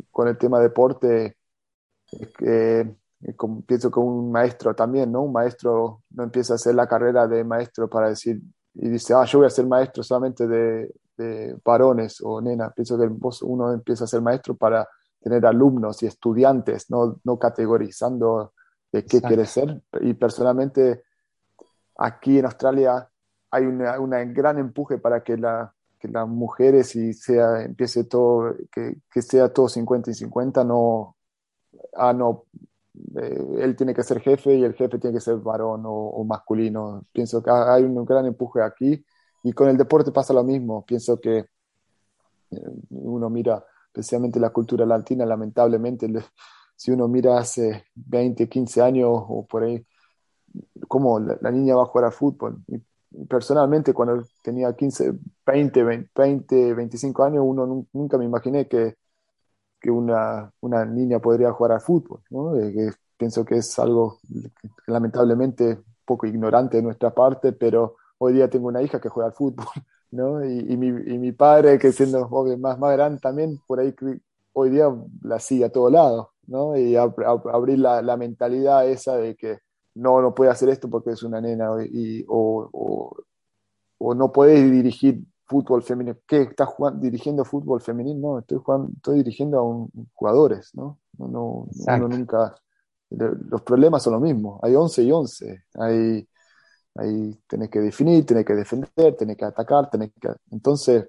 con 0.10 0.30
el 0.30 0.38
tema 0.38 0.62
deporte 0.62 1.36
eh, 2.42 2.96
como, 3.36 3.62
pienso 3.62 3.92
que 3.92 4.00
un 4.00 4.32
maestro 4.32 4.74
también, 4.76 5.12
¿no? 5.12 5.22
Un 5.24 5.34
maestro 5.34 6.04
no 6.12 6.24
empieza 6.24 6.54
a 6.54 6.56
hacer 6.56 6.76
la 6.76 6.88
carrera 6.88 7.28
de 7.28 7.44
maestro 7.44 7.90
para 7.90 8.10
decir, 8.10 8.42
y 8.74 8.90
dice, 8.90 9.14
ah, 9.14 9.26
yo 9.26 9.40
voy 9.40 9.48
a 9.48 9.52
ser 9.52 9.68
maestro 9.68 10.04
solamente 10.04 10.48
de, 10.48 10.94
de 11.18 11.58
varones 11.64 12.22
o 12.22 12.42
nenas. 12.42 12.74
Pienso 12.74 12.98
que 12.98 13.10
uno 13.44 13.74
empieza 13.74 14.06
a 14.06 14.08
ser 14.08 14.22
maestro 14.22 14.56
para 14.56 14.88
tener 15.22 15.46
alumnos 15.46 16.02
y 16.04 16.08
estudiantes, 16.08 16.90
no, 16.90 17.20
no 17.24 17.38
categorizando 17.38 18.54
de 18.92 19.06
qué 19.06 19.22
quiere 19.22 19.46
ser. 19.46 19.82
Y 20.02 20.14
personalmente, 20.14 21.04
aquí 21.98 22.40
en 22.40 22.46
Australia 22.46 23.10
hay 23.52 23.66
una 23.66 24.24
gran 24.26 24.60
empuje 24.60 24.98
para 24.98 25.22
que 25.24 25.36
la, 25.36 25.74
que 26.00 26.08
las 26.08 26.28
mujeres 26.28 26.96
y 26.96 27.14
sea 27.14 27.62
empiece 27.62 28.06
todo 28.06 28.56
que, 28.72 29.02
que, 29.12 29.22
sea 29.22 29.52
todo 29.52 29.68
50 29.68 30.10
y 30.10 30.14
50 30.14 30.64
no 30.64 31.18
ah, 31.96 32.14
no, 32.14 32.46
eh, 33.16 33.46
él 33.60 33.76
tiene 33.76 33.94
que 33.94 34.04
ser 34.04 34.20
jefe 34.22 34.56
y 34.56 34.64
el 34.64 34.74
jefe 34.74 35.00
tiene 35.00 35.16
que 35.18 35.22
ser 35.22 35.38
varón 35.38 35.84
o, 35.86 36.24
masculino. 36.24 37.06
Pienso 37.12 37.42
que 37.42 37.52
hay 37.52 37.84
un 37.84 38.06
gran 38.06 38.26
empuje 38.26 38.62
aquí 38.62 39.04
y 39.44 39.54
con 39.54 39.70
el 39.70 39.78
deporte 39.78 40.12
pasa 40.12 40.34
lo 40.34 40.44
mismo. 40.44 40.86
Pienso 40.86 41.20
que 41.20 41.38
eh, 42.52 42.72
uno 42.90 43.30
mira, 43.30 43.64
especialmente 43.88 44.40
la 44.40 44.52
cultura 44.52 44.86
latina, 44.86 45.26
lamentablemente, 45.26 46.08
le, 46.08 46.24
si 46.76 46.92
uno 46.92 47.08
mira 47.08 47.38
hace 47.38 47.86
20, 47.96 48.48
15 48.50 48.82
años 48.82 49.10
o 49.12 49.46
por 49.46 49.64
ahí, 49.64 49.86
cómo 50.88 51.20
la, 51.20 51.52
niña 51.52 51.76
va 51.76 51.84
a 51.84 51.86
jugar 51.86 52.06
al 52.06 52.12
fútbol. 52.14 52.64
Personalmente, 53.28 53.94
cuando 53.94 54.24
tenía 54.44 54.74
15, 54.74 55.14
20, 55.46 56.10
20, 56.16 56.74
25 56.74 57.24
años, 57.24 57.44
uno 57.46 57.88
nunca 57.94 58.18
me 58.18 58.26
imaginé 58.26 58.68
que 58.68 58.98
que 59.80 59.92
una, 59.92 60.52
una 60.62 60.86
niña 60.86 61.20
podría 61.20 61.52
jugar 61.52 61.74
al 61.74 61.82
fútbol. 61.82 62.22
¿no? 62.30 62.56
Eh, 62.56 62.74
que 62.74 62.92
pienso 63.18 63.46
que 63.46 63.58
es 63.58 63.78
algo 63.80 64.20
lamentablemente 64.88 65.80
poco 66.06 66.26
ignorante 66.26 66.78
de 66.78 66.84
nuestra 66.84 67.14
parte, 67.14 67.52
pero 67.54 67.98
hoy 68.18 68.34
día 68.34 68.50
tengo 68.50 68.68
una 68.68 68.82
hija 68.82 69.00
que 69.00 69.10
juega 69.10 69.28
al 69.28 69.36
fútbol, 69.36 69.66
¿no? 70.12 70.44
Y, 70.44 70.74
y, 70.74 70.78
mi, 70.78 70.88
y 70.88 71.18
mi, 71.18 71.32
padre, 71.32 71.78
que 71.78 71.92
siendo 71.92 72.22
obvio, 72.32 72.58
más, 72.58 72.80
más 72.80 72.94
grande 72.94 73.20
también, 73.20 73.60
por 73.68 73.80
ahí 73.80 73.94
hoy 74.54 74.70
día 74.72 74.88
la 75.22 75.40
sigue 75.40 75.66
a 75.66 75.72
todos 75.72 75.92
lados, 75.92 76.28
¿no? 76.48 76.76
Y 76.78 76.96
ab, 76.96 77.14
ab, 77.26 77.48
abrir 77.50 77.80
la, 77.80 78.02
la, 78.02 78.18
mentalidad 78.18 78.88
esa 78.88 79.18
de 79.18 79.36
que 79.36 79.60
no, 79.96 80.22
no 80.22 80.34
puede 80.34 80.52
hacer 80.52 80.70
esto 80.70 80.90
porque 80.90 81.12
es 81.12 81.24
una 81.24 81.40
nena 81.42 81.70
y, 81.84 82.26
o, 82.28 82.70
o, 82.72 83.18
o 84.00 84.16
no 84.16 84.32
puede 84.32 84.64
dirigir 84.70 85.22
fútbol 85.50 85.84
femenino. 85.84 86.18
¿Qué? 86.28 86.44
¿Estás 86.44 86.70
jugando, 86.70 87.02
dirigiendo 87.02 87.44
fútbol 87.44 87.82
femenino? 87.82 88.20
No, 88.20 88.40
estoy, 88.40 88.60
jugando, 88.64 88.92
estoy 88.96 89.18
dirigiendo 89.18 89.60
a 89.60 89.64
un, 89.64 89.90
jugadores, 90.14 90.72
¿no? 90.76 91.00
No, 91.18 91.28
no 91.28 91.68
uno 91.96 92.08
nunca... 92.08 92.56
Los 93.10 93.64
problemas 93.64 94.04
son 94.04 94.14
los 94.14 94.22
mismos. 94.22 94.60
Hay 94.62 94.76
11 94.76 95.04
y 95.04 95.12
11. 95.12 95.64
Hay, 95.80 96.30
Ahí 97.00 97.40
tenés 97.48 97.70
que 97.70 97.80
definir, 97.80 98.26
tenés 98.26 98.46
que 98.46 98.56
defender, 98.56 99.16
tenés 99.18 99.38
que 99.38 99.46
atacar, 99.46 99.90
tenés 99.90 100.12
que... 100.20 100.30
Entonces, 100.52 101.08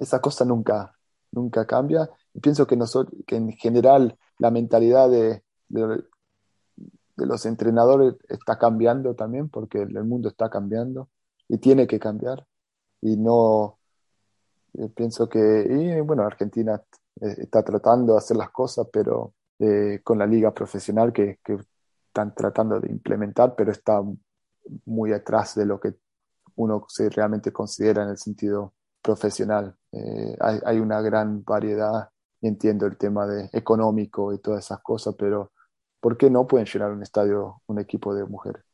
esa 0.00 0.20
cosa 0.20 0.44
nunca, 0.44 0.94
nunca 1.32 1.66
cambia. 1.66 2.08
Y 2.34 2.40
pienso 2.40 2.66
que, 2.66 2.76
nosotros, 2.76 3.20
que 3.26 3.36
en 3.36 3.52
general 3.52 4.16
la 4.38 4.50
mentalidad 4.50 5.10
de, 5.10 5.42
de, 5.68 6.04
los 7.16 7.46
entrenadores 7.46 8.14
está 8.28 8.58
cambiando 8.58 9.14
también, 9.14 9.48
porque 9.48 9.82
el 9.82 10.04
mundo 10.04 10.28
está 10.28 10.50
cambiando 10.50 11.08
y 11.48 11.58
tiene 11.58 11.86
que 11.86 11.98
cambiar. 11.98 12.46
Y 13.00 13.16
no, 13.16 13.78
eh, 14.74 14.88
pienso 14.94 15.28
que, 15.28 15.38
y 15.68 16.00
bueno, 16.00 16.22
Argentina 16.24 16.80
eh, 17.20 17.34
está 17.38 17.62
tratando 17.62 18.12
de 18.12 18.18
hacer 18.18 18.36
las 18.36 18.50
cosas, 18.50 18.86
pero 18.92 19.34
eh, 19.58 20.00
con 20.04 20.18
la 20.18 20.26
liga 20.26 20.52
profesional 20.54 21.12
que, 21.12 21.38
que, 21.44 21.58
están 22.08 22.34
tratando 22.34 22.80
de 22.80 22.90
implementar, 22.90 23.54
pero 23.54 23.70
está 23.70 24.02
muy 24.86 25.12
atrás 25.12 25.54
de 25.54 25.66
lo 25.66 25.78
que 25.78 25.94
uno 26.56 26.84
se 26.88 27.10
realmente 27.10 27.52
considera 27.52 28.02
en 28.02 28.08
el 28.10 28.18
sentido 28.18 28.74
profesional. 29.02 29.76
hay, 30.40 30.58
hay, 30.64 30.80
una 30.80 31.00
gran 31.02 31.44
variedad 31.44 32.08
entiendo 32.40 32.86
el 32.86 32.96
tema 32.96 33.26
de 33.26 33.50
económico 33.52 34.32
y 34.32 34.38
todas 34.38 34.64
esas 34.64 34.80
cosas, 34.80 35.14
pero 35.18 35.52
¿por 36.00 36.16
qué 36.16 36.30
no 36.30 36.46
pueden 36.46 36.66
llenar 36.66 36.92
un 36.92 37.02
estadio 37.02 37.62
un 37.66 37.78
equipo 37.78 38.14
de 38.14 38.24
mujeres? 38.24 38.67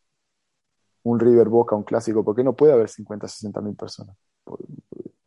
Un 1.05 1.20
River 1.20 1.48
Boca, 1.48 1.76
un 1.76 1.84
clásico, 1.84 2.24
¿por 2.24 2.34
qué 2.34 2.42
no 2.42 2.55
puede 2.55 2.72
haber 2.72 2.88
50, 2.88 3.28
60 3.28 3.61
mil 3.61 3.74
personas? 3.74 4.16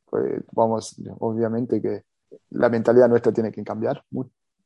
Pues, 0.09 0.41
vamos, 0.51 0.95
obviamente 1.19 1.82
que 1.82 2.03
la 2.51 2.69
mentalidad 2.69 3.07
nuestra 3.07 3.32
tiene 3.32 3.51
que 3.51 3.63
cambiar 3.63 4.03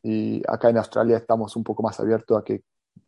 y 0.04 0.42
acá 0.48 0.70
en 0.70 0.78
Australia 0.78 1.18
estamos 1.18 1.56
un 1.56 1.64
poco 1.64 1.84
más 1.84 2.00
abiertos 2.00 2.38
a 2.38 2.44
que 2.44 2.64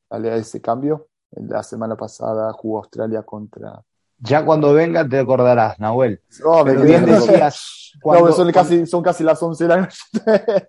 a 0.10 0.18
ese 0.36 0.62
cambio. 0.62 1.08
La 1.32 1.64
semana 1.64 1.96
pasada 1.96 2.54
jugó 2.54 2.78
Australia 2.78 3.24
contra 3.24 3.84
ya 4.26 4.46
cuando 4.46 4.74
venga 4.74 5.08
te 5.08 5.20
acordarás, 5.20 5.78
Nahuel. 5.80 6.22
No, 6.42 6.64
me 6.64 6.78
bien 6.78 7.06
decías. 7.06 7.92
no, 8.06 8.32
son, 8.32 8.52
casi, 8.54 8.86
son 8.86 9.04
casi 9.04 9.22
las 9.22 9.42
11 9.44 9.64
de 9.64 9.68
la 9.68 9.78
noche. 9.82 9.98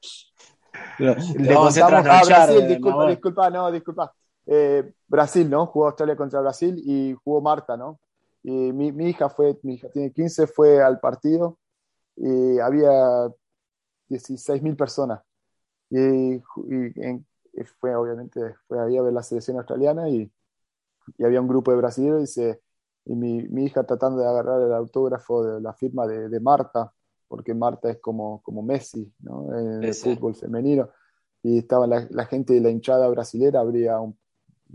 Le 0.99 1.55
contamos 1.55 1.78
a 1.78 2.24
Brasil, 2.24 2.62
eh, 2.62 2.66
disculpa, 2.66 3.07
disculpa, 3.07 3.51
no, 3.51 3.70
disculpa. 3.70 4.12
Eh, 4.47 4.93
Brasil, 5.09 5.49
¿no? 5.49 5.67
Jugó 5.67 5.87
Australia 5.87 6.17
contra 6.17 6.41
Brasil 6.41 6.81
y 6.85 7.15
jugó 7.25 7.41
Marta, 7.41 7.77
¿no? 7.77 8.01
Y 8.43 8.73
mi, 8.73 8.93
mi, 8.93 9.09
hija 9.09 9.29
fue, 9.31 9.59
mi 9.63 9.75
hija 9.75 9.89
tiene 9.91 10.13
15, 10.13 10.47
fue 10.47 10.83
al 10.83 11.01
partido 11.01 11.59
y 12.17 12.59
había 12.59 13.29
16 14.09 14.63
mil 14.63 14.77
personas. 14.77 15.23
Y, 15.91 16.35
y, 16.37 16.43
fue, 17.79 17.95
obviamente, 17.95 18.41
fue 18.67 18.83
ahí 18.83 18.97
a 18.97 19.03
ver 19.03 19.13
la 19.13 19.23
selección 19.23 19.57
australiana 19.57 20.09
y, 20.09 20.31
y 21.17 21.25
había 21.25 21.41
un 21.41 21.49
grupo 21.49 21.71
de 21.71 21.77
brasileños 21.79 22.23
y 22.23 22.27
se 22.27 22.61
y 23.07 23.15
mi, 23.15 23.43
mi, 23.49 23.67
hija 23.67 23.85
tratando 23.85 24.21
de 24.21 24.29
agarrar 24.29 24.63
el 24.63 24.73
autógrafo 24.73 25.45
de 25.45 25.61
la 25.61 25.75
firma 25.75 26.07
de, 26.07 26.29
de 26.29 26.41
Marta, 26.41 26.93
porque 27.29 27.55
Marta 27.55 27.91
es 27.91 27.99
como, 27.99 28.43
como 28.43 28.63
Messi 28.63 29.13
¿no? 29.21 29.55
en 29.59 29.85
el 29.85 29.95
fútbol 29.95 30.35
femenino. 30.35 30.89
Y 31.43 31.59
estaba 31.59 31.87
la, 31.87 32.07
la, 32.11 32.25
gente 32.25 32.55
de 32.55 32.61
la 32.61 32.71
hinchada 32.71 33.07
brasilera, 33.09 33.61
habría 33.61 34.01
un 34.01 34.17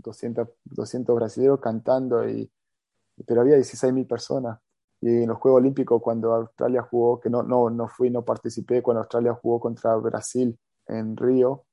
200, 0.02 0.48
200 0.64 1.14
brasileños 1.16 1.60
cantando, 1.60 2.28
y, 2.28 2.50
pero 3.26 3.42
había 3.42 3.56
16.000 3.56 4.06
personas. 4.06 4.58
Y 5.00 5.22
en 5.22 5.28
los 5.28 5.38
Juegos 5.38 5.60
Olímpicos, 5.60 6.02
cuando 6.02 6.34
Australia 6.34 6.82
jugó, 6.82 7.20
que 7.20 7.30
no, 7.30 7.42
no, 7.42 7.70
no 7.70 7.88
fui, 7.88 8.10
no 8.10 8.22
participé, 8.22 8.82
cuando 8.82 9.00
Australia 9.00 9.32
jugó 9.34 9.60
contra 9.60 9.96
Brasil 9.96 10.58
en 10.86 11.16
Río, 11.16 11.64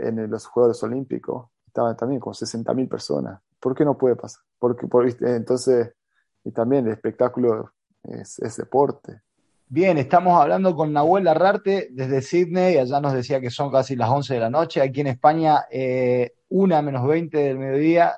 en 0.00 0.30
los 0.30 0.46
Juegos 0.46 0.82
Olímpicos, 0.82 1.48
estaban 1.66 1.96
también 1.96 2.20
con 2.20 2.32
60.000 2.32 2.88
personas. 2.88 3.40
¿Por 3.60 3.74
qué 3.74 3.84
no 3.84 3.96
puede 3.96 4.16
pasar? 4.16 4.42
Porque, 4.58 4.86
por, 4.86 5.06
entonces, 5.20 5.92
y 6.44 6.52
también 6.52 6.86
el 6.86 6.92
espectáculo 6.92 7.72
es, 8.02 8.38
es, 8.38 8.56
deporte. 8.56 9.22
Bien, 9.66 9.98
estamos 9.98 10.40
hablando 10.40 10.74
con 10.74 10.92
Nahuel 10.92 11.28
Arrarte 11.28 11.88
desde 11.90 12.22
Sydney, 12.22 12.78
allá 12.78 13.00
nos 13.00 13.12
decía 13.12 13.40
que 13.40 13.50
son 13.50 13.70
casi 13.70 13.96
las 13.96 14.08
11 14.08 14.34
de 14.34 14.40
la 14.40 14.50
noche, 14.50 14.80
aquí 14.80 15.02
en 15.02 15.08
España, 15.08 15.66
eh, 15.70 16.32
una 16.48 16.82
menos 16.82 17.06
20 17.06 17.36
del 17.36 17.58
mediodía, 17.58 18.14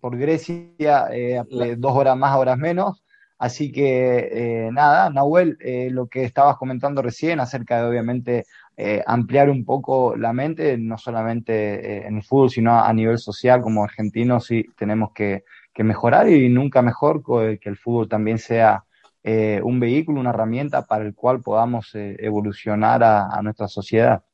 por 0.00 0.16
Grecia, 0.18 1.08
eh, 1.12 1.42
dos 1.76 1.96
horas 1.96 2.16
más, 2.16 2.36
horas 2.36 2.58
menos. 2.58 3.02
Así 3.38 3.72
que 3.72 4.28
eh, 4.66 4.70
nada, 4.72 5.10
Nahuel, 5.10 5.58
eh, 5.60 5.88
lo 5.90 6.06
que 6.06 6.24
estabas 6.24 6.56
comentando 6.56 7.02
recién 7.02 7.40
acerca 7.40 7.78
de 7.78 7.88
obviamente 7.88 8.44
eh, 8.76 9.04
ampliar 9.06 9.50
un 9.50 9.64
poco 9.64 10.16
la 10.16 10.32
mente, 10.32 10.76
no 10.78 10.98
solamente 10.98 11.52
eh, 11.98 12.06
en 12.08 12.16
el 12.16 12.24
fútbol, 12.24 12.50
sino 12.50 12.80
a 12.80 12.92
nivel 12.92 13.18
social 13.18 13.60
como 13.62 13.84
argentinos, 13.84 14.46
sí 14.46 14.64
tenemos 14.76 15.12
que, 15.12 15.44
que 15.72 15.84
mejorar 15.84 16.28
y 16.28 16.48
nunca 16.48 16.82
mejor 16.82 17.22
que 17.60 17.68
el 17.68 17.76
fútbol 17.76 18.08
también 18.08 18.38
sea 18.38 18.84
eh, 19.22 19.60
un 19.62 19.78
vehículo, 19.78 20.20
una 20.20 20.30
herramienta 20.30 20.86
para 20.86 21.04
el 21.04 21.14
cual 21.14 21.40
podamos 21.40 21.90
evolucionar 21.94 23.04
a, 23.04 23.28
a, 23.28 23.42
nuestra 23.42 23.68
sociedad. 23.68 24.24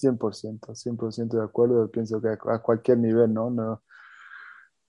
100%, 0.00 0.74
100% 0.74 1.28
de 1.28 1.42
acuerdo, 1.42 1.90
pienso 1.90 2.20
que 2.20 2.28
a 2.28 2.58
cualquier 2.58 2.98
nivel, 2.98 3.32
¿no? 3.32 3.50
no 3.50 3.82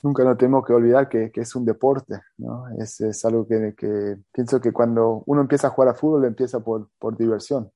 nunca 0.03 0.23
nos 0.23 0.37
tenemos 0.37 0.65
que 0.65 0.73
olvidar 0.73 1.09
que, 1.09 1.31
que 1.31 1.41
es 1.41 1.55
un 1.55 1.65
deporte, 1.65 2.21
¿no? 2.37 2.67
Es, 2.77 2.99
es 3.01 3.23
algo 3.25 3.47
que, 3.47 3.75
que, 3.75 4.17
pienso 4.31 4.59
que 4.59 4.71
cuando 4.71 5.23
uno 5.25 5.41
empieza 5.41 5.67
a 5.67 5.69
jugar 5.69 5.89
a 5.89 5.93
fútbol 5.93 6.25
empieza 6.25 6.59
por, 6.59 6.89
por 6.97 7.17
diversión, 7.17 7.71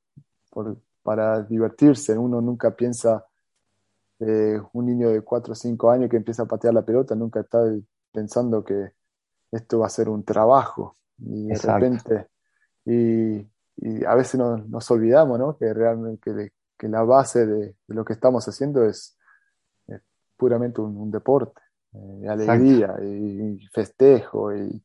para 1.04 1.42
divertirse. 1.42 2.18
Uno 2.18 2.42
nunca 2.42 2.76
piensa, 2.76 3.26
eh, 4.20 4.60
un 4.74 4.86
niño 4.86 5.10
de 5.10 5.22
4 5.22 5.52
o 5.52 5.56
5 5.56 5.92
años 5.92 6.10
que 6.10 6.18
empieza 6.18 6.44
a 6.44 6.48
patear 6.48 6.74
la 6.74 6.86
pelota, 6.86 7.16
nunca 7.16 7.42
está 7.42 7.60
pensando 8.12 8.64
que 8.64 8.94
esto 9.52 9.80
va 9.80 9.88
a 9.88 9.90
ser 9.90 10.10
un 10.10 10.24
trabajo. 10.24 10.98
Y 11.20 11.48
de 11.48 11.56
repente, 11.56 12.28
y, 12.86 13.38
y, 13.78 14.06
a 14.06 14.16
veces 14.16 14.40
nos, 14.40 14.68
nos 14.68 14.90
olvidamos, 14.92 15.40
¿no? 15.40 15.58
Que 15.58 15.74
realmente 15.74 16.34
que, 16.34 16.52
que 16.78 16.88
la 16.88 17.04
base 17.04 17.46
de, 17.46 17.76
de, 17.88 17.96
lo 17.96 18.04
que 18.06 18.14
estamos 18.14 18.48
haciendo 18.48 18.86
es, 18.86 19.18
es 19.88 20.02
puramente 20.38 20.82
un, 20.82 20.98
un 20.98 21.12
deporte, 21.12 21.62
eh, 21.94 22.28
alegría 22.28 22.96
y, 23.02 23.06
y, 23.06 23.68
festejo 23.68 24.54
y, 24.54 24.84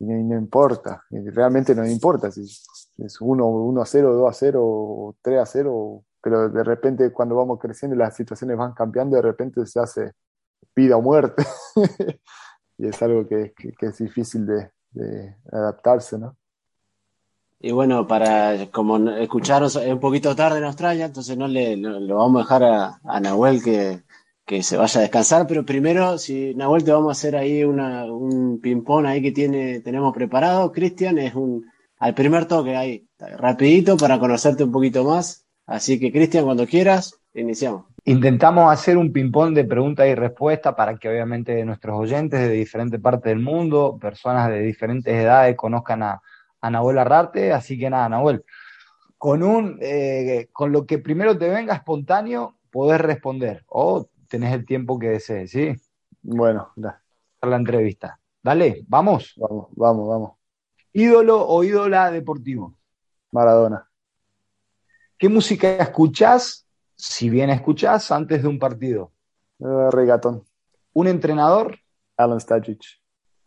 y 0.00 0.04
no, 0.04 0.38
importa, 0.38 1.02
realmente 1.10 1.74
no 1.74 1.84
importa 1.84 2.30
si 2.30 2.42
es 2.42 3.20
1, 3.20 3.46
1 3.46 3.82
a 3.82 3.86
0, 3.86 4.14
2 4.14 4.30
a 4.30 4.32
0, 4.32 5.16
3 5.20 5.38
a 5.40 5.46
0, 5.46 6.04
pero 6.22 6.48
de 6.48 6.64
repente 6.64 7.12
cuando 7.12 7.36
vamos 7.36 7.58
creciendo 7.58 7.96
las 7.96 8.14
situaciones 8.14 8.56
van 8.56 8.74
cambiando, 8.74 9.16
de 9.16 9.22
repente 9.22 9.66
se 9.66 9.80
hace 9.80 10.12
vida 10.74 10.96
o 10.96 11.02
muerte. 11.02 11.44
y 12.78 12.88
es 12.88 13.02
algo 13.02 13.26
que, 13.26 13.52
que, 13.56 13.72
que 13.72 13.86
es 13.86 13.98
difícil 13.98 14.46
de, 14.46 14.70
de, 14.92 15.36
adaptarse, 15.50 16.18
¿no? 16.18 16.36
Y 17.60 17.72
bueno, 17.72 18.06
para 18.06 18.70
como 18.70 19.10
escucharos 19.10 19.76
un 19.76 19.98
poquito 19.98 20.36
tarde 20.36 20.58
en 20.58 20.64
Australia, 20.64 21.06
entonces 21.06 21.36
no 21.36 21.48
le 21.48 21.76
lo, 21.76 22.16
vamos 22.16 22.40
a 22.40 22.44
dejar 22.44 22.62
a, 22.62 23.00
a 23.02 23.20
Nahuel 23.20 23.62
que, 23.62 24.02
que 24.48 24.62
se 24.62 24.76
vaya 24.76 25.00
a 25.00 25.02
descansar, 25.02 25.46
pero 25.46 25.64
primero, 25.64 26.18
si 26.18 26.54
Nahuel, 26.54 26.84
te 26.84 26.92
vamos 26.92 27.08
a 27.08 27.18
hacer 27.18 27.36
ahí 27.36 27.64
una, 27.64 28.04
un 28.06 28.60
ping-pong 28.60 29.06
ahí 29.06 29.20
que 29.20 29.32
tiene, 29.32 29.80
tenemos 29.80 30.14
preparado. 30.14 30.72
Cristian, 30.72 31.18
es 31.18 31.34
un 31.34 31.66
al 31.98 32.14
primer 32.14 32.46
toque 32.46 32.76
ahí, 32.76 33.06
rapidito 33.18 33.96
para 33.96 34.18
conocerte 34.18 34.64
un 34.64 34.72
poquito 34.72 35.04
más. 35.04 35.44
Así 35.66 36.00
que, 36.00 36.12
Cristian, 36.12 36.44
cuando 36.44 36.66
quieras, 36.66 37.20
iniciamos. 37.34 37.84
Intentamos 38.04 38.72
hacer 38.72 38.96
un 38.96 39.12
ping-pong 39.12 39.52
de 39.52 39.64
preguntas 39.64 40.06
y 40.08 40.14
respuestas 40.14 40.74
para 40.74 40.96
que 40.96 41.08
obviamente 41.08 41.62
nuestros 41.64 41.98
oyentes 41.98 42.40
de 42.40 42.50
diferentes 42.50 43.00
partes 43.00 43.24
del 43.24 43.40
mundo, 43.40 43.98
personas 44.00 44.48
de 44.48 44.60
diferentes 44.60 45.12
edades, 45.12 45.56
conozcan 45.56 46.02
a, 46.04 46.22
a 46.60 46.70
Nahuel 46.70 46.98
Arrarte. 46.98 47.52
Así 47.52 47.78
que 47.78 47.90
nada, 47.90 48.08
Nahuel, 48.08 48.44
con, 49.16 49.42
un, 49.42 49.78
eh, 49.80 50.48
con 50.52 50.72
lo 50.72 50.86
que 50.86 50.98
primero 50.98 51.36
te 51.36 51.48
venga 51.48 51.74
espontáneo, 51.74 52.56
podés 52.70 53.00
responder. 53.00 53.64
O 53.68 54.08
tenés 54.28 54.52
el 54.54 54.64
tiempo 54.66 54.98
que 54.98 55.08
desees, 55.08 55.50
¿sí? 55.50 55.74
Bueno, 56.22 56.72
da. 56.76 57.02
la 57.42 57.56
entrevista. 57.56 58.20
Dale, 58.42 58.84
vamos. 58.86 59.34
Vamos, 59.36 59.68
vamos, 59.72 60.08
vamos. 60.08 60.32
¿Ídolo 60.92 61.46
o 61.46 61.64
ídola 61.64 62.10
deportivo? 62.10 62.74
Maradona. 63.30 63.88
¿Qué 65.18 65.28
música 65.28 65.76
escuchás, 65.76 66.66
si 66.94 67.28
bien 67.28 67.50
escuchás, 67.50 68.10
antes 68.12 68.42
de 68.42 68.48
un 68.48 68.58
partido? 68.58 69.12
Uh, 69.58 69.90
regatón. 69.90 70.44
¿Un 70.92 71.08
entrenador? 71.08 71.78
Alan 72.16 72.40
Stajic. 72.40 72.80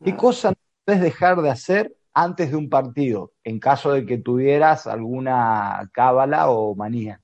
¿Qué 0.04 0.16
cosa 0.16 0.50
no 0.50 0.58
puedes 0.86 1.02
dejar 1.02 1.42
de 1.42 1.50
hacer 1.50 1.96
antes 2.14 2.52
de 2.52 2.58
un 2.58 2.70
partido, 2.70 3.32
en 3.44 3.60
caso 3.60 3.92
de 3.94 4.06
que 4.06 4.18
tuvieras 4.18 4.88
alguna 4.88 5.90
cábala 5.94 6.50
o 6.50 6.76
manía? 6.76 7.22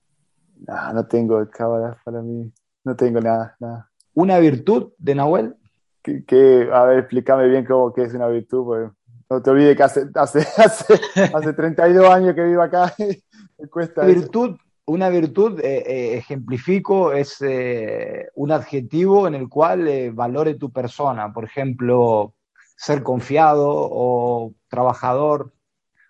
No, 0.66 0.94
no 0.94 1.06
tengo 1.08 1.48
cábala 1.50 1.98
para 2.04 2.22
mí. 2.22 2.52
No 2.84 2.96
tengo 2.96 3.20
nada, 3.20 3.56
nada. 3.60 3.90
¿Una 4.14 4.40
virtud 4.40 4.94
de 4.98 5.16
Nahuel? 5.16 5.56
Que, 6.02 6.24
que 6.24 6.70
a 6.72 6.84
ver, 6.86 7.00
explícame 7.00 7.48
bien 7.48 7.66
cómo 7.66 7.94
que 7.94 8.04
es 8.04 8.14
una 8.14 8.28
virtud, 8.28 8.66
porque 8.66 8.96
no 9.30 9.42
te 9.42 9.50
olvides 9.50 9.76
que 9.76 9.84
hace, 9.84 10.08
hace, 10.16 10.40
hace, 10.58 11.00
hace 11.34 11.54
32 11.54 12.10
años 12.10 12.34
que 12.34 12.44
vivo 12.44 12.62
acá. 12.62 12.94
me 12.98 13.68
cuesta 13.68 14.06
¿Qué 14.06 14.14
virtud, 14.14 14.58
una 14.86 15.10
virtud, 15.10 15.60
eh, 15.60 15.84
eh, 15.86 16.18
ejemplifico, 16.18 17.12
es 17.12 17.42
eh, 17.42 18.30
un 18.36 18.52
adjetivo 18.52 19.28
en 19.28 19.36
el 19.36 19.50
cual 19.50 20.12
valore 20.14 20.56
tu 20.56 20.72
persona. 20.72 21.34
Por 21.34 21.44
ejemplo, 21.44 22.34
ser 22.78 23.04
confiado 23.04 23.68
o 23.70 24.54
trabajador. 24.70 25.52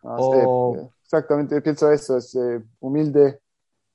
Ah, 0.03 0.16
o... 0.20 0.91
exactamente, 1.03 1.62
pienso 1.62 1.91
eso, 1.91 2.18
es 2.18 2.38
humilde, 2.80 3.39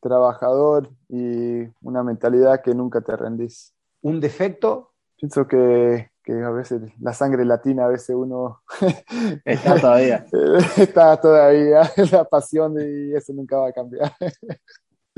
trabajador 0.00 0.90
y 1.08 1.62
una 1.80 2.02
mentalidad 2.02 2.62
que 2.62 2.74
nunca 2.74 3.00
te 3.00 3.16
rendís. 3.16 3.72
¿Un 4.02 4.20
defecto? 4.20 4.92
Pienso 5.16 5.46
que, 5.46 6.10
que 6.24 6.42
a 6.42 6.50
veces 6.50 6.82
la 7.00 7.12
sangre 7.12 7.44
latina, 7.44 7.84
a 7.84 7.88
veces 7.88 8.14
uno 8.16 8.62
está 9.44 9.80
todavía. 9.80 10.26
está 10.76 11.20
todavía 11.20 11.82
la 12.12 12.24
pasión 12.24 12.74
y 12.80 13.14
eso 13.14 13.32
nunca 13.32 13.58
va 13.58 13.68
a 13.68 13.72
cambiar. 13.72 14.12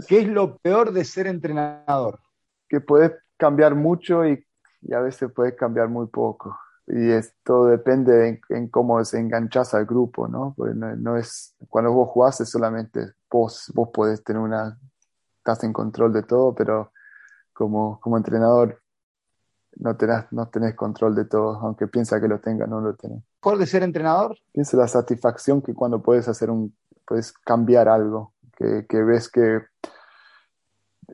¿Qué 0.09 0.21
es 0.21 0.29
lo 0.29 0.59
peor 0.59 0.93
de 0.93 1.05
ser 1.05 1.27
entrenador? 1.27 2.21
Que 2.69 2.81
puedes 2.81 3.13
cambiar 3.37 3.75
mucho 3.75 4.27
y, 4.27 4.45
a 4.93 5.01
veces 5.01 5.31
puedes 5.35 5.55
cambiar 5.55 5.89
muy 5.89 6.07
poco. 6.09 6.59
Y 6.87 7.11
esto 7.11 7.67
depende 7.67 8.43
en, 8.51 8.69
cómo 8.69 9.03
se 9.05 9.19
enganchas 9.19 9.73
al 9.75 9.87
grupo, 9.87 10.29
¿no? 10.29 10.55
Pues 10.57 10.75
no, 10.77 11.17
es, 11.17 11.57
cuando 11.69 11.93
vos 11.93 12.11
jugás 12.11 12.41
es 12.41 12.51
solamente 12.51 13.13
vos, 13.31 13.73
vos 13.75 13.89
podés 13.93 14.23
tener 14.23 14.43
una, 14.43 14.79
estás 15.39 15.65
en 15.65 15.73
control 15.73 16.13
de 16.13 16.25
todo, 16.25 16.55
pero 16.55 16.93
como, 17.53 17.99
como 18.01 18.19
entrenador 18.19 18.81
no 19.77 19.97
tenés, 19.97 20.27
no 20.31 20.49
tenés 20.49 20.75
control 20.75 21.15
de 21.15 21.25
todo, 21.25 21.59
aunque 21.61 21.87
piensa 21.89 22.21
que 22.21 22.29
lo 22.29 22.39
tenga, 22.41 22.67
no 22.67 22.81
lo 22.81 22.95
tenés. 22.95 23.23
¿Por 23.41 23.59
de 23.59 23.67
ser 23.67 23.83
entrenador? 23.83 24.37
Piensa 24.53 24.77
la 24.77 24.87
satisfacción 24.87 25.63
que 25.63 25.75
cuando 25.75 26.03
puedes 26.03 26.29
hacer 26.29 26.51
un, 26.51 26.77
puedes 27.07 27.33
cambiar 27.33 27.89
algo, 27.89 28.35
que, 28.57 28.87
que 28.87 29.03
ves 29.03 29.31
que 29.31 29.63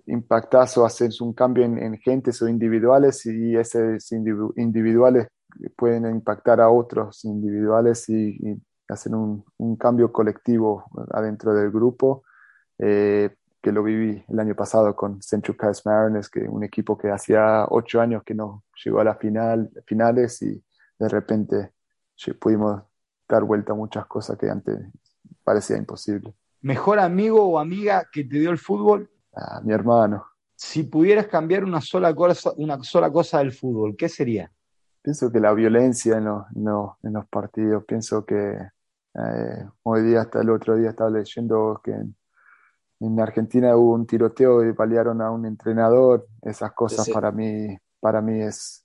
impactas 0.07 0.77
o 0.79 0.85
haces 0.85 1.21
un 1.21 1.33
cambio 1.33 1.64
en, 1.64 1.79
en 1.79 1.97
gentes 1.99 2.43
o 2.43 2.49
individuales 2.49 3.25
y 3.27 3.57
esos 3.57 4.12
individuales 4.57 5.29
pueden 5.76 6.07
impactar 6.07 6.61
a 6.61 6.70
otros 6.70 7.24
individuales 7.24 8.09
y, 8.09 8.36
y 8.40 8.62
hacen 8.88 9.14
un, 9.14 9.44
un, 9.59 9.76
cambio 9.76 10.12
colectivo 10.12 10.84
adentro 11.12 11.55
del 11.55 11.70
grupo. 11.70 12.24
Eh, 12.78 13.30
que 13.61 13.72
lo 13.72 13.82
viví 13.82 14.24
el 14.28 14.40
año 14.40 14.55
pasado 14.55 14.96
con 14.96 15.20
Central 15.22 15.57
Coast 15.57 15.86
Mariners, 15.86 16.28
que 16.28 16.40
un 16.40 16.64
equipo 16.64 16.96
que 16.96 17.11
hacía 17.11 17.66
ocho 17.68 18.01
años 18.01 18.22
que 18.24 18.34
no 18.34 18.64
llegó 18.82 19.01
a 19.01 19.05
la 19.05 19.14
final, 19.16 19.70
finales 19.86 20.40
y 20.42 20.62
de 20.98 21.09
repente 21.09 21.72
pudimos 22.38 22.82
dar 23.28 23.44
vuelta 23.44 23.72
a 23.72 23.76
muchas 23.76 24.07
cosas 24.07 24.38
que 24.38 24.48
antes 24.48 24.78
parecía 25.44 25.76
imposible. 25.76 26.34
¿Mejor 26.62 26.98
amigo 26.98 27.44
o 27.44 27.59
amiga 27.59 28.07
que 28.11 28.24
te 28.24 28.38
dio 28.38 28.51
el 28.51 28.59
fútbol? 28.59 29.11
Ah, 29.34 29.61
mi 29.62 29.72
hermano. 29.72 30.26
Si 30.55 30.82
pudieras 30.82 31.26
cambiar 31.26 31.64
una 31.64 31.80
sola, 31.80 32.14
cosa, 32.14 32.53
una 32.57 32.82
sola 32.82 33.11
cosa 33.11 33.38
del 33.38 33.53
fútbol, 33.53 33.96
¿qué 33.96 34.09
sería? 34.09 34.51
Pienso 35.03 35.32
que 35.32 35.40
la 35.40 35.53
violencia 35.55 36.18
en 36.18 36.24
los, 36.26 36.44
en 37.03 37.12
los 37.12 37.26
partidos, 37.26 37.84
pienso 37.84 38.24
que 38.24 38.59
eh, 39.14 39.68
hoy 39.82 40.03
día, 40.03 40.22
hasta 40.22 40.40
el 40.42 40.51
otro 40.51 40.76
día 40.76 40.90
estaba 40.90 41.11
leyendo 41.11 41.80
que 41.82 41.92
en 43.01 43.20
Argentina 43.20 43.76
hubo 43.76 43.94
un 43.94 44.07
tiroteo 44.07 44.62
y 44.64 44.72
balearon 44.72 45.22
a 45.22 45.30
un 45.30 45.46
entrenador. 45.46 46.26
Esas 46.42 46.72
cosas 46.72 47.09
para 47.09 47.32
mí, 47.32 47.76
para 47.98 48.20
mí 48.20 48.42
es 48.42 48.84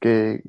que 0.00 0.42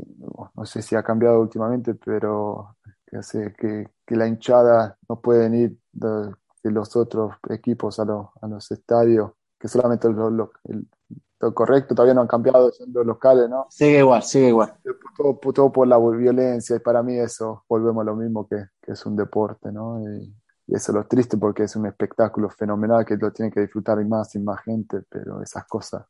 no 0.55 0.65
sé 0.65 0.81
si 0.81 0.95
ha 0.95 1.03
cambiado 1.03 1.39
últimamente, 1.39 1.93
pero 1.95 2.77
que, 3.05 3.53
que, 3.57 3.89
que 4.05 4.15
la 4.15 4.27
hinchada 4.27 4.97
no 5.07 5.19
pueden 5.19 5.55
ir 5.55 5.77
de, 5.91 6.33
los 6.63 6.95
otros 6.95 7.35
equipos 7.49 7.99
a, 7.99 8.03
a, 8.03 8.47
los 8.47 8.71
estadios, 8.71 9.31
que 9.57 9.67
solamente 9.67 10.09
lo, 10.09 10.51
lo, 11.39 11.53
correcto, 11.53 11.95
todavía 11.95 12.13
no 12.13 12.21
han 12.21 12.27
cambiado, 12.27 12.71
son 12.71 12.91
los 12.93 13.05
locales, 13.05 13.49
¿no? 13.49 13.67
Sigue 13.69 13.99
igual, 13.99 14.23
sigue 14.23 14.49
igual. 14.49 14.73
Todo, 15.15 15.39
todo, 15.53 15.71
por 15.71 15.87
la 15.87 15.97
violencia, 15.97 16.75
y 16.75 16.79
para 16.79 17.01
mí 17.03 17.17
eso, 17.17 17.63
volvemos 17.67 18.01
a 18.01 18.05
lo 18.05 18.15
mismo 18.15 18.47
que, 18.47 18.57
que 18.81 18.93
es 18.93 19.05
un 19.05 19.15
deporte, 19.15 19.71
¿no? 19.71 20.01
Y, 20.01 20.33
y 20.67 20.75
eso 20.75 20.91
es 20.91 20.95
lo 20.95 21.05
triste 21.05 21.35
porque 21.37 21.63
es 21.63 21.75
un 21.75 21.87
espectáculo 21.87 22.49
fenomenal 22.49 23.03
que 23.03 23.17
lo 23.17 23.31
tiene 23.31 23.51
que 23.51 23.61
disfrutar 23.61 23.99
y 24.01 24.05
más 24.05 24.35
y 24.35 24.39
más 24.39 24.61
gente, 24.61 25.01
pero 25.09 25.41
esas 25.41 25.65
cosas 25.65 26.05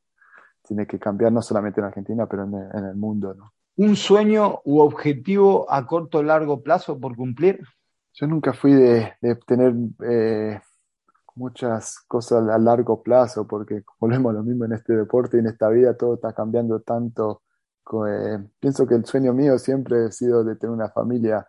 tienen 0.68 0.86
que 0.86 1.00
cambiar 1.00 1.32
no 1.32 1.42
solamente 1.42 1.80
en 1.80 1.88
Argentina, 1.88 2.26
pero 2.28 2.44
en 2.44 2.54
el, 2.54 2.70
en 2.74 2.86
el 2.86 2.96
mundo. 2.96 3.34
¿no? 3.34 3.54
¿Un 3.78 3.96
sueño 3.96 4.60
u 4.66 4.80
objetivo 4.80 5.66
a 5.72 5.86
corto 5.88 6.18
o 6.18 6.24
largo 6.24 6.62
plazo 6.62 7.00
por 7.00 7.16
cumplir? 7.16 7.62
Yo 8.14 8.28
nunca 8.28 8.52
fui 8.52 8.74
de, 8.74 9.14
de 9.22 9.36
tener 9.36 9.74
eh, 10.06 10.60
muchas 11.36 12.00
cosas 12.08 12.48
a 12.50 12.58
largo 12.58 13.02
plazo, 13.04 13.48
porque 13.48 13.84
volvemos 14.00 14.32
a 14.32 14.34
lo 14.38 14.44
mismo 14.44 14.66
en 14.66 14.74
este 14.74 14.94
deporte 14.96 15.38
y 15.38 15.40
en 15.42 15.48
esta 15.48 15.70
vida, 15.70 15.96
todo 15.98 16.16
está 16.16 16.34
cambiando 16.34 16.82
tanto. 16.82 17.44
Eh, 18.08 18.40
pienso 18.60 18.86
que 18.88 18.96
el 18.96 19.06
sueño 19.06 19.34
mío 19.34 19.58
siempre 19.58 20.06
ha 20.06 20.12
sido 20.12 20.44
de 20.44 20.56
tener 20.56 20.76
una 20.76 20.90
familia 20.90 21.48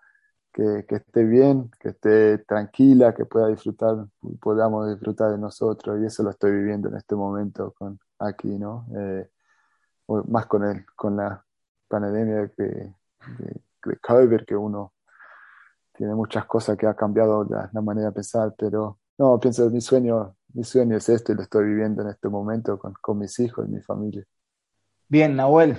que, 0.52 0.84
esté 0.88 1.24
bien, 1.24 1.70
que 1.78 1.90
esté 1.90 2.38
tranquila, 2.38 3.14
que 3.14 3.24
pueda 3.24 3.48
disfrutar, 3.48 4.06
podamos 4.40 4.88
disfrutar 4.88 5.30
de 5.32 5.38
nosotros 5.38 6.00
y 6.00 6.06
eso 6.06 6.22
lo 6.22 6.30
estoy 6.30 6.52
viviendo 6.52 6.88
en 6.88 6.96
este 6.96 7.14
momento 7.14 7.72
con 7.78 7.98
aquí, 8.18 8.58
¿no? 8.58 8.86
Eh, 8.96 9.30
más 10.28 10.46
con 10.46 10.64
el, 10.64 10.84
con 10.96 11.16
la 11.16 11.44
pandemia 11.88 12.48
que, 12.56 12.62
de, 12.64 13.96
COVID, 14.02 14.44
que 14.44 14.56
uno 14.56 14.94
tiene 15.92 16.14
muchas 16.14 16.46
cosas 16.46 16.76
que 16.76 16.86
ha 16.86 16.94
cambiado 16.94 17.44
la, 17.44 17.70
manera 17.80 18.08
de 18.08 18.12
pensar, 18.12 18.54
pero 18.56 18.98
no, 19.20 19.38
pienso 19.38 19.68
mi 19.70 19.80
sueño, 19.80 20.34
mi 20.54 20.64
sueño 20.64 20.96
es 20.96 21.08
este 21.08 21.34
lo 21.34 21.42
estoy 21.42 21.66
viviendo 21.66 22.02
en 22.02 22.08
este 22.08 22.28
momento 22.28 22.78
con, 22.78 22.94
con 23.00 23.18
mis 23.18 23.38
hijos 23.38 23.66
y 23.68 23.70
mi 23.70 23.80
familia. 23.80 24.24
Bien, 25.08 25.36
Nahuel, 25.36 25.78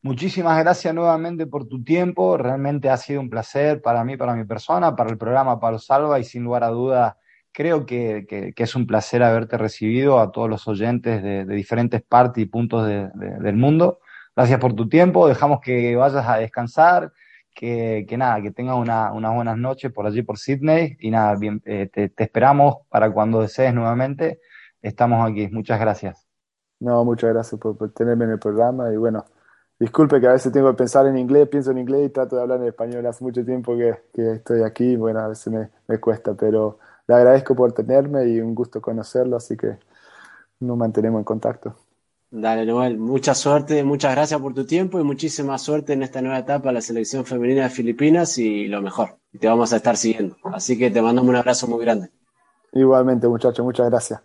Muchísimas 0.00 0.56
gracias 0.60 0.94
nuevamente 0.94 1.46
por 1.48 1.66
tu 1.66 1.82
tiempo. 1.82 2.36
Realmente 2.36 2.88
ha 2.88 2.96
sido 2.96 3.20
un 3.20 3.28
placer 3.28 3.82
para 3.82 4.04
mí, 4.04 4.16
para 4.16 4.34
mi 4.36 4.44
persona, 4.44 4.94
para 4.94 5.10
el 5.10 5.18
programa 5.18 5.58
Palo 5.58 5.80
Salva 5.80 6.20
y 6.20 6.24
sin 6.24 6.44
lugar 6.44 6.62
a 6.62 6.68
duda 6.68 7.18
creo 7.50 7.84
que, 7.84 8.24
que, 8.28 8.62
es 8.62 8.76
un 8.76 8.86
placer 8.86 9.24
haberte 9.24 9.58
recibido 9.58 10.20
a 10.20 10.30
todos 10.30 10.48
los 10.48 10.68
oyentes 10.68 11.20
de, 11.20 11.44
diferentes 11.44 12.00
partes 12.02 12.44
y 12.44 12.46
puntos 12.46 12.86
de, 12.86 13.10
del 13.40 13.56
mundo. 13.56 13.98
Gracias 14.36 14.60
por 14.60 14.74
tu 14.74 14.88
tiempo. 14.88 15.26
Dejamos 15.26 15.60
que 15.60 15.96
vayas 15.96 16.24
a 16.24 16.36
descansar. 16.36 17.12
Que, 17.58 18.16
nada, 18.16 18.40
que 18.40 18.52
tengas 18.52 18.76
una, 18.76 19.12
unas 19.12 19.34
buenas 19.34 19.58
noches 19.58 19.92
por 19.92 20.06
allí 20.06 20.22
por 20.22 20.38
Sydney 20.38 20.96
y 21.00 21.10
nada, 21.10 21.34
bien, 21.34 21.60
eh, 21.64 21.90
te, 21.92 22.08
te 22.08 22.22
esperamos 22.22 22.76
para 22.88 23.10
cuando 23.10 23.40
desees 23.40 23.74
nuevamente. 23.74 24.40
Estamos 24.80 25.28
aquí. 25.28 25.48
Muchas 25.48 25.80
gracias. 25.80 26.24
No, 26.78 27.04
muchas 27.04 27.32
gracias 27.32 27.60
por, 27.60 27.76
por 27.76 27.92
tenerme 27.92 28.26
en 28.26 28.30
el 28.32 28.38
programa 28.38 28.92
y 28.92 28.96
bueno, 28.96 29.24
Disculpe 29.78 30.20
que 30.20 30.26
a 30.26 30.32
veces 30.32 30.52
tengo 30.52 30.70
que 30.70 30.76
pensar 30.76 31.06
en 31.06 31.16
inglés, 31.16 31.48
pienso 31.48 31.70
en 31.70 31.78
inglés 31.78 32.06
y 32.06 32.10
trato 32.10 32.34
de 32.34 32.42
hablar 32.42 32.60
en 32.60 32.66
español. 32.66 33.06
Hace 33.06 33.22
mucho 33.22 33.44
tiempo 33.44 33.76
que, 33.76 33.96
que 34.12 34.32
estoy 34.32 34.62
aquí, 34.62 34.96
bueno, 34.96 35.20
a 35.20 35.28
veces 35.28 35.52
me, 35.52 35.70
me, 35.86 36.00
cuesta, 36.00 36.34
pero 36.34 36.80
le 37.06 37.14
agradezco 37.14 37.54
por 37.54 37.72
tenerme 37.72 38.26
y 38.26 38.40
un 38.40 38.56
gusto 38.56 38.82
conocerlo, 38.82 39.36
así 39.36 39.56
que 39.56 39.78
nos 40.60 40.76
mantenemos 40.76 41.20
en 41.20 41.24
contacto. 41.24 41.76
Dale, 42.30 42.66
Noel, 42.66 42.98
mucha 42.98 43.34
suerte, 43.34 43.82
muchas 43.84 44.12
gracias 44.12 44.38
por 44.38 44.52
tu 44.52 44.66
tiempo 44.66 45.00
y 45.00 45.02
muchísima 45.02 45.56
suerte 45.56 45.94
en 45.94 46.02
esta 46.02 46.20
nueva 46.20 46.38
etapa 46.38 46.68
de 46.68 46.74
la 46.74 46.80
selección 46.82 47.24
femenina 47.24 47.62
de 47.62 47.70
Filipinas 47.70 48.36
y 48.36 48.68
lo 48.68 48.82
mejor. 48.82 49.16
Te 49.40 49.46
vamos 49.46 49.72
a 49.72 49.76
estar 49.76 49.96
siguiendo. 49.96 50.36
Así 50.44 50.76
que 50.76 50.90
te 50.90 51.00
mandamos 51.00 51.30
un 51.30 51.36
abrazo 51.36 51.66
muy 51.68 51.80
grande. 51.80 52.10
Igualmente, 52.74 53.26
muchachos, 53.28 53.64
muchas 53.64 53.88
gracias. 53.88 54.20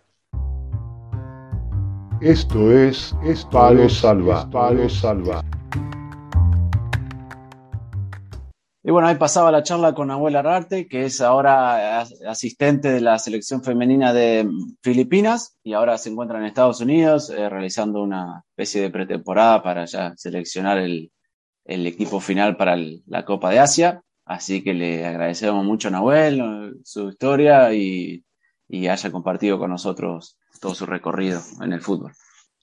Esto 2.20 2.70
es, 2.72 3.14
Esto 3.24 3.50
Palo 3.50 3.88
Salva. 3.88 4.50
Palo 4.50 4.86
Salva. 4.88 5.42
Y 8.86 8.90
bueno, 8.90 9.08
ahí 9.08 9.14
pasaba 9.14 9.50
la 9.50 9.62
charla 9.62 9.94
con 9.94 10.10
Abuela 10.10 10.40
Ararte, 10.40 10.86
que 10.86 11.06
es 11.06 11.22
ahora 11.22 12.02
asistente 12.28 12.92
de 12.92 13.00
la 13.00 13.18
selección 13.18 13.64
femenina 13.64 14.12
de 14.12 14.46
Filipinas 14.82 15.56
y 15.64 15.72
ahora 15.72 15.96
se 15.96 16.10
encuentra 16.10 16.38
en 16.38 16.44
Estados 16.44 16.82
Unidos 16.82 17.30
eh, 17.30 17.48
realizando 17.48 18.02
una 18.02 18.44
especie 18.50 18.82
de 18.82 18.90
pretemporada 18.90 19.62
para 19.62 19.86
ya 19.86 20.12
seleccionar 20.18 20.76
el, 20.76 21.10
equipo 21.64 22.20
final 22.20 22.58
para 22.58 22.76
la 23.06 23.24
Copa 23.24 23.48
de 23.48 23.60
Asia. 23.60 24.02
Así 24.26 24.62
que 24.62 24.74
le 24.74 25.06
agradecemos 25.06 25.64
mucho 25.64 25.88
a 25.88 25.92
Nahuel 25.92 26.74
su 26.84 27.08
historia 27.08 27.72
y, 27.72 28.22
haya 28.70 29.10
compartido 29.10 29.58
con 29.58 29.70
nosotros 29.70 30.36
todo 30.60 30.74
su 30.74 30.84
recorrido 30.84 31.40
en 31.62 31.72
el 31.72 31.80
fútbol. 31.80 32.12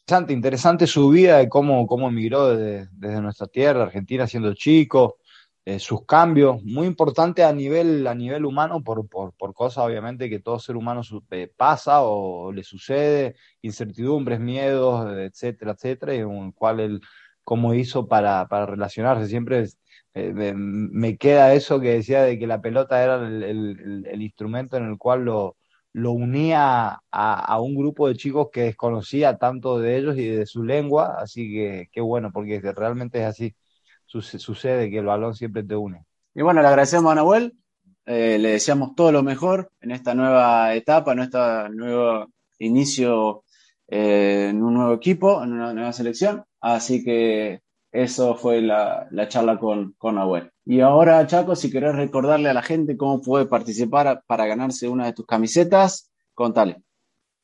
Interesante, 0.01 0.33
interesante 0.33 0.87
su 0.87 1.09
vida 1.09 1.39
de 1.39 1.49
cómo, 1.49 1.87
cómo 1.87 2.09
emigró 2.09 2.55
desde 2.55 3.21
nuestra 3.21 3.47
tierra, 3.47 3.83
Argentina, 3.83 4.27
siendo 4.27 4.53
chico, 4.53 5.17
eh, 5.65 5.79
sus 5.79 6.05
cambios, 6.05 6.63
muy 6.63 6.87
importante 6.87 7.43
a 7.43 7.53
nivel, 7.53 8.07
a 8.07 8.15
nivel 8.15 8.45
humano, 8.45 8.83
por, 8.83 9.07
por, 9.07 9.33
por 9.33 9.53
cosas 9.53 9.85
obviamente 9.85 10.29
que 10.29 10.39
todo 10.39 10.59
ser 10.59 10.75
humano 10.75 11.01
eh, 11.31 11.51
pasa 11.55 12.01
o 12.03 12.51
le 12.51 12.63
sucede, 12.63 13.35
incertidumbres, 13.61 14.39
miedos, 14.39 15.07
etcétera, 15.17 15.73
etcétera, 15.73 16.15
y 16.15 16.19
en 16.19 16.51
cual 16.51 16.79
él, 16.79 17.01
cómo 17.43 17.73
hizo 17.73 18.07
para, 18.07 18.47
para 18.47 18.65
relacionarse. 18.65 19.27
Siempre 19.27 19.65
eh, 20.13 20.53
me, 20.55 21.17
queda 21.17 21.53
eso 21.53 21.79
que 21.79 21.89
decía 21.93 22.23
de 22.23 22.39
que 22.39 22.47
la 22.47 22.61
pelota 22.61 23.03
era 23.03 23.15
el, 23.15 23.43
el, 23.43 24.05
el 24.07 24.21
instrumento 24.21 24.77
en 24.77 24.85
el 24.89 24.97
cual 24.97 25.25
lo, 25.25 25.57
lo 25.93 26.11
unía 26.11 27.01
a, 27.11 27.59
un 27.61 27.75
grupo 27.75 28.07
de 28.07 28.15
chicos 28.15 28.49
que 28.51 28.63
desconocía 28.63 29.37
tanto 29.37 29.79
de 29.79 29.97
ellos 29.97 30.17
y 30.17 30.27
de 30.27 30.45
su 30.45 30.63
lengua, 30.63 31.17
así 31.19 31.51
que 31.51 31.89
qué 31.91 32.01
bueno, 32.01 32.31
porque 32.31 32.61
realmente 32.61 33.19
es 33.19 33.25
así, 33.25 33.55
sucede 34.11 34.89
que 34.89 34.97
el 34.97 35.05
balón 35.05 35.35
siempre 35.35 35.63
te 35.63 35.75
une. 35.75 36.05
Y 36.33 36.41
bueno, 36.41 36.61
le 36.61 36.67
agradecemos 36.67 37.11
a 37.11 37.15
Nahuel, 37.15 37.53
eh, 38.05 38.37
le 38.39 38.49
deseamos 38.49 38.95
todo 38.95 39.11
lo 39.11 39.23
mejor 39.23 39.71
en 39.79 39.91
esta 39.91 40.13
nueva 40.13 40.73
etapa, 40.75 41.13
en 41.13 41.19
este 41.19 41.39
nuevo 41.69 42.27
inicio 42.59 43.43
eh, 43.87 44.47
en 44.49 44.63
un 44.63 44.73
nuevo 44.73 44.93
equipo, 44.93 45.43
en 45.43 45.53
una 45.53 45.73
nueva 45.73 45.91
selección, 45.91 46.45
así 46.61 47.03
que 47.03 47.61
eso 47.91 48.35
fue 48.35 48.61
la, 48.61 49.09
charla 49.27 49.59
con, 49.59 49.93
con 49.97 50.15
Nahuel. 50.15 50.51
Y 50.65 50.79
ahora, 50.79 51.27
Chaco, 51.27 51.55
si 51.57 51.69
querés 51.69 51.95
recordarle 51.95 52.49
a 52.49 52.53
la 52.53 52.61
gente 52.61 52.95
cómo 52.95 53.21
puede 53.21 53.47
participar 53.47 54.23
para 54.27 54.45
ganarse 54.45 54.87
una 54.87 55.05
de 55.07 55.13
tus 55.13 55.25
camisetas, 55.25 56.09
contale. 56.33 56.81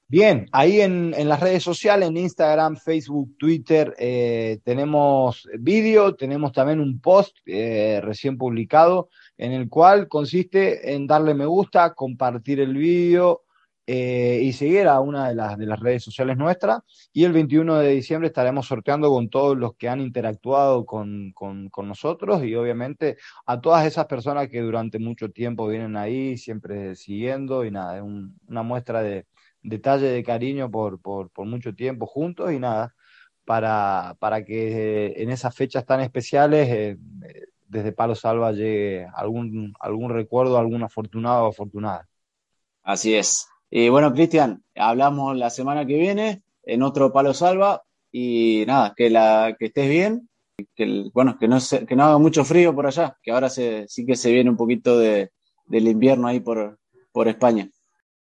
Bien, 0.09 0.47
ahí 0.53 0.79
en, 0.79 1.11
las 1.27 1.41
redes 1.41 1.63
sociales, 1.63 2.07
en 2.07 2.15
Instagram, 2.15 2.77
Facebook, 2.77 3.35
Twitter, 3.37 3.93
eh, 3.99 4.59
tenemos 4.63 5.45
vídeo, 5.59 6.15
tenemos 6.15 6.53
también 6.53 6.79
un 6.79 7.01
post 7.01 7.37
eh, 7.45 7.99
recién 8.01 8.37
publicado 8.37 9.09
en 9.37 9.51
el 9.51 9.67
cual 9.67 10.07
consiste 10.07 10.93
en 10.93 11.07
darle 11.07 11.33
me 11.33 11.45
gusta, 11.45 11.93
compartir 11.93 12.61
el 12.61 12.73
vídeo, 12.73 13.43
eh, 13.89 14.41
y 14.43 14.51
seguir 14.51 14.89
a 14.89 14.99
una 14.99 15.29
de 15.29 15.35
las, 15.35 15.57
de 15.57 15.65
las 15.65 15.79
redes 15.79 16.03
sociales 16.03 16.35
nuestras. 16.35 16.81
Y 17.13 17.23
el 17.23 17.31
21 17.31 17.77
de 17.79 17.89
diciembre 17.89 18.27
estaremos 18.27 18.67
sorteando 18.67 19.09
con 19.09 19.29
todos 19.29 19.57
los 19.57 19.75
que 19.75 19.87
han 19.87 20.01
interactuado 20.01 20.85
con, 20.85 21.31
con, 21.33 21.69
nosotros 21.87 22.43
y 22.43 22.53
obviamente 22.55 23.15
a 23.45 23.61
todas 23.61 23.85
esas 23.85 24.05
personas 24.07 24.49
que 24.49 24.59
durante 24.61 24.99
mucho 24.99 25.31
tiempo 25.31 25.67
vienen 25.67 25.95
ahí, 25.95 26.37
siempre 26.37 26.95
siguiendo 26.95 27.63
y 27.63 27.71
nada, 27.71 27.97
es 27.97 28.03
una 28.03 28.61
muestra 28.61 29.01
de 29.01 29.25
detalle 29.61 30.07
de 30.07 30.23
cariño 30.23 30.69
por, 30.71 30.99
por, 31.01 31.29
mucho 31.45 31.73
tiempo 31.73 32.05
juntos 32.05 32.51
y 32.51 32.59
nada, 32.59 32.95
para, 33.45 34.15
para 34.19 34.43
que 34.45 35.13
en 35.17 35.29
esas 35.31 35.55
fechas 35.55 35.85
tan 35.85 36.01
especiales... 36.01 36.69
Eh, 36.69 36.97
desde 37.67 37.91
Palo 37.91 38.15
Salva 38.15 38.51
llegue 38.51 39.07
algún, 39.13 39.73
algún 39.79 40.11
recuerdo, 40.11 40.57
algún 40.57 40.83
afortunado 40.83 41.45
o 41.45 41.49
afortunada. 41.49 42.07
Así 42.83 43.15
es. 43.15 43.47
Y 43.69 43.89
bueno, 43.89 44.13
Cristian, 44.13 44.63
hablamos 44.75 45.35
la 45.35 45.49
semana 45.49 45.85
que 45.85 45.97
viene 45.97 46.43
en 46.63 46.83
otro 46.83 47.11
Palo 47.11 47.33
Salva 47.33 47.83
y 48.11 48.63
nada, 48.65 48.93
que, 48.95 49.09
la, 49.09 49.55
que 49.59 49.65
estés 49.65 49.89
bien, 49.89 50.29
que, 50.75 51.09
bueno, 51.13 51.37
que 51.37 51.47
no, 51.47 51.57
que 51.87 51.95
no 51.95 52.03
haga 52.05 52.17
mucho 52.17 52.45
frío 52.45 52.73
por 52.73 52.87
allá, 52.87 53.17
que 53.21 53.31
ahora 53.31 53.49
se, 53.49 53.85
sí 53.89 54.05
que 54.05 54.15
se 54.15 54.31
viene 54.31 54.49
un 54.49 54.57
poquito 54.57 54.97
de, 54.97 55.31
del 55.65 55.87
invierno 55.87 56.27
ahí 56.27 56.39
por, 56.39 56.79
por 57.11 57.27
España. 57.27 57.69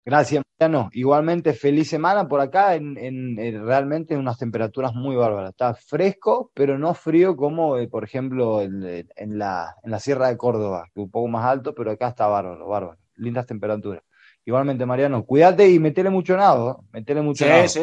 Gracias, 0.05 0.43
Mariano. 0.59 0.89
Igualmente, 0.93 1.53
feliz 1.53 1.89
semana 1.89 2.27
por 2.27 2.41
acá, 2.41 2.75
en, 2.75 2.97
en, 2.97 3.65
realmente 3.65 4.13
en 4.13 4.21
unas 4.21 4.37
temperaturas 4.37 4.93
muy 4.93 5.15
bárbaras. 5.15 5.51
Está 5.51 5.73
fresco, 5.73 6.51
pero 6.53 6.77
no 6.77 6.93
frío 6.93 7.35
como, 7.35 7.77
eh, 7.77 7.87
por 7.87 8.03
ejemplo, 8.03 8.61
en, 8.61 9.07
en, 9.15 9.37
la, 9.37 9.75
en 9.83 9.91
la 9.91 9.99
Sierra 9.99 10.29
de 10.29 10.37
Córdoba, 10.37 10.85
que 10.93 11.01
es 11.01 11.05
un 11.05 11.11
poco 11.11 11.27
más 11.27 11.45
alto, 11.45 11.75
pero 11.75 11.91
acá 11.91 12.09
está 12.09 12.27
bárbaro, 12.27 12.67
bárbaro. 12.67 12.97
Lindas 13.15 13.45
temperaturas. 13.45 14.01
Igualmente, 14.45 14.85
Mariano, 14.85 15.25
cuídate 15.25 15.69
y 15.69 15.77
metele 15.77 16.09
mucho 16.09 16.35
nado, 16.35 16.83
metele 16.91 17.21
mucho 17.21 17.45
sí, 17.45 17.67
Sí, 17.67 17.81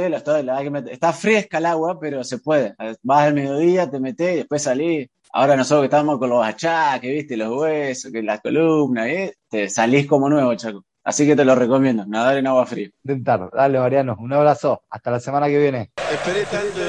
está, 0.90 1.12
fresca 1.12 1.58
el 1.58 1.66
agua, 1.66 2.00
pero 2.00 2.24
se 2.24 2.38
puede. 2.38 2.74
Vas 3.02 3.26
al 3.26 3.34
mediodía, 3.34 3.88
te 3.88 4.00
metes 4.00 4.32
y 4.32 4.36
después 4.38 4.62
salís. 4.62 5.08
Ahora 5.32 5.54
nosotros 5.54 5.82
que 5.82 5.86
estamos 5.94 6.18
con 6.18 6.30
los 6.30 6.44
achaques, 6.44 7.08
viste, 7.08 7.36
los 7.36 7.56
huesos, 7.56 8.10
que 8.10 8.22
las 8.22 8.40
columnas, 8.40 9.06
¿eh? 9.06 9.34
te 9.48 9.68
salís 9.68 10.06
como 10.06 10.28
nuevo, 10.28 10.54
Chaco. 10.54 10.85
Así 11.06 11.24
que 11.24 11.36
te 11.36 11.44
lo 11.44 11.54
recomiendo, 11.54 12.04
nadar 12.04 12.36
en 12.36 12.48
agua 12.48 12.66
fría. 12.66 12.90
Intentar. 13.04 13.48
Dale, 13.54 13.78
Mariano, 13.78 14.16
un 14.18 14.32
abrazo. 14.32 14.82
Hasta 14.90 15.12
la 15.12 15.20
semana 15.20 15.46
que 15.46 15.56
viene. 15.56 15.92
Esperé 16.10 16.42
tanto 16.46 16.80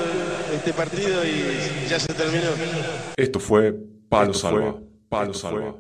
este 0.56 0.74
partido 0.74 1.24
y 1.24 1.88
ya 1.88 2.00
se 2.00 2.12
terminó. 2.16 2.50
Esto 3.16 3.40
fue 3.40 3.76
Palo 4.10 4.34
Salva. 4.34 4.76
Palo 5.08 5.36
Salva. 5.36 5.76